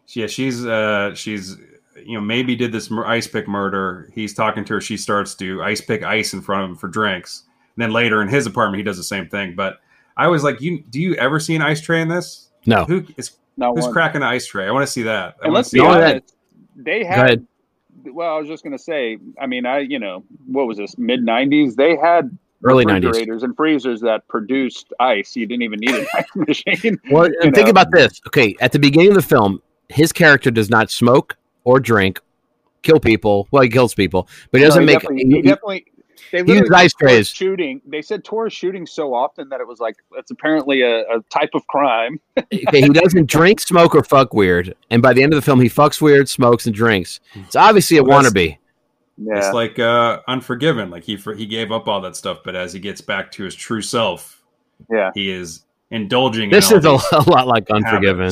[0.09, 1.57] yeah, she's uh she's
[2.05, 4.09] you know maybe did this ice pick murder.
[4.13, 4.81] He's talking to her.
[4.81, 7.44] She starts to ice pick ice in front of him for drinks.
[7.75, 9.55] And then later in his apartment, he does the same thing.
[9.55, 9.79] But
[10.17, 12.49] I was like, you do you ever see an ice tray in this?
[12.65, 12.85] No.
[12.85, 13.93] Who is Not who's one.
[13.93, 14.67] cracking an ice tray?
[14.67, 15.35] I want to see that.
[15.41, 15.99] I And let's see be No, that.
[15.99, 16.35] that- honest,
[16.77, 17.45] they had.
[18.05, 19.17] Well, I was just going to say.
[19.41, 21.75] I mean, I you know what was this mid '90s?
[21.75, 23.03] They had Early 90s.
[23.05, 25.35] refrigerators and freezers that produced ice.
[25.35, 26.99] You didn't even need an ice machine.
[27.11, 27.71] Well, you think know.
[27.71, 28.21] about this.
[28.27, 32.19] Okay, at the beginning of the film, his character does not smoke or drink,
[32.83, 33.47] kill people.
[33.51, 34.99] Well, he kills people, but he doesn't he make.
[35.01, 35.85] definitely, he- he definitely.
[36.31, 37.27] They he ice said trays.
[37.29, 37.81] shooting.
[37.85, 41.51] They said Torres shooting so often that it was like it's apparently a, a type
[41.53, 42.19] of crime.
[42.37, 44.75] okay, he doesn't drink, smoke, or fuck weird.
[44.89, 47.19] And by the end of the film, he fucks weird, smokes, and drinks.
[47.33, 48.57] It's obviously a Well, wannabe.
[49.17, 50.89] Yeah, It's like uh, Unforgiven.
[50.89, 53.55] Like he he gave up all that stuff, but as he gets back to his
[53.55, 54.43] true self,
[54.91, 55.11] yeah.
[55.13, 56.49] he is indulging.
[56.49, 58.31] This in is all a, a lot like Unforgiven.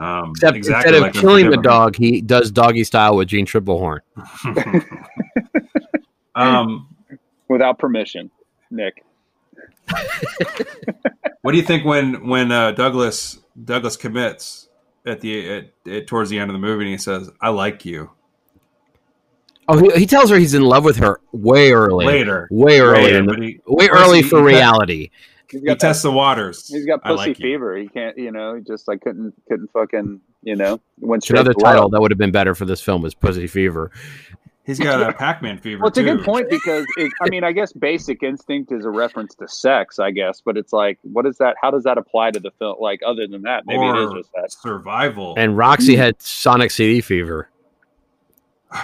[0.00, 3.46] um, Except exactly instead of like killing the dog, he does doggy style with Jeanne
[3.46, 4.00] Tripplehorn.
[6.34, 6.88] um,
[7.48, 8.30] Without permission,
[8.70, 9.04] Nick.
[11.42, 14.68] what do you think when when uh, Douglas Douglas commits
[15.06, 17.84] at the at, at, towards the end of the movie and he says, "I like
[17.84, 18.10] you."
[19.68, 22.04] Oh, he, he tells her he's in love with her way early.
[22.06, 23.04] Later, Way early.
[23.04, 25.10] Later, in the- he, way early he- for he reality.
[25.50, 26.66] He's he got that- tests the waters.
[26.68, 27.34] He's got pussy like you.
[27.36, 27.76] fever.
[27.76, 31.88] He can't, you know, he just like couldn't couldn't fucking, you know, went another title
[31.90, 33.90] that would have been better for this film was Pussy Fever.
[34.64, 35.82] He's got a Pac-Man fever.
[35.82, 38.90] Well, it's a good point because it, I mean, I guess Basic Instinct is a
[38.90, 41.56] reference to sex, I guess, but it's like, what is that?
[41.60, 42.76] How does that apply to the film?
[42.80, 44.52] Like, other than that, maybe it is Or just that.
[44.52, 45.34] survival.
[45.36, 47.50] And Roxy had Sonic CD fever.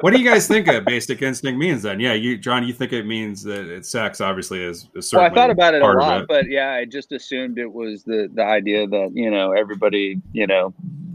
[0.00, 1.98] what do you guys think of Basic Instinct means then?
[2.00, 4.20] Yeah, you, John, you think it means that it's sex?
[4.20, 6.28] Obviously, is, is Well, I thought about it a lot, it.
[6.28, 10.46] but yeah, I just assumed it was the the idea that you know everybody, you
[10.46, 10.72] know,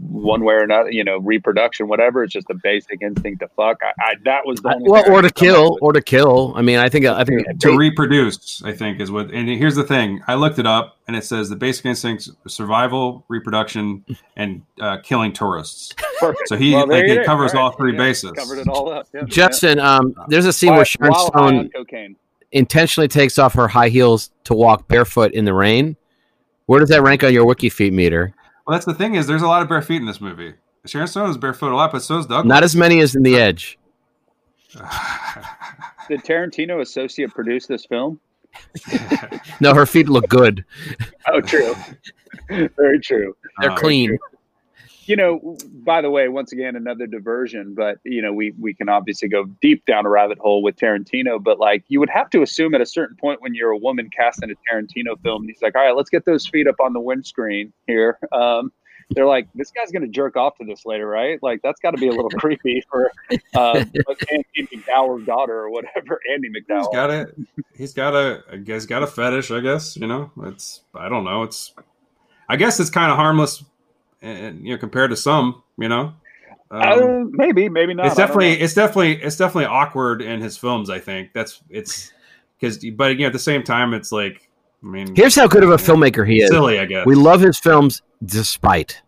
[0.08, 2.24] one way or another, you know, reproduction, whatever.
[2.24, 3.78] It's just a basic instinct to fuck.
[3.82, 6.02] I, I that was the only Well, or to could come up kill, or to
[6.02, 6.52] kill.
[6.56, 9.30] I mean, I think I think to reproduce, I think is what.
[9.30, 13.24] And here's the thing: I looked it up, and it says the basic instincts: survival,
[13.28, 14.04] reproduction,
[14.36, 15.94] and uh, killing tourists.
[16.20, 16.48] Perfect.
[16.48, 17.24] So he Well, like it go.
[17.24, 17.78] covers All all right.
[17.78, 18.32] three Yeah, bases.
[18.32, 19.08] Covered it all up.
[19.12, 19.78] Yeah, Justin.
[19.78, 20.76] Um, there's a scene yeah.
[20.76, 22.16] where Sharon While high on Stone
[22.52, 25.96] intentionally takes off her high heels to walk barefoot in the rain.
[26.66, 28.34] Where does that rank on your wiki feet meter?
[28.68, 30.52] Well, that's the thing is there's a lot of bare feet in this movie.
[30.84, 32.46] Sharon Stone is barefoot a lot, but so is Douglas.
[32.46, 33.78] Not as many as in The Edge.
[36.08, 38.20] Did Tarantino associate produce this film?
[39.60, 40.66] No, her feet look good.
[41.26, 41.74] Oh, true.
[42.76, 43.34] Very true.
[43.58, 44.18] They're Um, clean.
[45.08, 48.88] You know, by the way, once again, another diversion, but you know, we we can
[48.88, 52.42] obviously go deep down a rabbit hole with Tarantino, but like you would have to
[52.42, 55.62] assume at a certain point when you're a woman cast in a Tarantino film, he's
[55.62, 58.18] like, all right, let's get those feet up on the windscreen here.
[58.32, 58.70] Um,
[59.10, 61.42] they're like, this guy's going to jerk off to this later, right?
[61.42, 63.10] Like, that's got to be a little creepy for
[63.54, 66.92] uh, like Andie MacDowell's daughter or whatever, Andie He's MacDowell.
[66.92, 67.32] got a
[67.74, 70.30] he's got a I guess got a fetish, I guess, you know.
[70.44, 71.42] It's I don't know.
[71.42, 71.72] It's
[72.50, 73.64] I guess it's kind of harmless
[74.22, 76.14] and you know compared to some, you know.
[76.70, 78.06] Um, uh, maybe, maybe not.
[78.06, 81.32] it's definitely it's definitely it's definitely awkward in his films, I think.
[81.32, 82.12] That's it's
[82.60, 84.50] cuz but again, at the same time it's like
[84.82, 86.50] I mean Here's how good of a filmmaker he is.
[86.50, 87.06] silly, I guess.
[87.06, 89.00] We love his films despite.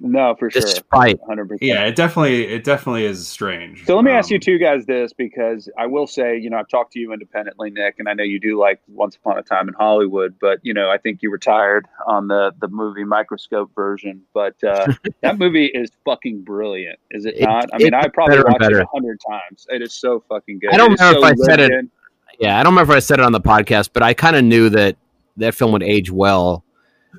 [0.00, 0.62] No, for sure.
[0.62, 1.20] Despite.
[1.28, 1.58] 100%.
[1.60, 3.84] yeah, it definitely it definitely is strange.
[3.84, 6.56] So let me ask Um, you two guys this because I will say, you know,
[6.58, 9.42] I've talked to you independently, Nick, and I know you do like Once Upon a
[9.42, 13.70] Time in Hollywood, but you know, I think you retired on the the movie Microscope
[13.74, 17.66] version, but uh, that movie is fucking brilliant, is it It- not?
[17.72, 19.66] I mean, I probably better and watched it a hundred times.
[19.68, 20.72] It is so fucking good.
[20.72, 21.90] I don't It is remember so if I said it- in.
[22.38, 24.42] Yeah, I don't remember if I said it on the podcast, but I kind of
[24.44, 24.96] knew that
[25.36, 26.64] that film would age well.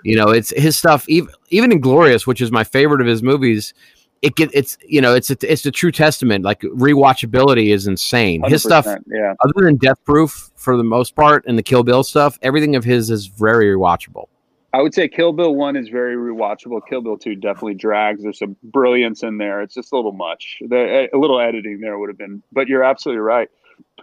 [0.04, 1.08] You know, it's his stuff.
[1.08, 3.74] Even even Inglorious, which is my favorite of his movies,
[4.22, 6.46] it get it's you know it's a, it's a true testament.
[6.46, 8.44] Like rewatchability is insane.
[8.44, 9.34] His stuff, yeah.
[9.40, 12.84] other than Death Proof, for the most part, and the Kill Bill stuff, everything of
[12.84, 14.28] his is very rewatchable.
[14.74, 16.82] I would say Kill Bill one is very rewatchable.
[16.88, 18.24] Kill Bill two definitely drags.
[18.24, 19.62] There's some brilliance in there.
[19.62, 20.60] It's just a little much.
[20.62, 23.50] The, a little editing there would have been, but you're absolutely right.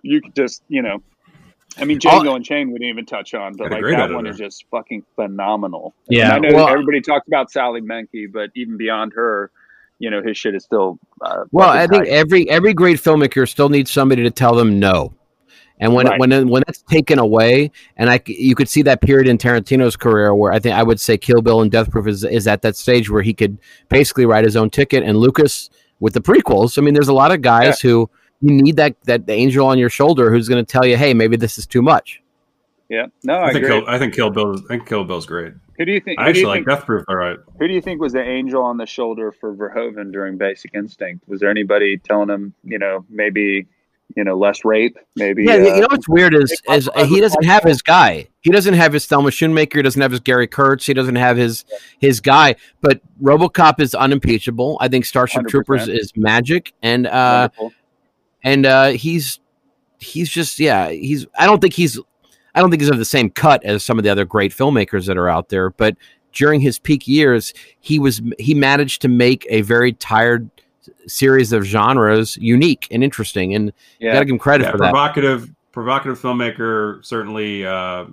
[0.02, 1.02] You could just, you know,
[1.76, 4.14] I mean, Django Unchained we didn't even touch on, but like that editor.
[4.14, 5.94] one is just fucking phenomenal.
[6.08, 9.50] Yeah, and I know well- everybody talks about Sally Menke, but even beyond her,
[9.98, 10.98] you know, his shit is still.
[11.20, 12.12] Uh, Well, I think tight.
[12.12, 15.12] every every great filmmaker still needs somebody to tell them no.
[15.80, 16.18] And when Right.
[16.18, 20.34] when when that's taken away, and I you could see that period in Tarantino's career
[20.34, 22.74] where I think I would say Kill Bill and Death Proof is is at that
[22.76, 23.58] stage where he could
[23.88, 25.04] basically write his own ticket.
[25.04, 25.70] And Lucas
[26.00, 28.08] with the prequels, I mean, there's a lot of guys who
[28.40, 31.36] you need that that angel on your shoulder who's going to tell you, hey, maybe
[31.36, 32.22] this is too much.
[32.88, 33.80] Yeah, no, I, I think agree.
[33.80, 34.56] Kill, I think Kill Bill.
[34.56, 35.52] I think Kill Bill's great.
[35.76, 36.18] who do you think?
[36.18, 37.04] I Who actually you like think, Death Proof.
[37.08, 37.36] All right.
[37.58, 41.28] who do you think was the angel on the shoulder for Verhoeven during Basic Instinct?
[41.28, 43.66] Was there anybody telling him, you know, maybe,
[44.16, 45.44] you know, less rape, maybe?
[45.44, 48.26] Yeah, uh, you know what's weird is is he doesn't have his guy.
[48.40, 49.76] He doesn't have his Thelma Schoonmaker.
[49.76, 50.86] He doesn't have his Gary Kurtz.
[50.86, 51.66] He doesn't have his
[51.98, 52.56] his guy.
[52.80, 54.78] But RoboCop is unimpeachable.
[54.80, 55.48] I think Starship 100%.
[55.48, 57.77] Troopers is magic, and uh, wonderful.
[58.42, 59.40] And uh, he's
[59.98, 61.98] he's just yeah he's I don't think he's
[62.54, 65.06] I don't think he's of the same cut as some of the other great filmmakers
[65.06, 65.70] that are out there.
[65.70, 65.96] But
[66.32, 70.50] during his peak years, he was he managed to make a very tired
[71.06, 74.70] series of genres unique and interesting, and you got yeah, to give him credit Yeah,
[74.70, 74.90] for that.
[74.90, 77.04] provocative, provocative filmmaker.
[77.04, 78.06] Certainly, uh,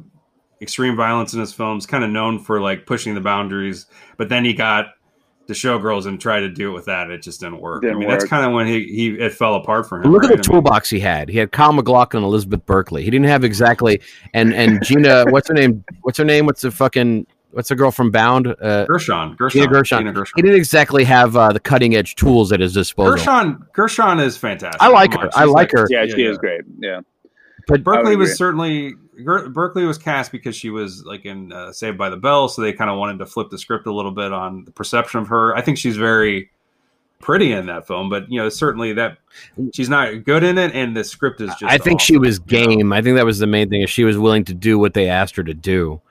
[0.62, 1.86] extreme violence in his films.
[1.86, 3.86] Kind of known for like pushing the boundaries,
[4.18, 4.88] but then he got
[5.48, 7.10] the showgirls and tried to do it with that.
[7.10, 7.82] It just didn't work.
[7.82, 10.12] Didn't I mean, that's kind of when he, he it fell apart for him.
[10.12, 11.30] Look at the toolbox he had.
[11.30, 13.04] He had Kyle MacLachlan, and Elizabeth Berkley.
[13.04, 14.02] He didn't have exactly
[14.34, 15.26] and and Gina.
[15.30, 15.84] what's her name?
[16.02, 16.46] What's her name?
[16.46, 18.48] What's the fucking what's the girl from Bound?
[18.48, 20.00] Uh, Gershon, Gershon, Gina Gershon.
[20.00, 20.34] Gina Gershon.
[20.36, 23.16] He didn't exactly have uh, the cutting edge tools at his disposal.
[23.16, 24.82] Gershon, Gershon is fantastic.
[24.82, 25.28] I like Come her.
[25.28, 25.88] on, I she's like her.
[25.90, 26.30] yeah, yeah, she yeah.
[26.30, 26.62] is great.
[26.80, 27.02] Yeah,
[27.68, 31.72] But I Berkley was certainly Ger- Berkley was cast because she was like in uh,
[31.72, 34.12] Saved by the Bell, so they kind of wanted to flip the script a little
[34.12, 35.56] bit on the perception of her.
[35.56, 36.50] I think she's very
[37.20, 39.18] pretty in that film, but you know, certainly that
[39.74, 41.64] she's not good in it, and the script is just.
[41.64, 42.92] I think she was game.
[42.94, 43.82] I think that was the main thing.
[43.82, 46.02] Is she was willing to do what they asked her to do.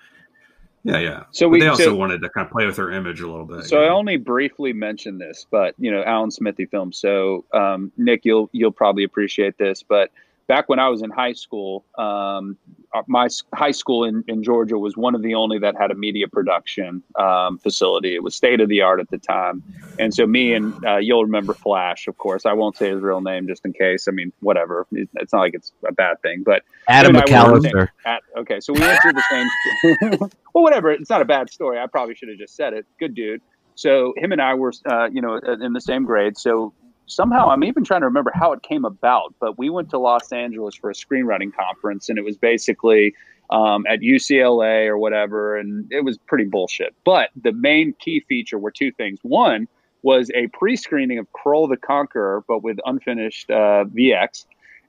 [0.87, 1.23] Yeah, yeah.
[1.31, 3.27] So But we- they also so- wanted to kind of play with her image a
[3.27, 3.65] little bit.
[3.65, 3.97] So you I know?
[3.97, 6.99] only briefly mentioned this, but you know, Alan Smithee films.
[6.99, 10.11] So um, Nick, you'll you'll probably appreciate this, but
[10.47, 12.59] back when I was in high school, um,
[13.07, 16.29] my high school in, in Georgia was one of the only that had a media
[16.29, 18.15] production um, facility.
[18.15, 19.62] It was state of the art at the time,
[19.99, 22.47] and so me and uh, you'll remember Flash, of course.
[22.47, 24.07] I won't say his real name just in case.
[24.09, 24.87] I mean, whatever.
[24.93, 27.89] It's not like it's a bad thing, but Adam Him and I were the McAllister.
[28.07, 30.19] at, okay, so we went through the same.
[30.55, 30.91] well, whatever.
[30.91, 31.79] It's not a bad story.
[31.79, 32.87] I probably should have just said it.
[32.99, 33.41] Good dude.
[33.77, 36.39] So him and I were, uh, you know, in the same grade.
[36.39, 36.73] So
[37.07, 39.35] somehow I'm even trying to remember how it came about.
[39.41, 43.15] But we went to Los Angeles for a screenwriting conference, and it was basically
[43.51, 46.95] um, at UCLA or whatever, and it was pretty bullshit.
[47.05, 49.19] But the main key feature were two things.
[49.23, 49.69] One
[50.03, 54.45] was a pre-screening of Kull the Conqueror, but with unfinished uh, VX.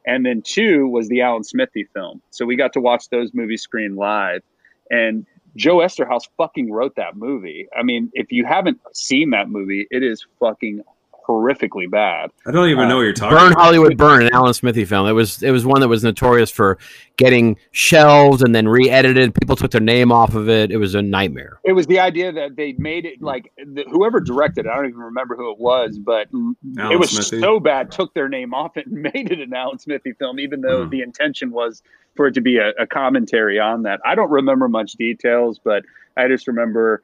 [0.06, 2.22] And then two was the Alan Smithee film.
[2.30, 4.44] So we got to watch those movies screen live.
[4.92, 5.26] And
[5.56, 7.68] Joe Eszterhas fucking wrote that movie.
[7.76, 10.84] I mean, if you haven't seen that movie, it is fucking
[11.28, 12.32] horrifically bad.
[12.48, 13.38] I don't even uh, know what you're talking.
[13.38, 13.62] Burn about.
[13.64, 15.08] Hollywood Burn, an Alan Smithee film.
[15.08, 16.78] It was it was one that was notorious for
[17.18, 19.34] getting shelved and then re-edited.
[19.36, 20.72] People took their name off of it.
[20.72, 21.60] It was a nightmare.
[21.64, 24.88] It was the idea that they made it like the, whoever directed it, I don't
[24.88, 27.42] even remember who it was, but it was Smithee?
[27.42, 30.62] so bad, took their name off it and made it an Alan Smithee film, even
[30.62, 30.90] though Hmm.
[30.90, 31.82] the intention was
[32.16, 34.00] for it to be a, a commentary on that.
[34.06, 35.84] I don't remember much details, but
[36.18, 37.02] I just remember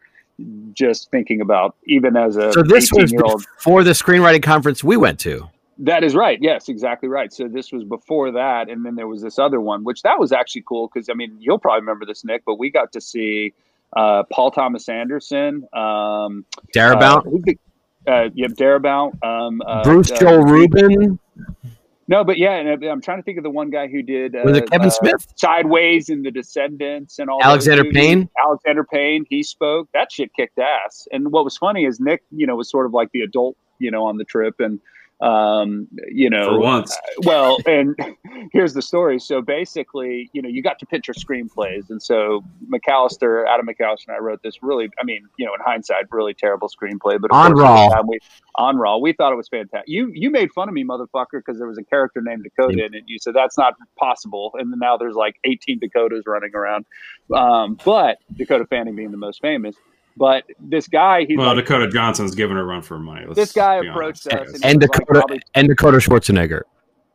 [0.73, 4.97] just thinking about even as a So this was 18 before the screenwriting conference we
[4.97, 5.49] went to.
[5.77, 6.38] That is right.
[6.41, 7.34] Yes, exactly right.
[7.34, 10.31] So this was before that, and then there was this other one, which that was
[10.31, 13.53] actually cool because I mean you'll probably remember this, Nick, but we got to see
[13.95, 16.45] uh, Paul Thomas Anderson, um,
[16.76, 17.57] Darabont,
[18.07, 21.19] uh, uh, yep, Darabont, um, uh, Bruce uh, Joel Rubin.
[22.12, 24.42] No, but yeah, and I'm trying to think of the one guy who did uh,
[24.44, 25.26] Was it Kevin uh, Smith?
[25.38, 27.40] Sideways and The Descendants and all.
[27.42, 27.86] Alexander.
[27.90, 28.30] Payne?
[28.46, 29.26] Alexander Payne.
[29.30, 29.88] He spoke.
[29.94, 31.08] That shit kicked ass.
[31.14, 33.90] And what was funny is Nick, you know, was sort of like the adult, you
[33.90, 34.82] know, on the trip, and
[35.22, 36.98] um, you know, For once.
[37.23, 37.95] well, and
[38.52, 39.19] here's the story.
[39.19, 44.07] So basically, you know, you got to pitch your screenplays, and so McAllister, Adam McAllister,
[44.07, 47.31] and I wrote this really, I mean, you know, in hindsight, really terrible screenplay, but
[47.31, 47.89] of On course, at the Raw.
[47.89, 48.19] time we
[48.56, 49.88] on Raw, we thought it was fantastic.
[49.88, 52.93] You you made fun of me, motherfucker, because there was a character named Dakota in
[52.95, 53.03] it.
[53.06, 56.85] You said that's not possible, and then now there's like 18 Dakotas running around.
[57.34, 59.76] Um, but Dakota Fanning being the most famous.
[60.18, 63.26] But this guy, he's Well, like, Dakota Johnson's giving a run for her money.
[63.26, 64.56] Let's this guy approached honest.
[64.56, 66.62] us, and he was like Dakota probably and Dakota Schwarzenegger.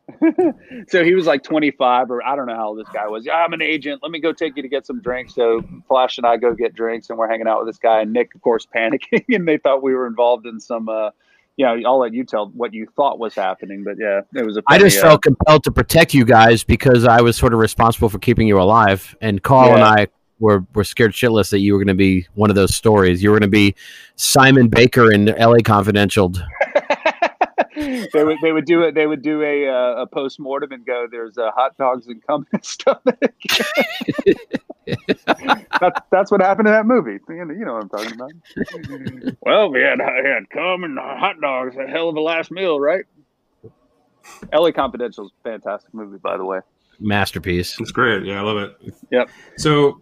[0.89, 3.27] so he was like 25 or I don't know how old this guy was.
[3.27, 4.03] Yeah, I'm an agent.
[4.03, 5.35] Let me go take you to get some drinks.
[5.35, 8.13] So Flash and I go get drinks and we're hanging out with this guy and
[8.13, 11.11] Nick, of course, panicking and they thought we were involved in some, uh,
[11.57, 14.59] you know, I'll let you tell what you thought was happening, but yeah, it was
[14.59, 17.55] a I funny, just uh, felt compelled to protect you guys because I was sort
[17.55, 19.17] of responsible for keeping you alive.
[19.21, 20.07] And Carl and I
[20.39, 23.23] were, were scared shitless that you were going to be one of those stories.
[23.23, 23.75] You were going to be
[24.17, 26.33] Simon Baker in LA Confidential.
[27.77, 28.95] they would they would do it.
[28.95, 32.25] They would do a uh, a post mortem and go, "There's uh, hot dogs and
[32.27, 33.03] cum in his stomach."
[35.81, 37.19] that's that's what happened in that movie.
[37.29, 39.37] You know, you know what I'm talking about.
[39.43, 41.77] well, we had we had cum and hot dogs.
[41.77, 43.05] A hell of a last meal, right?
[44.53, 46.61] LA Confidential is a fantastic movie, by the way.
[46.99, 47.77] Masterpiece.
[47.79, 48.25] It's great.
[48.25, 48.95] Yeah, I love it.
[49.11, 49.29] Yep.
[49.59, 50.01] So,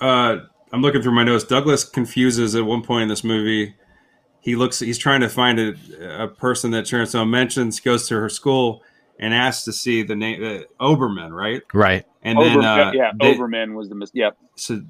[0.00, 0.36] uh,
[0.72, 1.44] I'm looking through my notes.
[1.44, 3.74] Douglas confuses at one point in this movie.
[4.40, 4.78] He looks.
[4.80, 7.80] He's trying to find a, a person that Sharon Stone mentions.
[7.80, 8.82] Goes to her school
[9.18, 11.62] and asks to see the name uh, Oberman, right?
[11.74, 12.04] Right.
[12.22, 14.36] And Ober, then uh, yeah, they- Overman was the mis- yep.
[14.56, 14.82] so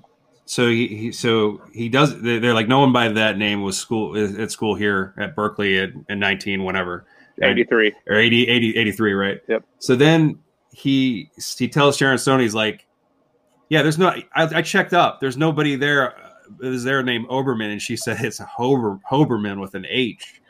[0.44, 3.78] so he, he so he does they- they're like no one by that name was
[3.78, 7.06] school at school here at berkeley at, at 19 whatever
[7.42, 7.94] Eighty three.
[8.08, 9.64] or 80, 80 83 right Yep.
[9.78, 10.38] so then
[10.72, 12.86] he he tells sharon stone he's like
[13.68, 16.30] yeah there's no i, I checked up there's nobody there uh,
[16.62, 20.40] is there named oberman and she said it's Hober, hoberman with an h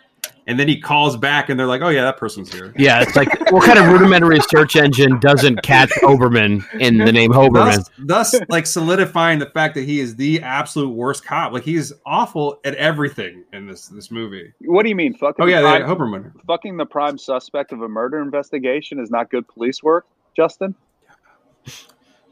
[0.47, 3.15] and then he calls back and they're like oh yeah that person's here Yeah, it's
[3.15, 7.85] like what kind of rudimentary search engine doesn't catch Oberman in the name Hoberman?
[7.99, 11.53] thus, thus like solidifying the fact that he is the absolute worst cop.
[11.53, 14.53] Like he's awful at everything in this this movie.
[14.63, 15.13] What do you mean?
[15.13, 16.33] Fucking Oh yeah, prime, yeah Hoberman.
[16.47, 20.75] fucking the prime suspect of a murder investigation is not good police work, Justin.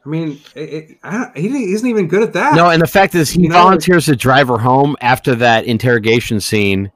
[0.07, 2.55] I mean, it, it, I don't, he isn't even good at that.
[2.55, 5.65] No, and the fact is, he You know- volunteers to drive her home after that
[5.65, 6.93] interrogation scene,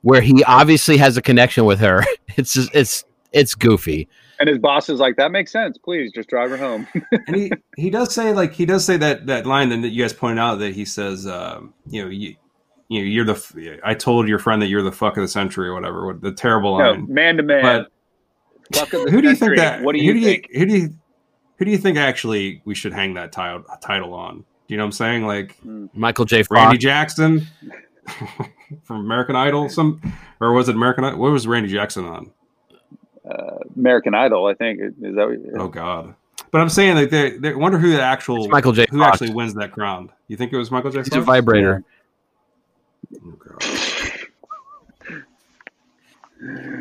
[0.00, 2.02] where he obviously has a connection with her.
[2.38, 4.08] It's just, it's it's goofy.
[4.40, 5.76] And his boss is like, "That makes sense.
[5.76, 6.88] Please just drive her home."
[7.26, 10.14] and he he does say like he does say that that line that you guys
[10.14, 12.34] pointed out that he says, um, you know, you.
[12.88, 13.80] You know, you're the.
[13.84, 16.06] I told your friend that you're the fuck of the century, or whatever.
[16.06, 17.06] what- The terrible no, line.
[17.12, 17.62] man to man.
[17.62, 17.92] But
[18.78, 19.82] Fuck of the who do you think that?
[19.82, 20.46] What do who you do think?
[20.50, 20.88] You, who do you
[21.62, 24.38] who do you think actually we should hang that title title on?
[24.38, 25.26] Do you know what I'm saying?
[25.28, 25.56] Like
[25.94, 26.42] Michael J.
[26.50, 27.46] Randy Jackson
[28.82, 30.02] from American Idol, some
[30.40, 31.04] or was it American?
[31.04, 31.20] Idol?
[31.20, 32.32] What was Randy Jackson on?
[33.24, 34.80] Uh, American Idol, I think.
[34.80, 35.28] Is that?
[35.28, 36.16] What, Oh God!
[36.50, 38.86] But I'm saying like they, they wonder who the actual It's Michael J.
[38.90, 39.22] who Fox.
[39.22, 40.10] actually wins that crown.
[40.26, 40.98] You think it was Michael J.
[40.98, 41.84] He's a vibrator.
[43.24, 43.62] Oh, God.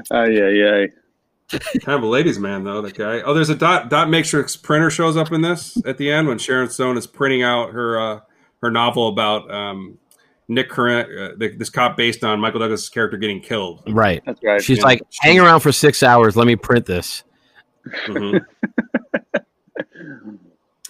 [0.10, 0.86] Uh, yeah, yeah.
[1.52, 2.82] Kind of a ladies' man though.
[2.82, 3.22] That guy.
[3.22, 6.38] Oh, there's a dot dot matrix printer shows up in this at the end when
[6.38, 8.20] Sharon Stone is printing out her uh,
[8.62, 9.98] her novel about um,
[10.48, 13.82] Nick Curran, uh, the, this cop based on Michael Douglas' character getting killed.
[13.88, 14.22] Right.
[14.26, 14.62] That's right.
[14.64, 14.84] She's Yeah.
[14.86, 16.36] like, hang around for six hours.
[16.36, 17.24] Let me print this.
[18.08, 18.42] Mhm.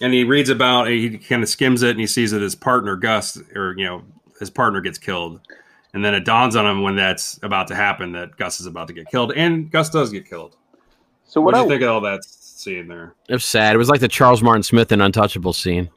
[0.00, 2.96] and he reads about he kind of skims it and he sees that his partner
[2.96, 4.02] Gus or you know
[4.38, 5.40] his partner gets killed
[5.94, 8.88] and then it dawns on him when that's about to happen that Gus is about
[8.88, 10.56] to get killed and Gus does get killed.
[11.24, 11.52] so What what?
[11.54, 13.14] do you I, think of all that scene there?
[13.28, 13.74] It was sad.
[13.74, 15.90] It was like the Charles Martin Smith and Untouchable scene.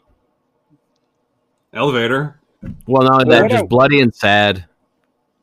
[1.73, 2.39] Elevator.
[2.87, 4.65] Well, not only Well, that, what just I- bloody and sad.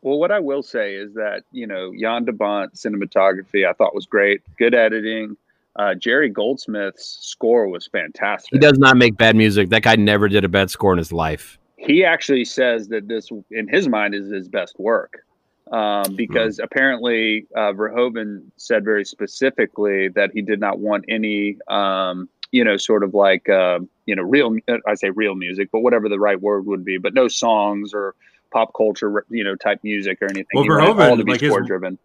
[0.01, 3.95] well, what I will say is that you know Jan de Bont cinematography I thought
[3.95, 4.43] was great.
[4.59, 5.37] Good editing.
[5.77, 8.51] Uh, Jerry Goldsmith's score was fantastic.
[8.53, 9.71] He does not make bad music.
[9.71, 11.59] That guy never did a bad score in his life.
[11.83, 15.25] He actually says that this, in his mind, is his best work.
[15.73, 22.29] Um, because apparently, uh, Verhoeven said very specifically that he did not want any, um,
[22.51, 24.57] you know, sort of like, uh, you know, real,
[24.87, 28.15] I say real music, but whatever the right word would be, but no songs or
[28.53, 30.47] pop culture, you know, type music or anything.
[30.53, 31.99] Well, He Verhoeven, all to be like his- score driven.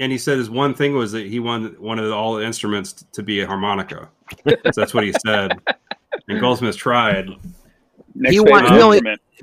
[0.00, 3.04] And he said his one thing was that he wanted one of all the instruments
[3.12, 4.08] to be a harmonica.
[4.48, 5.60] so that's what he said.
[6.26, 7.28] And Goldsmith tried.
[8.14, 9.00] Next He won- he only-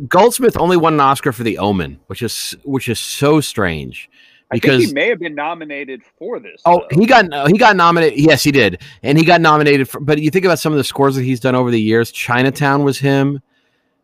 [0.07, 4.09] Goldsmith only won an Oscar for The Omen, which is which is so strange
[4.51, 6.61] I think because he may have been nominated for this.
[6.65, 6.99] oh though.
[6.99, 8.19] he got he got nominated.
[8.19, 9.89] Yes, he did, and he got nominated.
[9.89, 12.11] For, but you think about some of the scores that he's done over the years.
[12.11, 13.41] Chinatown was him.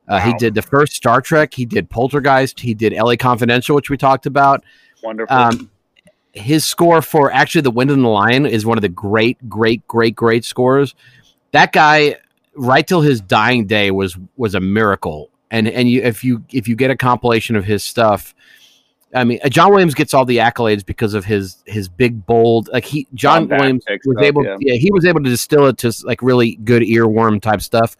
[0.07, 1.53] Uh, He did the first Star Trek.
[1.53, 2.59] He did Poltergeist.
[2.59, 3.15] He did L.A.
[3.15, 4.63] Confidential, which we talked about.
[5.01, 5.35] wonderful.
[5.35, 5.69] Um,
[6.33, 9.87] his score for actually The Wind and the Lion is one of the great, great,
[9.87, 10.93] great, great scores.
[11.51, 12.17] That guy,
[12.55, 15.29] right till his dying day, was was a miracle.
[15.51, 18.33] And and you if you if you get a compilation of his stuff,
[19.13, 22.69] I mean, uh, John Williams gets all the accolades because of his his big bold
[22.73, 24.57] like he John Bombastic Williams was stuff, able yeah.
[24.59, 27.95] yeah he was able to distill it to like really good earworm type stuff.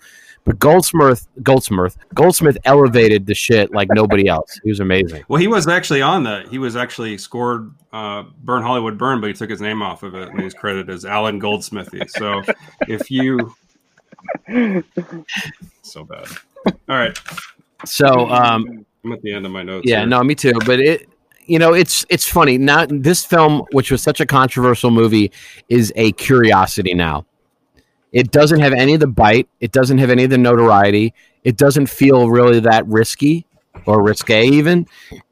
[0.46, 4.60] But Goldsmith, Goldsmith, Goldsmith elevated the shit like nobody else.
[4.62, 5.24] He was amazing.
[5.30, 6.50] Well, he was actually on that.
[6.50, 10.16] He was actually scored uh, "Burn Hollywood Burn," but he took his name off of
[10.16, 12.10] it and he's credited as Alan Goldsmithy.
[12.10, 12.42] So
[12.90, 13.56] if you,
[15.82, 16.28] so bad.
[16.66, 17.18] All right,
[17.86, 19.86] So um, I'm at the end of my notes.
[19.88, 20.08] Yeah, here.
[20.08, 20.54] no, me too.
[20.66, 21.10] But it,
[21.45, 22.58] you know, it's it's funny.
[22.58, 25.32] Now, this film, which was such a controversial movie,
[25.70, 27.26] is a curiosity now.
[28.12, 29.50] It doesn't have any of the bite.
[29.60, 31.14] It doesn't have any of the notoriety.
[31.44, 33.45] It doesn't feel really that risky
[33.86, 34.45] or risque.
[34.45, 34.88] Even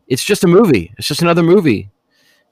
[0.08, 0.94] it's just a movie.
[0.98, 1.90] It's just another movie.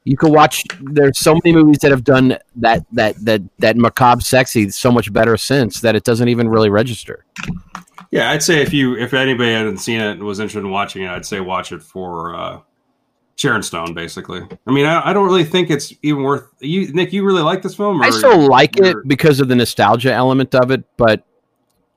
[0.06, 0.64] You can watch.
[0.80, 5.12] There's so many movies that have done that that that that macabre sexy so much
[5.12, 7.26] better since that it doesn't even really register.
[8.12, 11.04] Yeah, I'd say if you if anybody hadn't seen it and was interested in watching
[11.04, 12.62] it, I'd say watch it for uh,
[13.36, 14.42] Sharon Stone, basically.
[14.68, 16.48] I mean, I, I don't really think it's even worth.
[16.60, 18.02] You, Nick, you really like this film?
[18.02, 21.24] Or I still like it because of the nostalgia element of it, but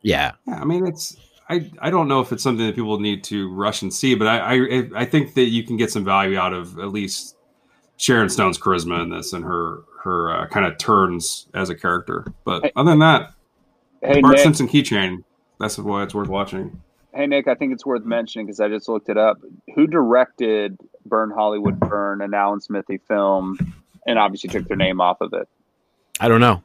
[0.03, 1.17] yeah, Yeah, I mean, it's.
[1.49, 4.27] I, I don't know if it's something that people need to rush and see, but
[4.29, 7.37] I, I I think that you can get some value out of at least
[8.03, 12.27] Sharon Stone's charisma in this and her her uh, kind of turns as a character.
[12.45, 13.33] But Hey- other than that,
[14.03, 15.23] Hey Bart Nick, Simpson keychain.
[15.61, 16.83] That's why it's worth watching.
[17.15, 19.39] hey Nick, I think it's worth mentioning because I just looked it up.
[19.77, 20.77] Who directed
[21.07, 23.57] Burn Hollywood Burn, an Alan Smithee film,
[24.05, 25.49] and obviously took their name off of it?
[26.19, 26.65] I don't know.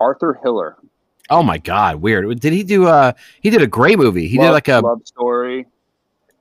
[0.00, 0.76] Arthur Hiller.
[1.30, 2.40] Oh my god, weird.
[2.40, 3.12] Did he do uh
[3.42, 4.26] he did a great movie.
[4.26, 5.66] He did like a love story.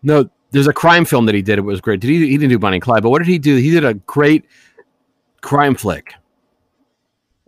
[0.02, 1.58] no there's a crime film that he did.
[1.58, 2.00] It was great.
[2.00, 3.56] Did he he didn't do Bonnie and Clyde, but what did he do?
[3.58, 4.46] He did a great
[5.42, 6.14] crime flick.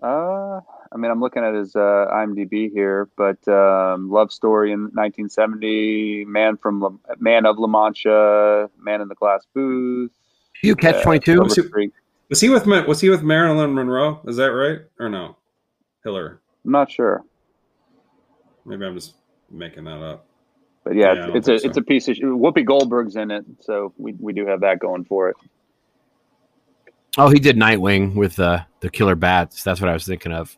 [0.02, 0.60] Uh,
[0.92, 1.80] I mean, I'm looking at his uh,
[2.12, 8.70] IMDb here, but um, Love Story in 1970, Man from La- Man of La Mancha,
[8.80, 10.12] Man in the Glass Booth,
[10.62, 11.42] You catch uh, twenty two?
[11.42, 11.92] Was he-
[12.30, 14.22] Was he with was he with Marilyn Monroe?
[14.28, 15.38] Is that right or no?
[16.04, 16.42] Hiller.
[16.66, 17.24] I'm not sure,
[18.66, 19.14] Maybe I'm just
[19.50, 20.26] making that up.
[20.84, 21.68] But yeah, Yeah, I don't it's a so.
[21.68, 25.06] it's a piece of Whoopi Goldberg's in it, so we we do have that going
[25.06, 25.36] for it.
[27.18, 29.64] Oh, he did Nightwing with uh, the killer bats.
[29.64, 30.58] That's what I was thinking of.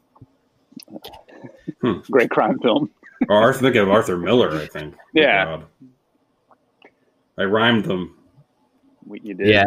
[2.09, 2.89] Great crime film.
[3.29, 4.51] Or Arthur, think of Arthur Miller.
[4.59, 4.93] I think.
[4.95, 5.61] Oh, Yeah.
[7.37, 8.17] I rhymed them.
[9.05, 9.47] We, you did.
[9.47, 9.65] Yeah.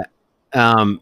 [0.54, 1.00] Um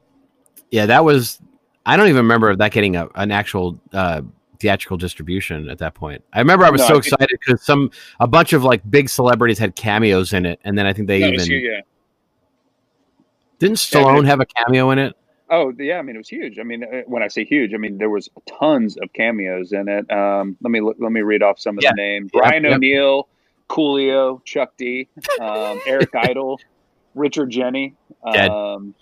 [0.71, 1.41] yeah, that was
[1.85, 4.23] I don't even remember that getting a, an actual uh
[4.61, 6.23] theatrical distribution at that point.
[6.33, 9.59] I remember I was No, so excited because some a bunch of like big celebrities
[9.59, 11.81] had cameos in it, and then I think they No, even huge, yeah.
[13.59, 15.15] didn't Yeah, Stallone mean- have a cameo in it.
[15.49, 15.99] Oh, yeah.
[15.99, 16.59] I mean, it was huge.
[16.59, 18.29] I mean, uh, when I say huge, I mean there was
[18.59, 20.11] tons of cameos in it.
[20.11, 21.91] Um, let me let me read off some of Yeah.
[21.93, 22.73] the names: Ryan yep.
[22.75, 23.29] O'Neal,
[23.69, 25.09] Coolio, Chuck D,
[25.41, 26.59] um, Eric Idle,
[27.15, 28.93] Richard Jeni, um,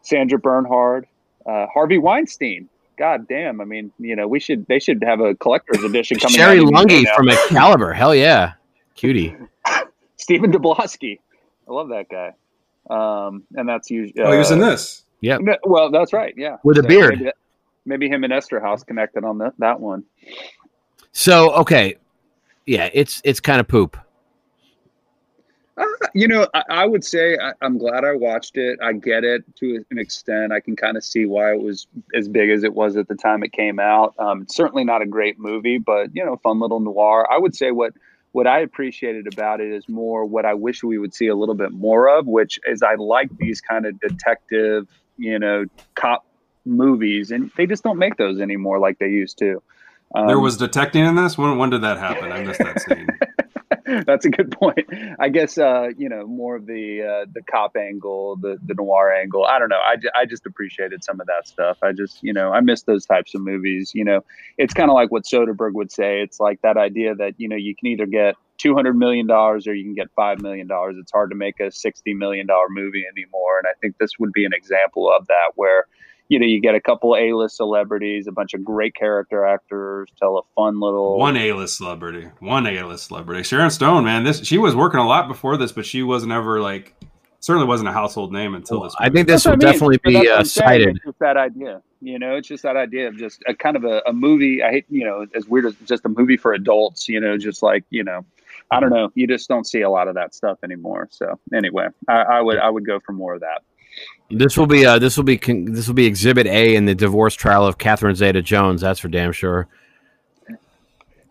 [0.00, 1.06] Sandra Bernhard,
[1.46, 2.68] uh, Harvey Weinstein.
[3.02, 3.60] God damn!
[3.60, 6.36] I mean, you know, we should they should have a collector's edition coming.
[6.36, 7.16] Cherie out any Lunghi day now.
[7.16, 7.92] from Excalibur.
[7.92, 8.52] Hell yeah.
[8.94, 9.34] Cutie.
[10.18, 11.18] Stephen Tobolowsky.
[11.68, 12.32] I love that guy.
[12.88, 14.22] Um, and that's usually.
[14.22, 15.02] oh, he was in this.
[15.20, 16.32] No, well, that's right.
[16.36, 17.14] Yeah, With a beard.
[17.14, 17.36] Maybe, that-
[17.84, 20.04] maybe him and Eszterhas connected on that that one.
[21.10, 21.96] So okay.
[22.66, 23.96] Yeah, it's it's kind of poop.
[25.76, 25.84] Uh,
[26.14, 28.78] you know, I, I would say I, I'm glad I watched it.
[28.82, 30.52] I get it to an extent.
[30.52, 33.14] I can kind of see why it was as big as it was at the
[33.14, 34.14] time it came out.
[34.18, 37.26] Um, it's certainly not a great movie, but you know, fun little noir.
[37.30, 37.94] I would say what
[38.32, 41.54] what I appreciated about it is more what I wish we would see a little
[41.54, 46.26] bit more of, which is I like these kind of detective, you know, cop
[46.64, 49.62] movies, and they just don't make those anymore like they used to.
[50.14, 51.38] Um, there was detecting in this.
[51.38, 52.32] When when did that happen?
[52.32, 53.06] I missed that scene.
[54.06, 54.86] That's a good point.
[55.18, 59.12] I guess uh, you know more of the uh, the cop angle, the the noir
[59.12, 59.44] angle.
[59.44, 59.80] I don't know.
[59.80, 61.78] I, I just appreciated some of that stuff.
[61.82, 63.92] I just you know I miss those types of movies.
[63.94, 64.24] You know,
[64.58, 66.20] it's kind of like what Soderbergh would say.
[66.20, 69.66] It's like that idea that you know you can either get two hundred million dollars
[69.66, 70.96] or you can get five million dollars.
[70.98, 73.58] It's hard to make a sixty million dollar movie anymore.
[73.58, 75.86] And I think this would be an example of that where.
[76.32, 80.38] You know, you get a couple A-list celebrities, a bunch of great character actors, tell
[80.38, 82.26] a fun little One A list celebrity.
[82.40, 83.42] One A list celebrity.
[83.42, 84.24] Sharon Stone, man.
[84.24, 86.94] This she was working a lot before this, but she wasn't ever like
[87.40, 88.94] certainly wasn't a household name until this.
[88.98, 89.72] I think this That's will what I mean.
[89.74, 90.66] definitely But be what uh, saying.
[90.68, 90.88] cited.
[90.96, 92.36] It's just that idea, you know.
[92.36, 94.62] It's just that idea of just a kind of a, a movie.
[94.62, 97.10] I hate, you know, as weird as just a movie for adults.
[97.10, 98.24] You know, just like you know,
[98.70, 99.10] I don't know.
[99.14, 101.08] You just don't see a lot of that stuff anymore.
[101.10, 103.62] So anyway, I, I would I would go for more of that.
[104.32, 106.94] This will be uh, this will be con- this will be Exhibit A in the
[106.94, 108.80] divorce trial of Catherine Zeta-Jones.
[108.80, 109.68] That's for damn sure.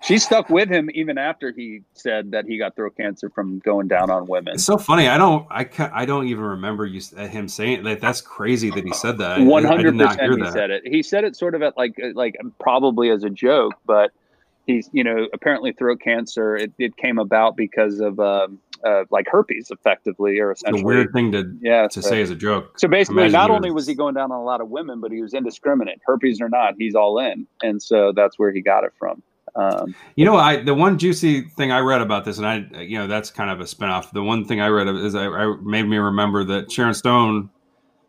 [0.04, 3.88] She stuck with him even after he said that he got throat cancer from going
[3.88, 4.56] down on women.
[4.56, 5.08] It's so funny.
[5.08, 5.46] I don't.
[5.52, 8.02] I ca I don't even remember you uh, him saying that.
[8.02, 9.32] That's crazy that he said that.
[9.34, 10.54] I- I- One I hundred did not hear percent, he that.
[10.54, 10.88] said it.
[10.88, 14.12] He said it sort of at like like probably as a joke, but
[14.66, 16.56] he's you know apparently throat cancer.
[16.56, 20.84] It, it came about because of um, uh, like herpes, effectively or It's a essentially.
[20.84, 22.78] weird thing to yeah, to so- say as a joke.
[22.80, 25.12] So basically, Imagine not only was he going down on a lot of women, but
[25.12, 26.76] he was indiscriminate, herpes or not.
[26.78, 29.22] He's all in, and so that's where he got it from.
[29.56, 32.98] Um, You know, I the one juicy thing I read about this, and I, you
[32.98, 34.12] know, that's kind of a spinoff.
[34.12, 37.50] The one thing I read of is I, I made me remember that Sharon Stone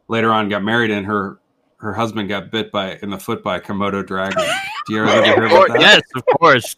[0.09, 1.39] later on got married, and her
[1.83, 4.45] her husband got bit by in the foot by a Komodo dragon.
[4.87, 5.81] Do you ever, ever hear about that?
[5.81, 6.77] yes, of course.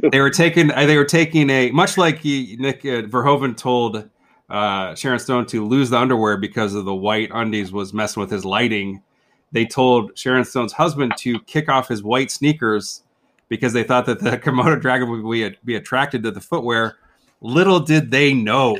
[0.12, 4.08] they were taking uh, they were taking a much like he, Nick uh, Verhoeven told
[4.48, 8.30] uh, Sharon Stone to lose the underwear because of the white undies was messing with
[8.30, 9.02] his lighting.
[9.50, 13.02] They told Sharon Stone's husband to kick off his white sneakers
[13.48, 16.96] because they thought that the Komodo dragon would be, be attracted to the footwear.
[17.40, 18.76] Little did they know.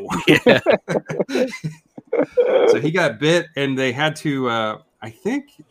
[2.68, 5.62] So he got bit, and they had to, uh, I think,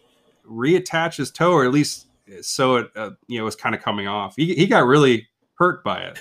[0.49, 2.07] reattach his toe, or at least
[2.41, 4.35] so it, uh, you know, was kind of coming off.
[4.35, 6.19] He, he got really hurt by it,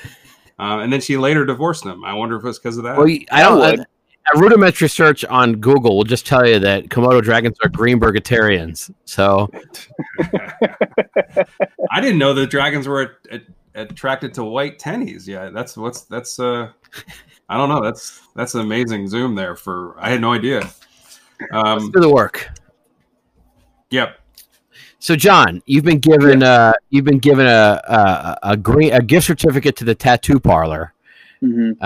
[0.59, 2.05] uh, and then she later divorced him.
[2.05, 2.97] I wonder if it was because of that.
[2.97, 3.59] Well, I don't.
[3.59, 3.81] would.
[3.81, 3.87] A,
[4.35, 8.93] a rudimentary search on Google will just tell you that Komodo dragons are Greenbergitarians.
[9.05, 9.51] So
[11.91, 13.41] I didn't know that dragons were a, a,
[13.83, 15.27] attracted to white tennies.
[15.27, 16.39] Yeah, that's what's that's.
[16.39, 16.71] uh
[17.51, 17.83] I don't know.
[17.83, 19.57] That's that's an amazing zoom there.
[19.57, 20.61] For I had no idea.
[20.61, 22.49] let's Um, do the work.
[23.91, 24.21] yep.
[25.01, 29.27] So, John, you've been given uh, you've been given a a, a green a gift
[29.27, 30.93] certificate to the tattoo parlor,
[31.43, 31.77] Mhm.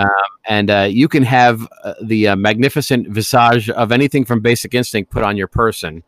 [0.46, 5.10] and uh, you can have uh, the uh, magnificent visage of anything from Basic Instinct
[5.10, 6.02] put on your person.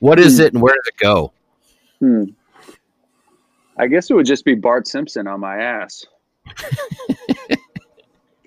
[0.00, 0.44] What is Hmm.
[0.44, 1.32] it, and where does it go?
[2.00, 2.24] Hmm.
[3.78, 6.04] I guess it would just be Bart Simpson on my ass.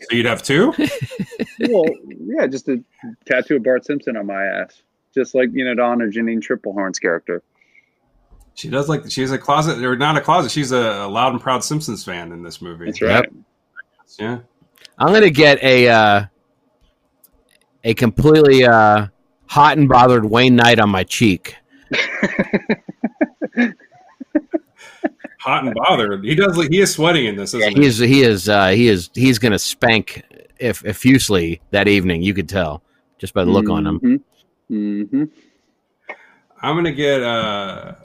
[0.01, 0.73] So you'd have two.
[1.69, 2.83] well, yeah, just a
[3.25, 4.81] tattoo of Bart Simpson on my ass,
[5.13, 7.43] just like you know to honor Janine Tripplehorn's character.
[8.55, 10.51] She does like she's a closet or not a closet.
[10.51, 12.85] She's a, a loud and proud Simpsons fan in this movie.
[12.85, 13.29] That's right.
[14.17, 14.39] Yeah.
[14.97, 16.25] I'm gonna get a uh,
[17.83, 19.07] a completely uh,
[19.47, 21.55] hot and bothered Wayne Knight on my cheek.
[25.39, 26.23] Hot and bothered.
[26.25, 26.57] He does.
[26.67, 27.53] He is sweating in this.
[27.53, 30.23] Isn't He is he is uh, he is he's gonna spank
[30.59, 32.21] if effusely that evening.
[32.21, 32.83] You could tell
[33.17, 34.23] just by the look on him.
[34.67, 35.23] hmm
[36.61, 37.95] I'm gonna get uh,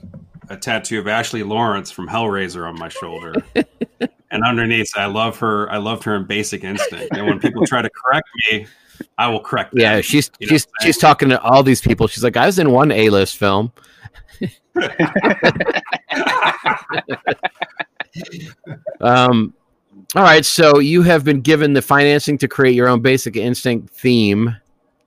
[0.48, 3.35] a tattoo of Ashley Lawrence from Hellraiser on my shoulder,
[4.31, 5.69] and underneath, I love her.
[5.73, 7.16] I loved her in Basic Instinct.
[7.16, 8.66] And when people try to correct me,
[9.19, 9.81] I will correct them.
[9.81, 10.93] Yeah, she's You know she's what I'm saying?
[10.93, 12.06] she's talking to all these people.
[12.06, 13.73] She's like, I was in one A list film.
[19.01, 19.55] Um,
[20.15, 23.93] all right, so you have been given the financing to create your own Basic Instinct
[23.93, 24.57] theme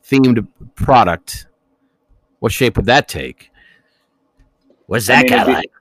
[0.03, 1.47] themed product.
[2.39, 3.51] What shape would that take?
[4.87, 5.71] What's I that mean, guy be- like?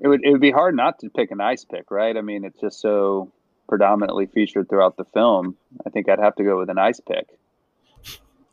[0.00, 2.16] It would it would be hard not to pick an ice pick, right?
[2.16, 3.30] I mean, it's just so
[3.68, 5.56] predominantly featured throughout the film.
[5.86, 7.26] I think I'd have to go with an ice pick.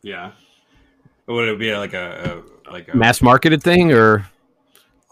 [0.02, 0.32] Yeah.
[1.26, 4.26] Would it be like a, a like a Mass marketed thing or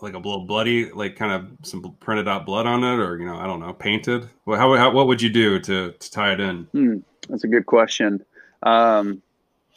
[0.02, 3.27] like a little bloody, like kind of some printed out blood on it, or you
[3.27, 4.28] know, I don't know, painted?
[4.44, 6.64] Well, how, how what would you do to to tie it in?
[6.73, 6.97] Hmm,
[7.28, 8.24] that's a good question.
[8.62, 9.23] Um,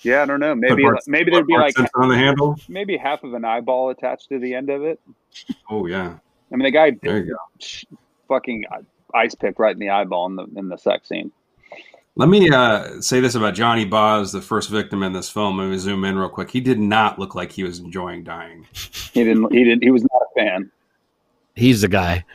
[0.02, 0.56] yeah, I don't know.
[0.56, 2.58] Maybe Bart- maybe there'd be like on the handle.
[2.68, 5.00] maybe half of an eyeball attached to the end of it.
[5.70, 6.18] Oh yeah,
[6.52, 7.98] I mean, the guy there you go.
[8.28, 8.66] fucking
[9.14, 11.32] ice pick right in the eyeball in the in the sex scene.
[12.20, 15.58] Let me uh, say this about Johnny Boz, the first victim in this film.
[15.58, 16.52] Let me zoom in real quick.
[16.52, 18.68] He did not look like he was enjoying dying.
[19.14, 19.54] He didn't.
[19.54, 19.84] He didn't.
[19.84, 20.70] He was not a fan.
[21.56, 22.26] he's the guy?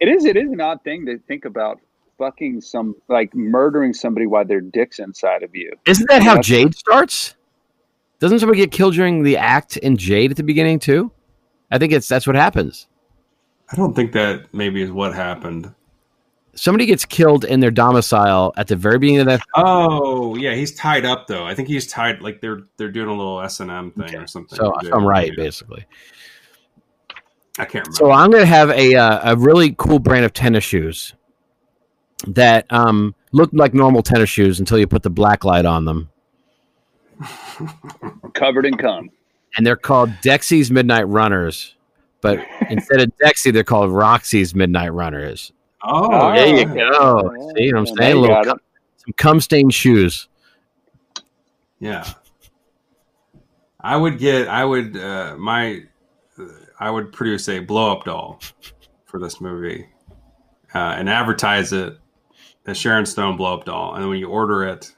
[0.00, 0.24] It is.
[0.24, 1.78] It is an odd thing to think about.
[2.18, 5.72] Fucking some like murdering somebody while their dick's inside of you.
[5.86, 7.36] Isn't that how That's- Jade starts?
[8.18, 11.12] Doesn't somebody get killed during the act in Jade at the beginning too?
[11.70, 12.88] I think it's that's what happens.
[13.70, 15.72] I don't think that maybe is what happened.
[16.54, 19.40] Somebody gets killed in their domicile at the very beginning of that.
[19.56, 21.44] Oh yeah, he's tied up though.
[21.44, 22.20] I think he's tied.
[22.20, 24.56] Like they're they're doing a little S and M thing or something.
[24.56, 25.44] So I'm right, yeah.
[25.44, 25.86] basically.
[27.58, 27.96] I can't remember.
[27.96, 31.14] So I'm going to have a uh, a really cool brand of tennis shoes
[32.26, 36.08] that um, look like normal tennis shoes until you put the black light on them,
[38.34, 39.10] Covered in cum.
[39.56, 41.76] and they're called Dexy's Midnight Runners.
[42.20, 42.38] But
[42.70, 45.52] instead of Dexy, they're called Roxy's Midnight Runners.
[45.84, 46.90] Oh, Oh, there you yeah.
[46.90, 47.52] go.
[47.56, 48.16] See what I'm saying?
[48.16, 48.60] you Little cum,
[48.96, 50.28] some cum stained shoes.
[51.80, 52.08] Yeah.
[53.80, 54.48] I would get.
[54.48, 54.96] I would.
[54.96, 55.82] Uh, my.
[56.78, 58.40] I would produce a blow up doll
[59.04, 59.86] for this movie,
[60.74, 61.98] uh, and advertise it
[62.66, 63.94] as Sharon Stone blow up doll.
[63.94, 64.94] And when you order it,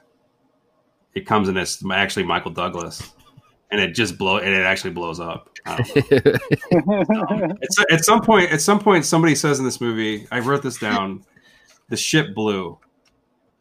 [1.13, 3.14] it comes in as actually Michael Douglas,
[3.71, 4.37] and it just blow.
[4.37, 5.49] And it actually blows up.
[7.61, 10.77] It's, at some point, at some point, somebody says in this movie, I wrote this
[10.77, 11.23] down.
[11.89, 12.77] The ship blew.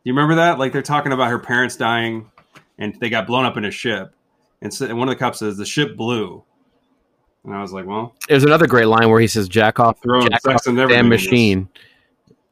[0.05, 0.59] You remember that?
[0.59, 2.31] Like they're talking about her parents dying,
[2.78, 4.14] and they got blown up in a ship.
[4.60, 6.43] And, so, and one of the cops says the ship blew.
[7.44, 10.47] And I was like, well, There's another great line where he says, "Jack off, jack
[10.48, 11.68] off and the damn machine."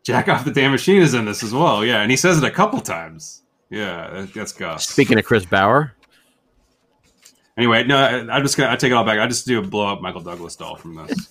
[0.02, 1.84] Jack off the damn machine is in this as well.
[1.84, 3.42] Yeah, and he says it a couple times.
[3.70, 4.86] Yeah, that- that's Gus.
[4.86, 5.94] Speaking of Chris Bauer,
[7.58, 8.72] Anyway, no, I- I'm just gonna.
[8.72, 9.18] I take it all back.
[9.18, 11.28] I just do a blow up Michael Douglas doll from this.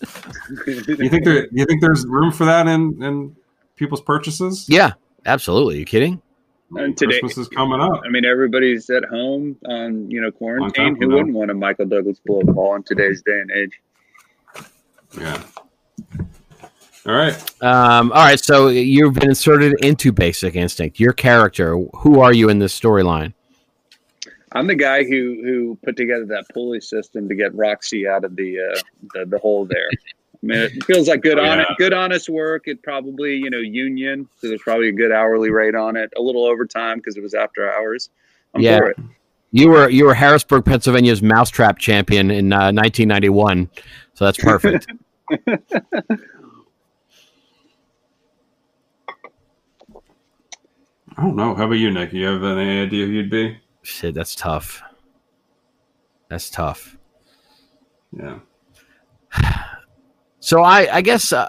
[0.68, 1.48] you think there?
[1.52, 3.36] You think there's room for that in in
[3.76, 4.66] people's purchases?
[4.70, 4.94] yeah,
[5.26, 5.80] absolutely.
[5.80, 6.22] you kidding?
[6.74, 8.02] And today- Christmas is coming up.
[8.06, 10.96] I mean, everybody's at home on you know quarantine.
[11.02, 13.82] Who wouldn't want a Michael Douglas blow up ball in today's day and age?
[15.20, 15.42] Yeah.
[17.06, 17.34] All right.
[17.64, 21.00] Um, all right, so you've been inserted into Basic Instinct.
[21.00, 23.34] Your character, who are you in this storyline?
[24.54, 28.36] I'm the guy who who put together that pulley system to get Roxy out of
[28.36, 28.80] the uh,
[29.14, 29.90] the, the hole there.
[30.44, 31.66] I mean, it feels like good Oh, on yeah.
[31.78, 32.64] good honest work.
[32.68, 36.12] It probably you know union, so there's probably a good hourly rate on it.
[36.18, 38.10] A little overtime because it was after hours.
[38.54, 38.80] I'm Yeah.
[38.80, 38.98] for it.
[39.54, 43.70] You were you were Harrisburg, Pennsylvania's mousetrap champion in uh, 1991,
[44.14, 44.88] so that's perfect.
[51.18, 51.54] I don't know.
[51.54, 52.14] How about you, Nick?
[52.14, 53.61] You have any idea who you'd be?
[53.84, 54.82] Shit, that's tough.
[56.30, 56.98] That's tough.
[58.12, 58.40] Yeah.
[60.44, 61.48] So I I guess uh,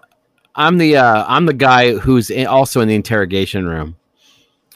[0.54, 3.96] I'm the uh, I'm the guy who's in, also in the interrogation room,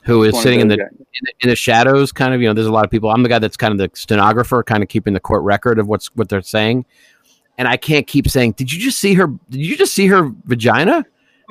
[0.05, 0.89] who is sitting in the, in
[1.23, 2.13] the in the shadows.
[2.13, 3.11] Kind of, you know, there's a lot of people.
[3.11, 5.87] I'm the guy that's kind of the stenographer, kind of keeping the court record of
[5.87, 6.87] what's what they're saying.
[7.59, 9.27] And I can't keep saying, "Did you just see her?
[9.51, 11.05] Did you just see her vagina?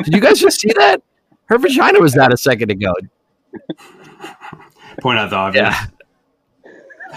[0.04, 1.04] Did you guys just see that?
[1.46, 2.96] Her vagina was that a second ago."
[5.02, 5.68] Point out the obvious.
[5.70, 5.86] Yeah.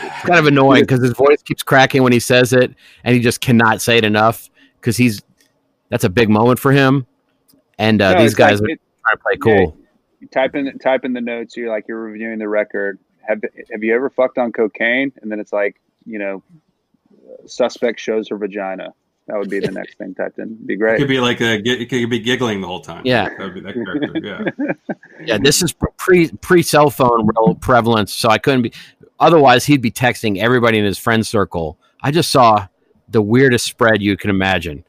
[0.03, 3.21] It's kind of annoying because his voice keeps cracking when he says it, and he
[3.21, 4.49] just cannot say it enough
[4.81, 5.23] because he's
[5.91, 7.07] that's a big moment for him.
[7.79, 9.77] And uh, No, these it's like guys are it- trying to play cool.
[10.21, 11.57] you type in type in the notes.
[11.57, 12.99] You're like you're reviewing the record.
[13.27, 15.13] Have Have you ever fucked on cocaine?
[15.23, 16.43] And then it's like you know,
[17.47, 18.93] suspect shows her vagina.
[19.27, 20.55] That would be the next thing typed in.
[20.65, 20.95] Be great.
[20.95, 20.99] It great.
[21.01, 23.03] could be like a, it could be giggling the whole time.
[23.05, 23.29] Yeah.
[23.29, 24.21] That would be that character.
[24.23, 24.75] Yeah.
[25.25, 27.29] Yeah, this is pre pre cell phone
[27.61, 28.73] prevalence, so I couldn't be.
[29.21, 31.79] Otherwise, he'd be texting everybody in his friend circle.
[32.03, 32.69] I just saw
[33.09, 34.85] the weirdest spread you can imagine.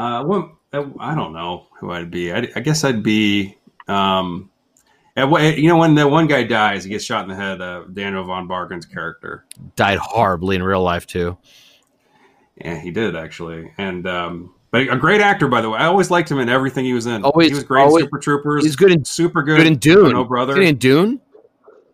[0.00, 0.58] Uh, well,
[0.98, 2.32] I don't know who I'd be.
[2.32, 3.58] I, I guess I'd be.
[3.86, 4.50] Um,
[5.14, 5.28] at
[5.58, 7.60] you know, when the one guy dies, he gets shot in the head.
[7.60, 9.44] Uh, Daniel von Bargen's character.
[9.76, 11.36] Died horribly in real life too.
[12.56, 15.78] Yeah, he did actually, and um, but a great actor, by the way.
[15.78, 17.24] I always liked him in everything he was in.
[17.24, 17.84] Always- he was great.
[17.86, 18.64] in Super Troopers.
[18.64, 19.58] He's good in super good.
[19.58, 20.12] good in Dune.
[20.12, 20.54] No brother.
[20.54, 21.20] Good in Dune.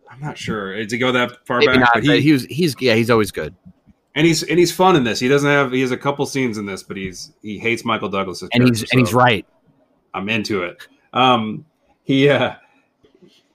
[0.09, 0.75] I'm not sure.
[0.75, 1.79] Did he go that far Maybe back?
[1.79, 1.89] not.
[1.95, 2.45] But but he, he was.
[2.45, 2.95] He's yeah.
[2.95, 3.53] He's always good.
[4.15, 5.19] and he's and he's fun in this.
[5.19, 5.71] He doesn't have.
[5.71, 8.41] He has a couple scenes in this, but he's he hates Michael Douglas.
[8.41, 9.45] And he's character, and he's right.
[10.15, 10.87] I'm into it.
[11.13, 11.65] Um,
[12.03, 12.55] he uh,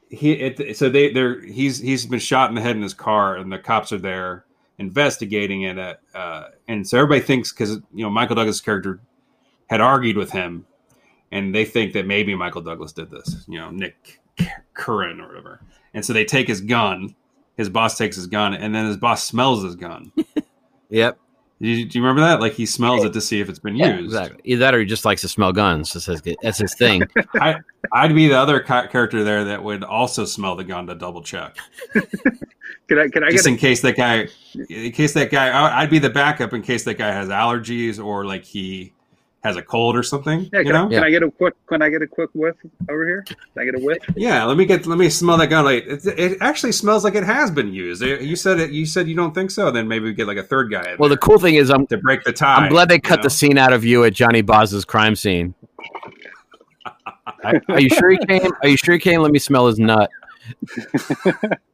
[0.09, 3.37] he it, so they they're he's he's been shot in the head in his car,
[3.37, 4.45] and the cops are there
[4.79, 5.79] investigating it.
[5.79, 9.01] At, uh, and so everybody thinks because you know Michael Douglas' character
[9.73, 10.67] had argued with him,
[11.31, 13.47] and they think that maybe Michael Douglas did this.
[13.49, 14.21] You know, Nick
[14.75, 15.61] Curran or whatever.
[15.95, 17.15] And so they take his gun.
[17.57, 20.13] His boss takes his gun, and then his boss smells his gun.
[20.91, 21.19] Yep.
[21.59, 22.41] do, you, do you remember that?
[22.43, 24.05] Like he smells it to see if it's been Yeah, used.
[24.13, 24.43] exactly.
[24.45, 25.91] Either that or he just likes to smell guns.
[25.95, 27.03] That's his, that's his thing.
[27.41, 27.55] I,
[27.95, 31.23] I'd be the other ca- character there that would also smell the gun to double
[31.23, 31.57] check,
[32.89, 34.29] Can I can I just get in case that guy,
[34.69, 38.27] in case that guy, I'd be the backup in case that guy has allergies or
[38.27, 38.93] like he
[39.43, 40.49] has a cold or something.
[40.53, 40.87] Yeah, you can, know?
[40.87, 41.55] I, can I get a quick?
[41.67, 42.55] Can I get a quick whiff
[42.89, 43.23] over here?
[43.23, 43.99] Can I get a whiff?
[44.15, 45.65] Yeah, let me get let me smell that gun.
[45.65, 48.03] Like it, it actually smells like it has been used.
[48.03, 48.71] It- you said it.
[48.71, 49.71] You said you don't think so.
[49.71, 51.87] Then maybe we get like a third guy in Well, the cool thing is, I'm
[51.89, 52.55] to break the tie.
[52.57, 53.23] I'm glad they cut know?
[53.25, 55.55] the scene out of you at Johnny Boz's crime scene.
[57.43, 58.51] are, are you sure he came?
[58.63, 59.23] Are you sure he came?
[59.23, 60.11] Let me smell his nut.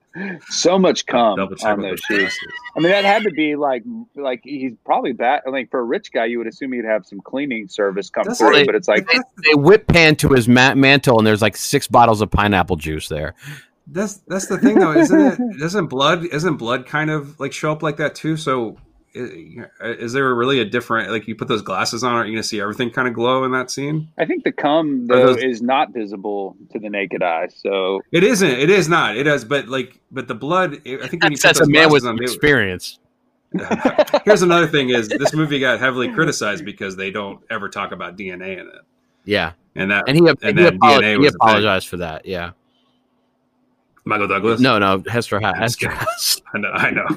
[0.49, 2.39] So much cum on those those sheets.
[2.77, 3.83] I mean, that had to be like
[4.17, 5.43] like he's probably back.
[5.47, 8.25] I mean, for a rich guy, you would assume he'd have some cleaning service come
[8.25, 8.67] That's through, right.
[8.67, 9.19] but it's like They,
[9.49, 13.09] they whip pan to his ma- mantle, and there's like six bottles of pineapple juice
[13.09, 13.35] there.
[13.87, 15.59] That's that's the thing though, isn't it?
[15.59, 18.37] Doesn't blood isn't blood kind of like show up like that too?
[18.37, 18.81] So i-
[19.81, 22.13] is there really a different like you put those glasses on?
[22.15, 24.09] Are you gonna see everything kind of glow in that scene?
[24.19, 27.49] I think the cum though those- is not visible to the naked eye.
[27.55, 28.51] So It isn't.
[28.51, 29.17] It is not.
[29.17, 29.45] It is.
[29.45, 30.75] But like, but the blood.
[30.87, 32.99] I think when you That's, put that's a man with glasses on, they- experience.
[34.25, 38.17] Here's another thing: is this movie got heavily criticized because they don't ever talk about
[38.19, 38.75] DNA in it,
[39.25, 42.27] Yeah, and that and he, and he, then apolo- DNA he was apologized for that.
[42.27, 42.51] Yeah.
[44.05, 44.61] Michael Douglas.
[44.61, 46.43] No, no, Hester, ha- Hester good.
[46.55, 46.71] I know.
[46.73, 47.09] I know.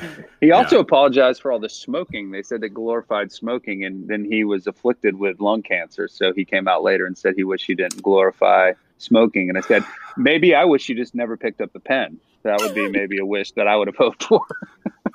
[0.40, 2.30] he also apologized for all the smoking.
[2.30, 6.08] They said it glorified smoking, and then he was afflicted with lung cancer.
[6.08, 9.48] So he came out later and said he wished he didn't glorify smoking.
[9.48, 9.84] And I said
[10.16, 12.18] maybe I wish you just never picked up a pen.
[12.42, 14.40] That would be maybe a wish that I would have hoped for.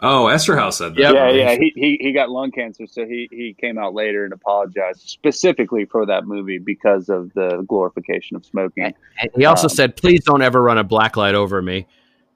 [0.04, 1.00] Oh, Eszterhas said that.
[1.00, 1.14] Yep.
[1.14, 1.56] yeah, yeah.
[1.56, 5.86] He, he he got lung cancer, so he he came out later and apologized specifically
[5.86, 8.96] for that movie because of the glorification of smoking.
[9.20, 11.86] And he also Um, said, "Please don't ever run a black light over me."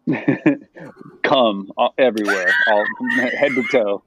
[1.23, 2.85] Cum all, everywhere, all
[3.37, 4.03] head to toe.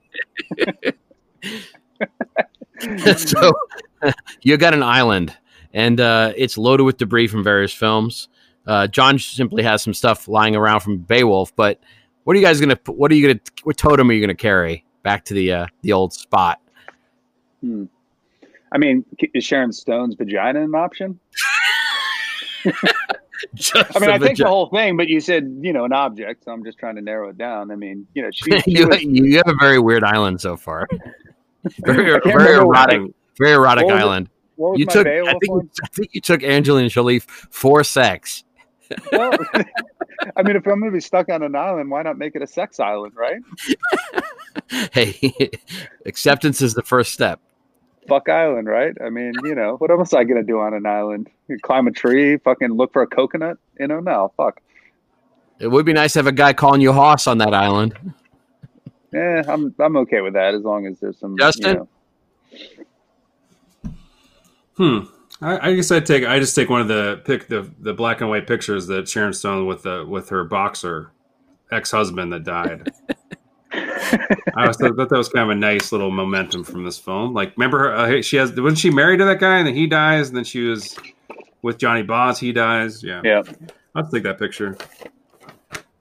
[3.17, 3.53] so
[4.43, 5.37] you got an island,
[5.73, 8.29] and uh, it's loaded with debris from various films.
[8.67, 11.81] Uh, John simply has some stuff lying around from Beowulf, but
[12.25, 12.79] What are you guys gonna?
[12.87, 13.41] What are you gonna?
[13.65, 16.61] What totem are you gonna carry back to the uh, the old spot?
[17.61, 17.85] Hmm.
[18.71, 19.05] I mean,
[19.35, 21.19] is Sharon Stone's vagina an option?
[23.55, 26.45] Just I mean, I think the whole thing, but you said you know an object,
[26.45, 27.71] so I'm just trying to narrow it down.
[27.71, 30.57] I mean, you know, she, she you, was, you have a very weird island so
[30.57, 30.89] far.
[31.85, 34.31] Very, very remember what- erotic, very erotic What island.
[34.77, 35.71] You took, I think, one?
[35.83, 38.45] I think you took Angelina Jolie for sex.
[39.13, 39.33] Well,
[40.37, 42.43] I mean, if I'm going to be stuck on an island, why not make it
[42.43, 43.41] a sex island, right?
[44.93, 45.51] Hey,
[46.07, 47.41] acceptance is the first step.
[48.09, 48.97] Fuck island, right?
[49.05, 51.29] I mean, you know, what else am I going to do on an island?
[51.47, 53.59] You climb a tree, fucking look for a coconut?
[53.79, 54.61] You know, no, fuck.
[55.61, 57.95] It would be nice to have a guy calling you Hoss on that island.
[59.13, 61.37] Yeah, I'm I'm okay with that as long as there's some.
[61.39, 61.87] Justin?
[62.53, 63.95] You know,
[64.77, 64.99] Hmm.
[65.43, 66.25] I, I guess I'd take.
[66.25, 69.33] I just take one of the pick the the black and white pictures that Sharon
[69.33, 71.11] Stone with the with her boxer
[71.71, 72.91] ex husband that died.
[74.57, 77.35] I was thought that was kind of a nice little momentum from this film.
[77.35, 77.95] Like, remember her?
[77.95, 80.45] Uh, she has wasn't she married to that guy and then he dies and then
[80.45, 80.97] she was
[81.63, 82.39] with Johnny Boz.
[82.39, 83.03] He dies.
[83.03, 83.43] Yeah, yeah.
[83.95, 84.77] I'll take that picture.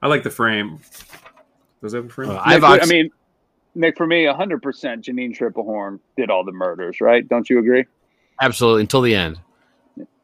[0.02, 0.80] I like the frame.
[1.80, 2.30] Was that have a frame?
[2.30, 3.10] Uh, Nick, I've I mean,
[3.74, 7.26] Nick, for me, 100% Janine Tripplehorn did all the murders, right?
[7.28, 7.84] Don't you agree?
[8.40, 9.40] absolutely until the end.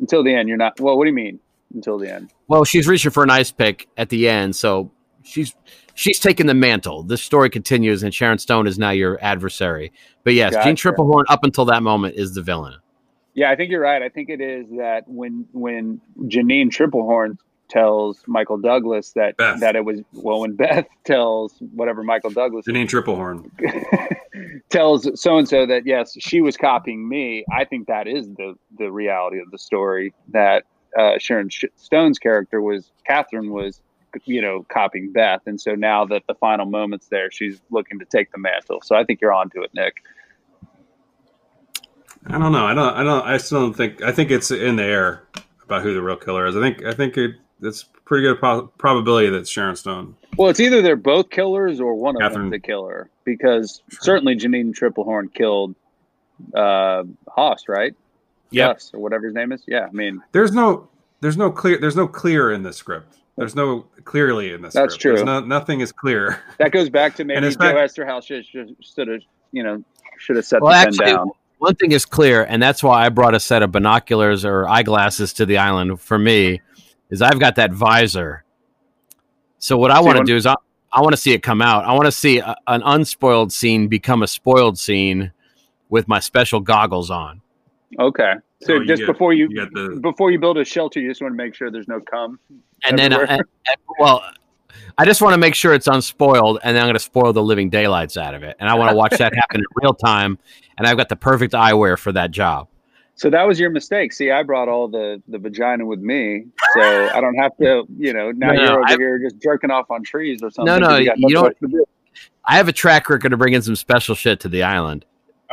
[0.00, 0.78] Until the end, you're not.
[0.80, 1.40] Well, what do you mean?
[1.74, 2.30] Until the end?
[2.46, 4.90] Well, she's reaching for an ice pick at the end, so
[5.24, 5.54] she's
[5.94, 7.02] she's taking the mantle.
[7.02, 9.92] This story continues, and Sharon Stone is now your adversary.
[10.22, 10.92] But yes, Jeanne Gotcha.
[10.92, 12.74] Tripplehorn up until that moment is the villain.
[13.34, 14.00] Yeah, I think you're right.
[14.02, 17.38] I think it is that when when Janine Tripplehorn
[17.68, 19.58] tells Michael Douglas that Beth.
[19.60, 23.50] that it was well when Beth tells whatever Michael Douglas Janine Tripplehorn.
[24.70, 27.44] tells so and so that yes she was copying me.
[27.52, 30.64] I think that is the the reality of the story that
[30.96, 33.80] uh, Sharon Sh- Stone's character was Catherine was
[34.24, 38.04] you know copying Beth, and so now that the final moments there, she's looking to
[38.04, 38.80] take the mantle.
[38.82, 40.02] So I think you're onto it, Nick.
[42.26, 42.64] I don't know.
[42.66, 42.94] I don't.
[42.94, 43.26] I don't.
[43.26, 44.02] I still don't think.
[44.02, 45.24] I think it's in the air
[45.62, 46.56] about who the real killer is.
[46.56, 46.84] I think.
[46.84, 47.32] I think it.
[47.62, 50.16] It's pretty good po- probability that Sharon Stone.
[50.36, 52.50] Well, it's either they're both killers or one of Catherine.
[52.50, 55.74] them's the killer because certainly Janine Tripplehorn killed
[56.54, 57.94] uh, Haas, right?
[58.50, 59.62] Yes, or whatever his name is.
[59.66, 60.88] Yeah, I mean There's no.
[61.20, 61.78] There's no clear.
[61.78, 63.16] There's no clear in this script.
[63.36, 64.74] There's no clearly in this.
[64.74, 65.18] That's script.
[65.18, 65.24] True.
[65.26, 66.40] No, nothing is clear.
[66.58, 68.44] that goes back to maybe it's Joe back- Eszterhas should
[68.80, 69.20] should have
[69.52, 69.82] you know
[70.18, 71.30] should have set Well, the actually, pen down.
[71.58, 75.32] one thing is clear, and that's why I brought a set of binoculars or eyeglasses
[75.34, 76.60] to the island for me,
[77.10, 78.44] is I've got that visor.
[79.58, 80.54] So what I want to do is I,
[80.92, 81.84] I want to see it come out.
[81.84, 85.32] I want to see a, an unspoiled scene become a spoiled scene
[85.88, 87.40] with my special goggles on.
[87.98, 88.34] Okay,
[88.64, 91.08] so Oh, you just get- before you, you the- before you build a shelter, you
[91.08, 92.38] just want to make sure there's no cum.
[92.84, 93.36] And then, uh, Everywhere.
[93.38, 94.22] and- and- well,
[94.98, 97.42] I just want to make sure it's unspoiled, and then I'm going to spoil the
[97.42, 98.56] living daylights out of it.
[98.60, 100.38] And I want to watch that happen in real time.
[100.78, 102.68] And I've got the perfect eyewear for that job.
[103.16, 104.12] So that was your mistake.
[104.12, 106.80] See, I brought all the the vagina with me, so
[107.14, 107.84] I don't have to.
[107.96, 110.50] You know, now No, no, you're over I- here just jerking off on trees or
[110.50, 110.66] something.
[110.74, 111.84] No, no, 'cause you, got you nothing don't- to do.
[112.46, 115.04] I have a track record of bringing some special shit to the island.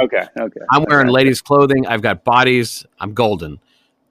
[0.02, 0.60] Okay, okay.
[0.72, 1.14] I'm wearing Okay.
[1.14, 1.86] ladies' clothing.
[1.88, 2.86] I've got bodies.
[3.00, 3.60] I'm golden.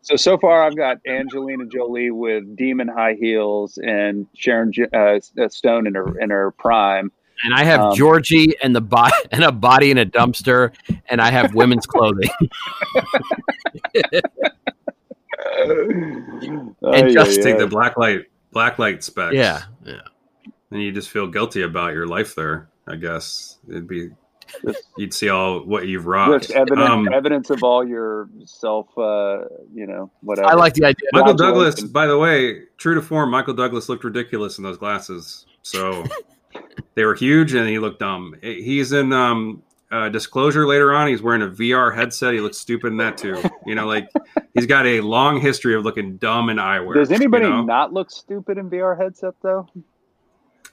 [0.02, 5.18] So so far, I've got Angelina Jolie with demon high heels and Sharon uh,
[5.48, 7.12] Stone in her in her prime.
[7.42, 10.72] And I have Um, Georgie and the body and a body in a dumpster,
[11.08, 12.28] and I have women's clothing.
[16.84, 17.58] Ay, just ay, Take ay.
[17.58, 18.26] the black light.
[18.52, 19.34] Black light specs.
[19.34, 20.00] yeah, yeah.
[20.70, 22.68] And you just feel guilty about your life there.
[22.86, 24.10] I guess it'd be.
[24.96, 26.42] You'd see all what you've rocked.
[26.42, 30.48] Just evidence, Um, evidence of all your self, uh, you know, whatever.
[30.48, 31.08] I like the idea.
[31.12, 31.74] Michael Congratulations.
[31.76, 35.46] Douglas, by the way, true to form, Michael Douglas looked ridiculous in those glasses.
[35.62, 36.04] So
[36.94, 38.34] they were huge, and he looked dumb.
[38.42, 41.08] He's in um, uh, Disclosure later on.
[41.08, 42.34] He's wearing a VR headset.
[42.34, 43.42] He looks stupid in that too.
[43.66, 44.08] You know, like
[44.54, 46.94] he's got a long history of looking dumb in eyewear.
[46.94, 47.62] Does anybody you know?
[47.62, 49.68] not look stupid in VR headset though?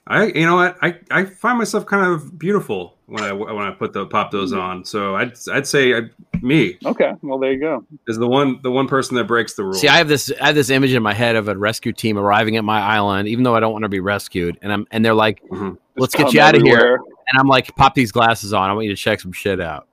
[0.10, 3.72] I, you know what, I, I find myself kind of beautiful when I when I
[3.72, 4.86] put the pop those on.
[4.86, 6.02] So I'd I'd say I,
[6.42, 7.86] me Okay, well there you go.
[8.08, 9.74] is the one the one person that breaks the rule.
[9.74, 12.18] See, I have this I have this image in my head of a rescue team
[12.18, 15.04] arriving at my island, even though I don't want to be rescued, and I'm and
[15.04, 15.78] they're like, Mhm.
[15.98, 18.70] "Let's Just get you cum out of here," and I'm like, "Pop these glasses on.
[18.70, 19.88] I want you to check some shit out."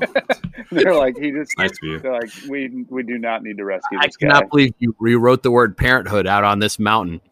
[0.70, 1.52] They're like he just.
[1.58, 1.98] Nice view.
[2.00, 4.26] They're like we we do not need to rescue I this guy.
[4.28, 7.20] cannot believe you rewrote the word parenthood out on this mountain.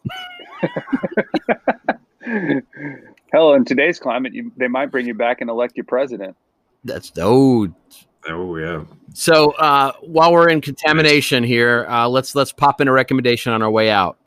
[3.33, 6.35] Hell, in today's climate, you, they might bring you back and elect you president.
[6.83, 7.73] That's oh.
[8.27, 8.83] Oh yeah.
[9.13, 13.61] So uh, while we're in contamination here, uh, let's let's pop in a recommendation on
[13.61, 14.17] our way out.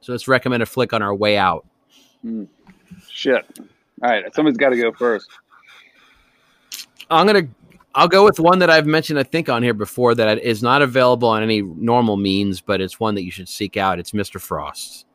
[0.00, 1.66] So let's recommend a flick on our way out.
[3.08, 3.44] Shit.
[4.02, 5.28] All right, somebody's got to go first.
[7.10, 7.48] I'm gonna.
[7.92, 10.80] I'll go with one that I've mentioned, I think, on here before that is not
[10.80, 13.98] available on any normal means, but it's one that you should seek out.
[13.98, 14.40] It's Mr.
[14.40, 15.06] Frost.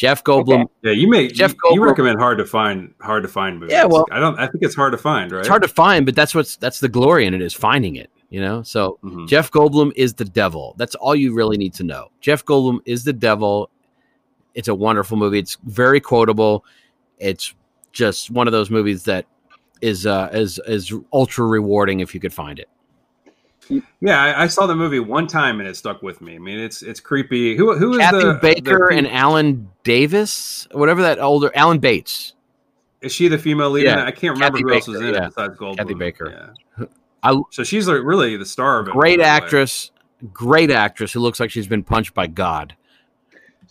[0.00, 0.62] Jeff Goldblum.
[0.62, 0.72] Okay.
[0.82, 3.74] Yeah, you may Jeff you, you recommend hard to find hard to find movies.
[3.74, 4.38] Yeah, well- I don't.
[4.40, 5.40] I think it's hard to find, right?
[5.40, 8.08] It's hard to find, but that's what's that's the glory in it is finding it.
[8.30, 9.28] You know, so Mhm.
[9.28, 10.74] Jeff Goldblum is the devil.
[10.78, 12.06] That's all you really need to know.
[12.22, 13.68] Jeff Goldblum is the devil.
[14.54, 15.38] It's a wonderful movie.
[15.38, 16.64] It's very quotable.
[17.18, 17.54] It's
[17.92, 19.26] just one of those movies that
[19.82, 22.70] is uh, is is ultra rewarding if you could find it.
[24.00, 26.34] Yeah, I, I saw the movie one time and it stuck with me.
[26.34, 27.56] I mean, it's it's creepy.
[27.56, 32.34] Who who is Kathy the Baker the- and Alan Davis, whatever that older Alan Bates.
[33.00, 33.84] is she the female lead?
[33.84, 34.04] Yeah.
[34.04, 35.26] I can't remember Kathy who else was in yeah.
[35.26, 35.76] it besides Goldblum.
[35.78, 36.54] Kathy Baker.
[36.78, 36.86] Yeah.
[37.22, 38.92] I- so she's like really the star of it.
[38.92, 39.90] Great by the actress,
[40.32, 42.74] great actress who looks like she's been punched by God.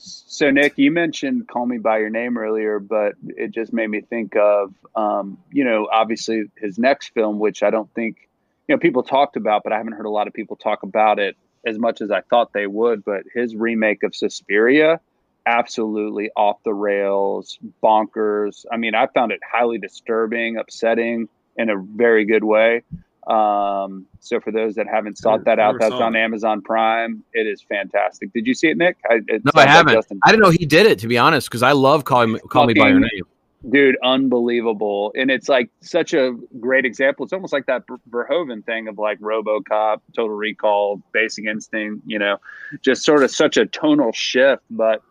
[0.02, 4.00] So, Nick, you mentioned "Call Me by Your Name" earlier, but it just made me
[4.00, 8.29] think of, um, you know, obviously his next film, which I don't think,
[8.70, 11.18] you know, people talked about, but I haven't heard a lot of people talk about
[11.18, 11.36] it
[11.66, 13.04] as much as I thought they would.
[13.04, 15.00] But his remake of Suspiria,
[15.48, 18.66] absolutely off the rails, bonkers.
[18.72, 22.84] I mean, I found it highly disturbing, upsetting in a very good way.
[23.26, 26.20] Um, so for those that haven't sought that out, that's on it.
[26.20, 27.24] Amazon Prime.
[27.34, 28.32] It is fantastic.
[28.34, 28.98] Did you see it, Nick?
[29.10, 29.96] I, it no, I haven't.
[29.96, 32.40] Justin I didn't know he did it to be honest, because I love Call Me
[32.40, 33.24] Call Me by Your Name.
[33.68, 35.12] Dude unbelievable.
[35.16, 37.26] And it's like such a great example.
[37.26, 42.20] It's almost like that Ver- verhoeven thing of like robocop total recall basic instinct you
[42.20, 42.38] know
[42.82, 44.64] just sort of such a tonal shift.
[44.70, 45.02] But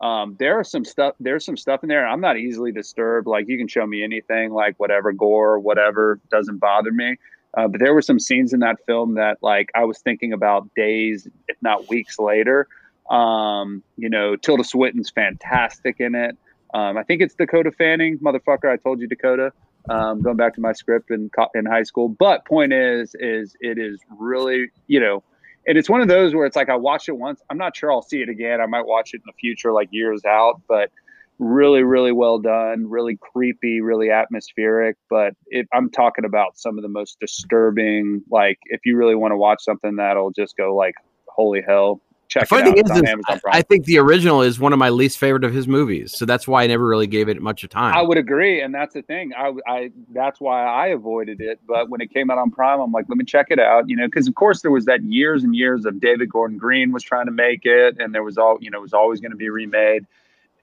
[0.00, 3.26] um, there are some stuff there's some stuff in there i'm not easily disturbed.
[3.26, 7.18] Like you can show me anything like whatever gore whatever doesn't bother me.
[7.54, 10.74] Uh, but there were some scenes in that film that like i was thinking about
[10.74, 12.68] days if not weeks later.
[13.10, 16.38] Um, you know tilda swinton's fantastic in it
[16.74, 18.70] um, I think it's Dakota Fanning, motherfucker.
[18.70, 19.52] I told you Dakota.
[19.90, 23.78] Um, going back to my script in in high school, but point is, is it
[23.78, 25.24] is really you know,
[25.66, 27.40] and it's one of those where it's like I watched it once.
[27.50, 28.60] I'm not sure I'll see it again.
[28.60, 30.62] I might watch it in the future, like years out.
[30.68, 30.90] But
[31.38, 32.88] really, really well done.
[32.88, 33.80] Really creepy.
[33.80, 34.96] Really atmospheric.
[35.10, 39.32] But if I'm talking about some of the most disturbing, like if you really want
[39.32, 40.94] to watch something that'll just go like
[41.26, 42.00] holy hell,
[42.32, 42.76] check The funny out.
[42.76, 43.54] thing is, is Amazon I, Prime.
[43.54, 46.48] I think the original is one of my least favorite of his movies, so that's
[46.48, 47.94] why I never really gave it much of time.
[47.94, 49.32] I would agree, and that's the thing.
[49.36, 51.60] I, I that's why I avoided it.
[51.66, 53.88] But when it came out on Prime, I'm like, let me check it out.
[53.88, 56.92] You know, because of course there was that years and years of David Gordon Green
[56.92, 59.32] was trying to make it, and there was all you know it was always going
[59.32, 60.06] to be remade.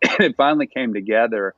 [0.01, 1.53] And it finally came together.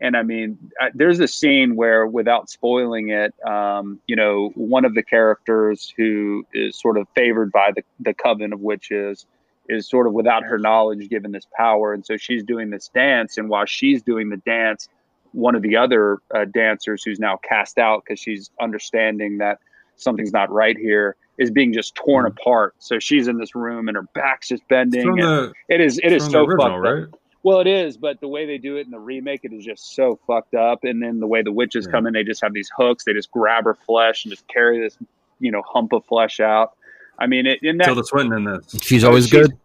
[0.00, 4.84] And I mean, I, there's a scene where, without spoiling it, um, you know, one
[4.84, 9.26] of the characters who is sort of favored by the, the coven of witches
[9.72, 11.92] is sort of without her knowledge given this power.
[11.92, 13.38] And so she's doing this dance.
[13.38, 14.88] And while she's doing the dance,
[15.32, 19.58] one of the other uh, dancers who's now cast out because she's understanding that
[19.96, 22.74] something's not right here is being just torn apart.
[22.78, 25.08] So she's in this room and her back's just bending.
[25.08, 26.82] And the, it is it is so the original, fucked up.
[26.82, 27.20] right?
[27.44, 29.94] Well, it is, but the way they do it in the remake, it is just
[29.96, 30.84] so fucked up.
[30.84, 31.92] And then the way the witches Yeah.
[31.92, 33.04] come in, they just have these hooks.
[33.04, 34.96] They just grab her flesh and just carry this,
[35.40, 36.74] you know, hump of flesh out.
[37.18, 38.76] I mean, it, in that Tilda Swinton in this.
[38.82, 39.58] She's always she's- good.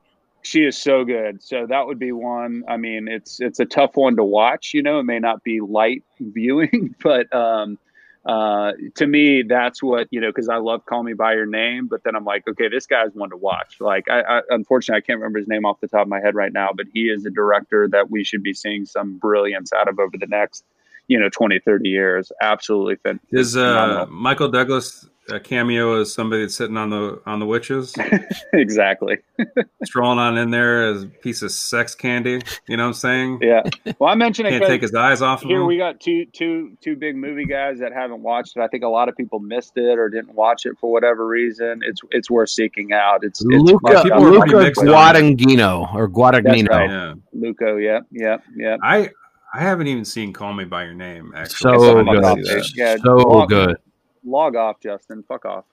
[0.47, 1.43] She is so good.
[1.43, 2.63] So that would be one.
[2.67, 4.73] I mean, it's it's a tough one to watch.
[4.73, 7.77] You know, it may not be light viewing, but um,
[8.25, 10.29] uh, to me, that's what you know.
[10.29, 13.13] Because I love Call Me by Your Name, but then I'm like, okay, this guy's
[13.13, 13.77] one to watch.
[13.81, 16.33] Like, I, I unfortunately I can't remember his name off the top of my head
[16.33, 19.89] right now, but he is a director that we should be seeing some brilliance out
[19.89, 20.63] of over the next,
[21.07, 22.31] you know, 20, 30 years.
[22.41, 24.05] Absolutely fin- Is uh.
[24.09, 27.93] Michael Douglas a cameo as somebody that's sitting on the on the witches,
[28.53, 29.17] exactly.
[29.83, 32.41] strolling on in there as a piece of sex candy?
[32.67, 33.39] You know what I'm saying?
[33.41, 33.63] Yeah.
[33.99, 35.67] Well, I mentioned it Can't 'cause- take his eyes off of here him.
[35.67, 38.61] we got two two two big movie guys that haven't watched it.
[38.61, 41.81] I think a lot of people missed it or didn't watch it for whatever reason.
[41.83, 43.23] It's it's worth seeking out.
[43.23, 44.81] It's, it's Luca, people are Luca mixed.
[44.81, 46.69] Guadagnino or Guadagnino.
[46.69, 46.89] right.
[46.89, 47.77] yeah, Luco.
[47.77, 48.77] Yeah, yeah, yeah.
[48.83, 49.09] I
[49.53, 51.31] I haven't even seen Call Me by Your Name.
[51.35, 52.65] Actually, So It's I a need to good.
[52.75, 53.77] Yeah, so log, good.
[54.23, 55.23] Log off, Justin.
[55.27, 55.65] Fuck off.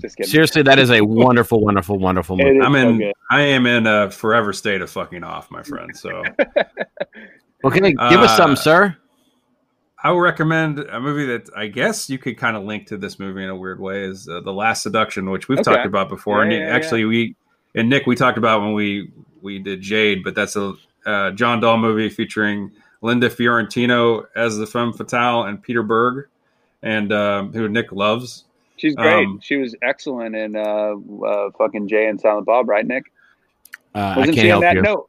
[0.00, 0.30] Just kidding.
[0.30, 2.60] Seriously, that is a wonderful, wonderful, wonderful movie.
[2.60, 2.98] I'm in.
[2.98, 3.12] good.
[3.30, 5.96] I am in a forever state of fucking off, my friend.
[5.96, 6.22] So
[7.64, 8.96] Okay, give us some, sir.
[10.04, 13.18] I would recommend a movie that I guess you could kind of link to this
[13.18, 15.72] movie in a weird way is uh, The Last Seduction, which we've Okay.
[15.74, 16.44] talked about before.
[16.44, 17.34] Yeah, and yeah, actually, we
[17.74, 19.10] and Nick we talked about when we
[19.42, 20.74] we did Jade, but that's a
[21.04, 22.70] uh, John Dahl movie featuring
[23.02, 26.28] Linda Fiorentino as the femme fatale and Peter Berg,
[26.82, 28.44] and um, who Nick loves.
[28.76, 29.24] She's great.
[29.26, 30.94] um, she was excellent in uh,
[31.26, 33.12] uh, fucking Jay and Silent Bob, right, Nick?
[33.94, 34.74] Uh, I Wasn't can't she in help that?
[34.76, 34.82] you.
[34.82, 35.08] No.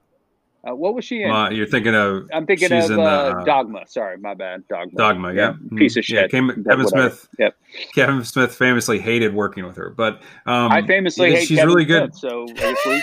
[0.68, 1.32] Uh, what was she in?
[1.32, 3.84] Uh, you're thinking of I'm thinking she's of in the, uh, uh, Dogma.
[3.88, 4.68] Sorry, my bad.
[4.68, 4.98] Dogma.
[4.98, 5.54] Dogma, yeah.
[5.78, 6.10] Piece of Mhm.
[6.10, 6.32] Yeah, shit.
[6.32, 6.88] Cam- But Kevin.
[6.88, 7.28] Smith.
[7.38, 7.56] Yep.
[7.96, 10.16] Kevin Smith famously hated working with her, but
[10.46, 12.14] um, I famously yeah, hate she's Kevin really good.
[12.14, 12.98] Smith, so I guess we're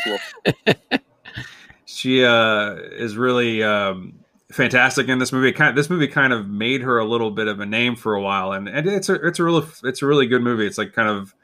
[0.75, 0.99] equal.
[1.87, 4.15] she uh, is really um,
[4.51, 5.53] fantastic in this movie.
[5.53, 8.23] Kind this movie kind of made her a little bit of a name for a
[8.23, 10.67] while, and, and it's a it's a really it's a really good movie.
[10.67, 11.35] It's like kind of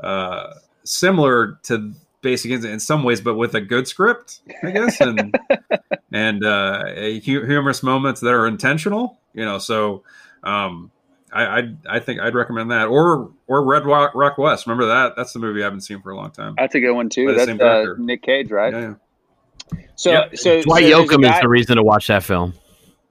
[0.00, 0.54] uh,
[0.84, 5.36] similar to Basic Instinct in some ways, but with a good script, I guess, and
[6.12, 9.18] and uh, a hu- humorous moments that are intentional.
[9.32, 10.02] You know, so.
[10.42, 10.90] Um,
[11.32, 14.68] I, I I think I'd recommend that, or or Red Rock, Rock West.
[14.68, 15.16] Remember that?
[15.16, 16.54] That's the movie I haven't seen for a long time.
[16.56, 17.34] That's a good one too.
[17.34, 17.94] That's uh.
[17.98, 18.72] Nick Cage, right?
[18.72, 18.94] Yeah, yeah.
[19.96, 20.36] So, Yep.
[20.36, 22.54] so Dwight so Yoakam guy- is the reason to watch that film.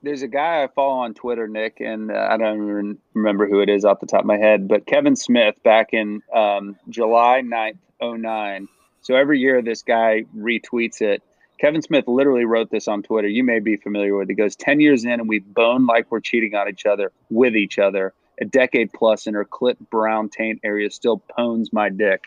[0.02, 3.62] there's a guy I follow on Twitter, Nick, and uh, I don't even remember who
[3.62, 7.42] it is off the top of my head, but Kevin Smith back in um, July
[7.42, 8.68] 9th, 09.
[9.02, 11.24] So every year this guy retweets it.
[11.60, 13.30] Kevin Smith literally wrote this on Twitter.
[13.30, 14.32] You may be familiar with it.
[14.32, 17.56] He goes, 10 years in and we've boned like we're cheating on each other with
[17.56, 18.14] each other.
[18.42, 22.26] A decade plus and her clit brown taint area still pones my dick.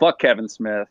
[0.00, 0.88] Fuck Kevin Smith.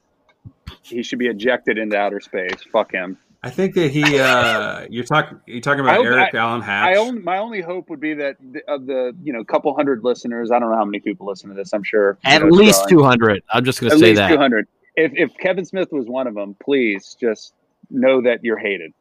[0.81, 2.61] He should be ejected into outer space.
[2.71, 3.17] Fuck him.
[3.43, 4.19] I think that he.
[4.19, 5.39] Uh, you're talking.
[5.47, 6.95] You're talking about hope- Eric Allen Hatch.
[6.95, 10.03] I own, my only hope would be that th- of the you know couple hundred
[10.03, 10.51] listeners.
[10.51, 11.73] I don't know how many people listen to this.
[11.73, 13.41] I'm sure At know, least 200.
[13.51, 14.29] I'm just going to say least that.
[14.29, 14.67] 200.
[14.95, 17.53] If if Kevin Smith was one of them, please just
[17.89, 18.93] know that you're hated.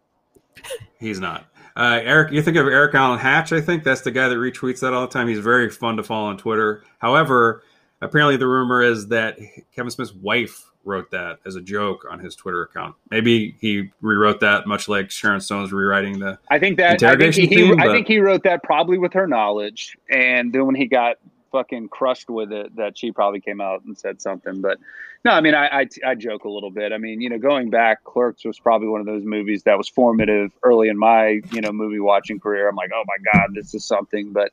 [0.99, 1.47] He's not.
[1.77, 3.53] Uh, Eric, you think of Eric Allen Hatch?
[3.53, 5.29] I think that's the guy that retweets that all the time.
[5.29, 6.83] He's very fun to follow on Twitter.
[6.99, 7.63] However,
[8.01, 9.39] apparently the rumor is that
[9.75, 12.95] Kevin Smith's wife wrote that as a joke on his Twitter account.
[13.11, 16.39] Maybe he rewrote that, much like Sharon Stone's rewriting the.
[16.51, 18.99] I think that I think Interrogation he, theme, I but- think he wrote that probably
[18.99, 21.17] with her knowledge, and then when he got
[21.53, 24.61] fucking crushed with it, that she probably came out and said something.
[24.61, 24.79] But
[25.25, 26.93] no, I mean, I, I I joke a little bit.
[26.93, 29.89] I mean, you know, going back, Clerks was probably one of those movies that was
[29.89, 32.69] formative early in my you know movie watching career.
[32.69, 34.33] I'm like, oh my god, this is something.
[34.33, 34.53] But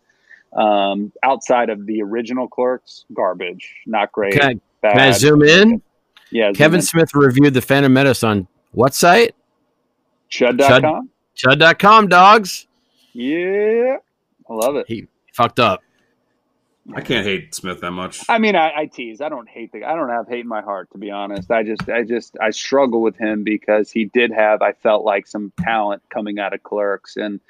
[0.53, 4.33] um, outside of the original Clerks, garbage, not great.
[4.33, 4.91] Can I, bad.
[4.93, 5.81] can I zoom in?
[6.31, 6.85] Yeah, zoom Kevin in.
[6.85, 9.35] Smith reviewed The Phantom Menace on what site?
[10.29, 11.09] Chud.com.
[11.35, 12.67] Chud.com, dogs.
[13.13, 13.97] Yeah,
[14.49, 14.85] I love it.
[14.87, 15.81] He fucked up.
[16.95, 18.23] I can't hate Smith that much.
[18.29, 19.19] I mean, I, I tease.
[19.19, 19.83] I don't hate the.
[19.83, 21.51] I don't have hate in my heart, to be honest.
[21.51, 24.61] I just, I just, I struggle with him because he did have.
[24.61, 27.41] I felt like some talent coming out of Clerks, and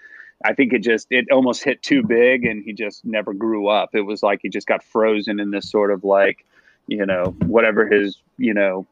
[0.44, 3.96] I think it just, it almost hit too big, and he just never grew up.
[3.96, 6.46] It was like he just got frozen in this sort of like,
[6.88, 8.86] you know, whatever his, you know,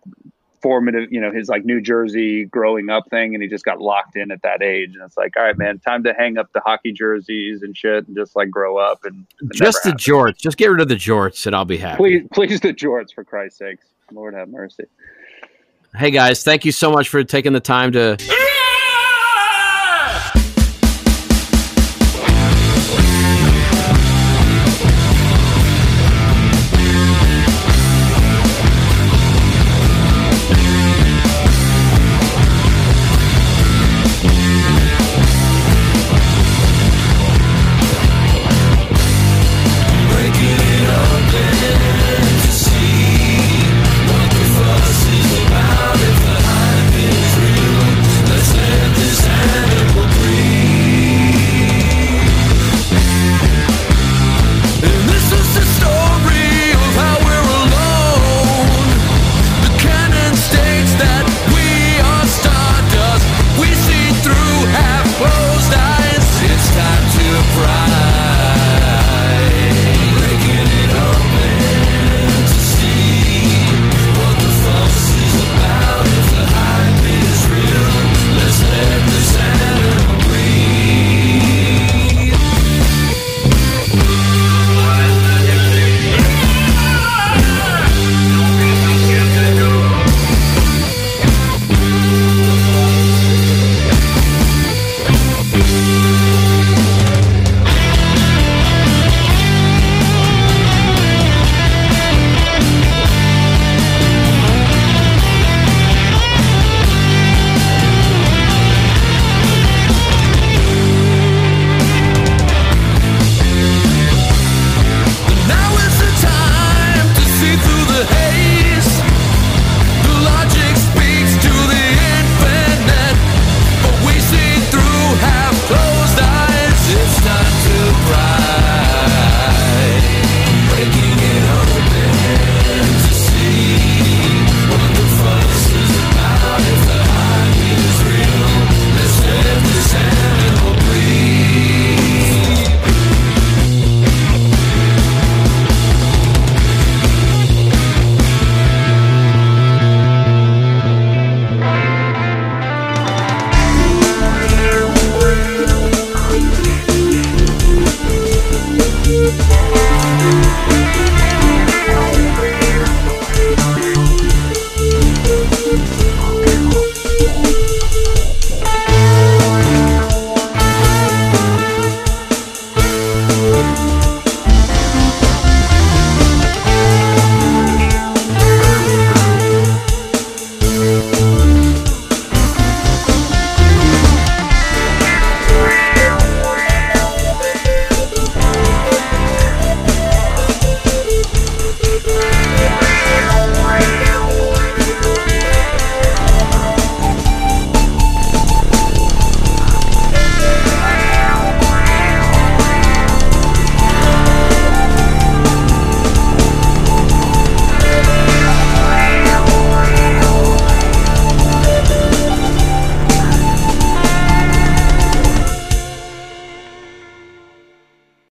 [0.61, 4.15] formative, you know, his like New Jersey growing up thing, and he just got locked
[4.15, 4.95] in at that age.
[4.95, 8.07] And it's like, all right, man, time to hang up the hockey jerseys and shit,
[8.07, 9.05] and just like grow up.
[9.05, 10.37] And it Just the jorts.
[10.37, 11.97] Just get rid of the jorts and I'll be happy.
[11.97, 13.85] Please, please, the jorts for Christ's sakes.
[14.11, 14.85] Lord have mercy.
[15.95, 18.17] Hey guys, thank you so much for taking the time to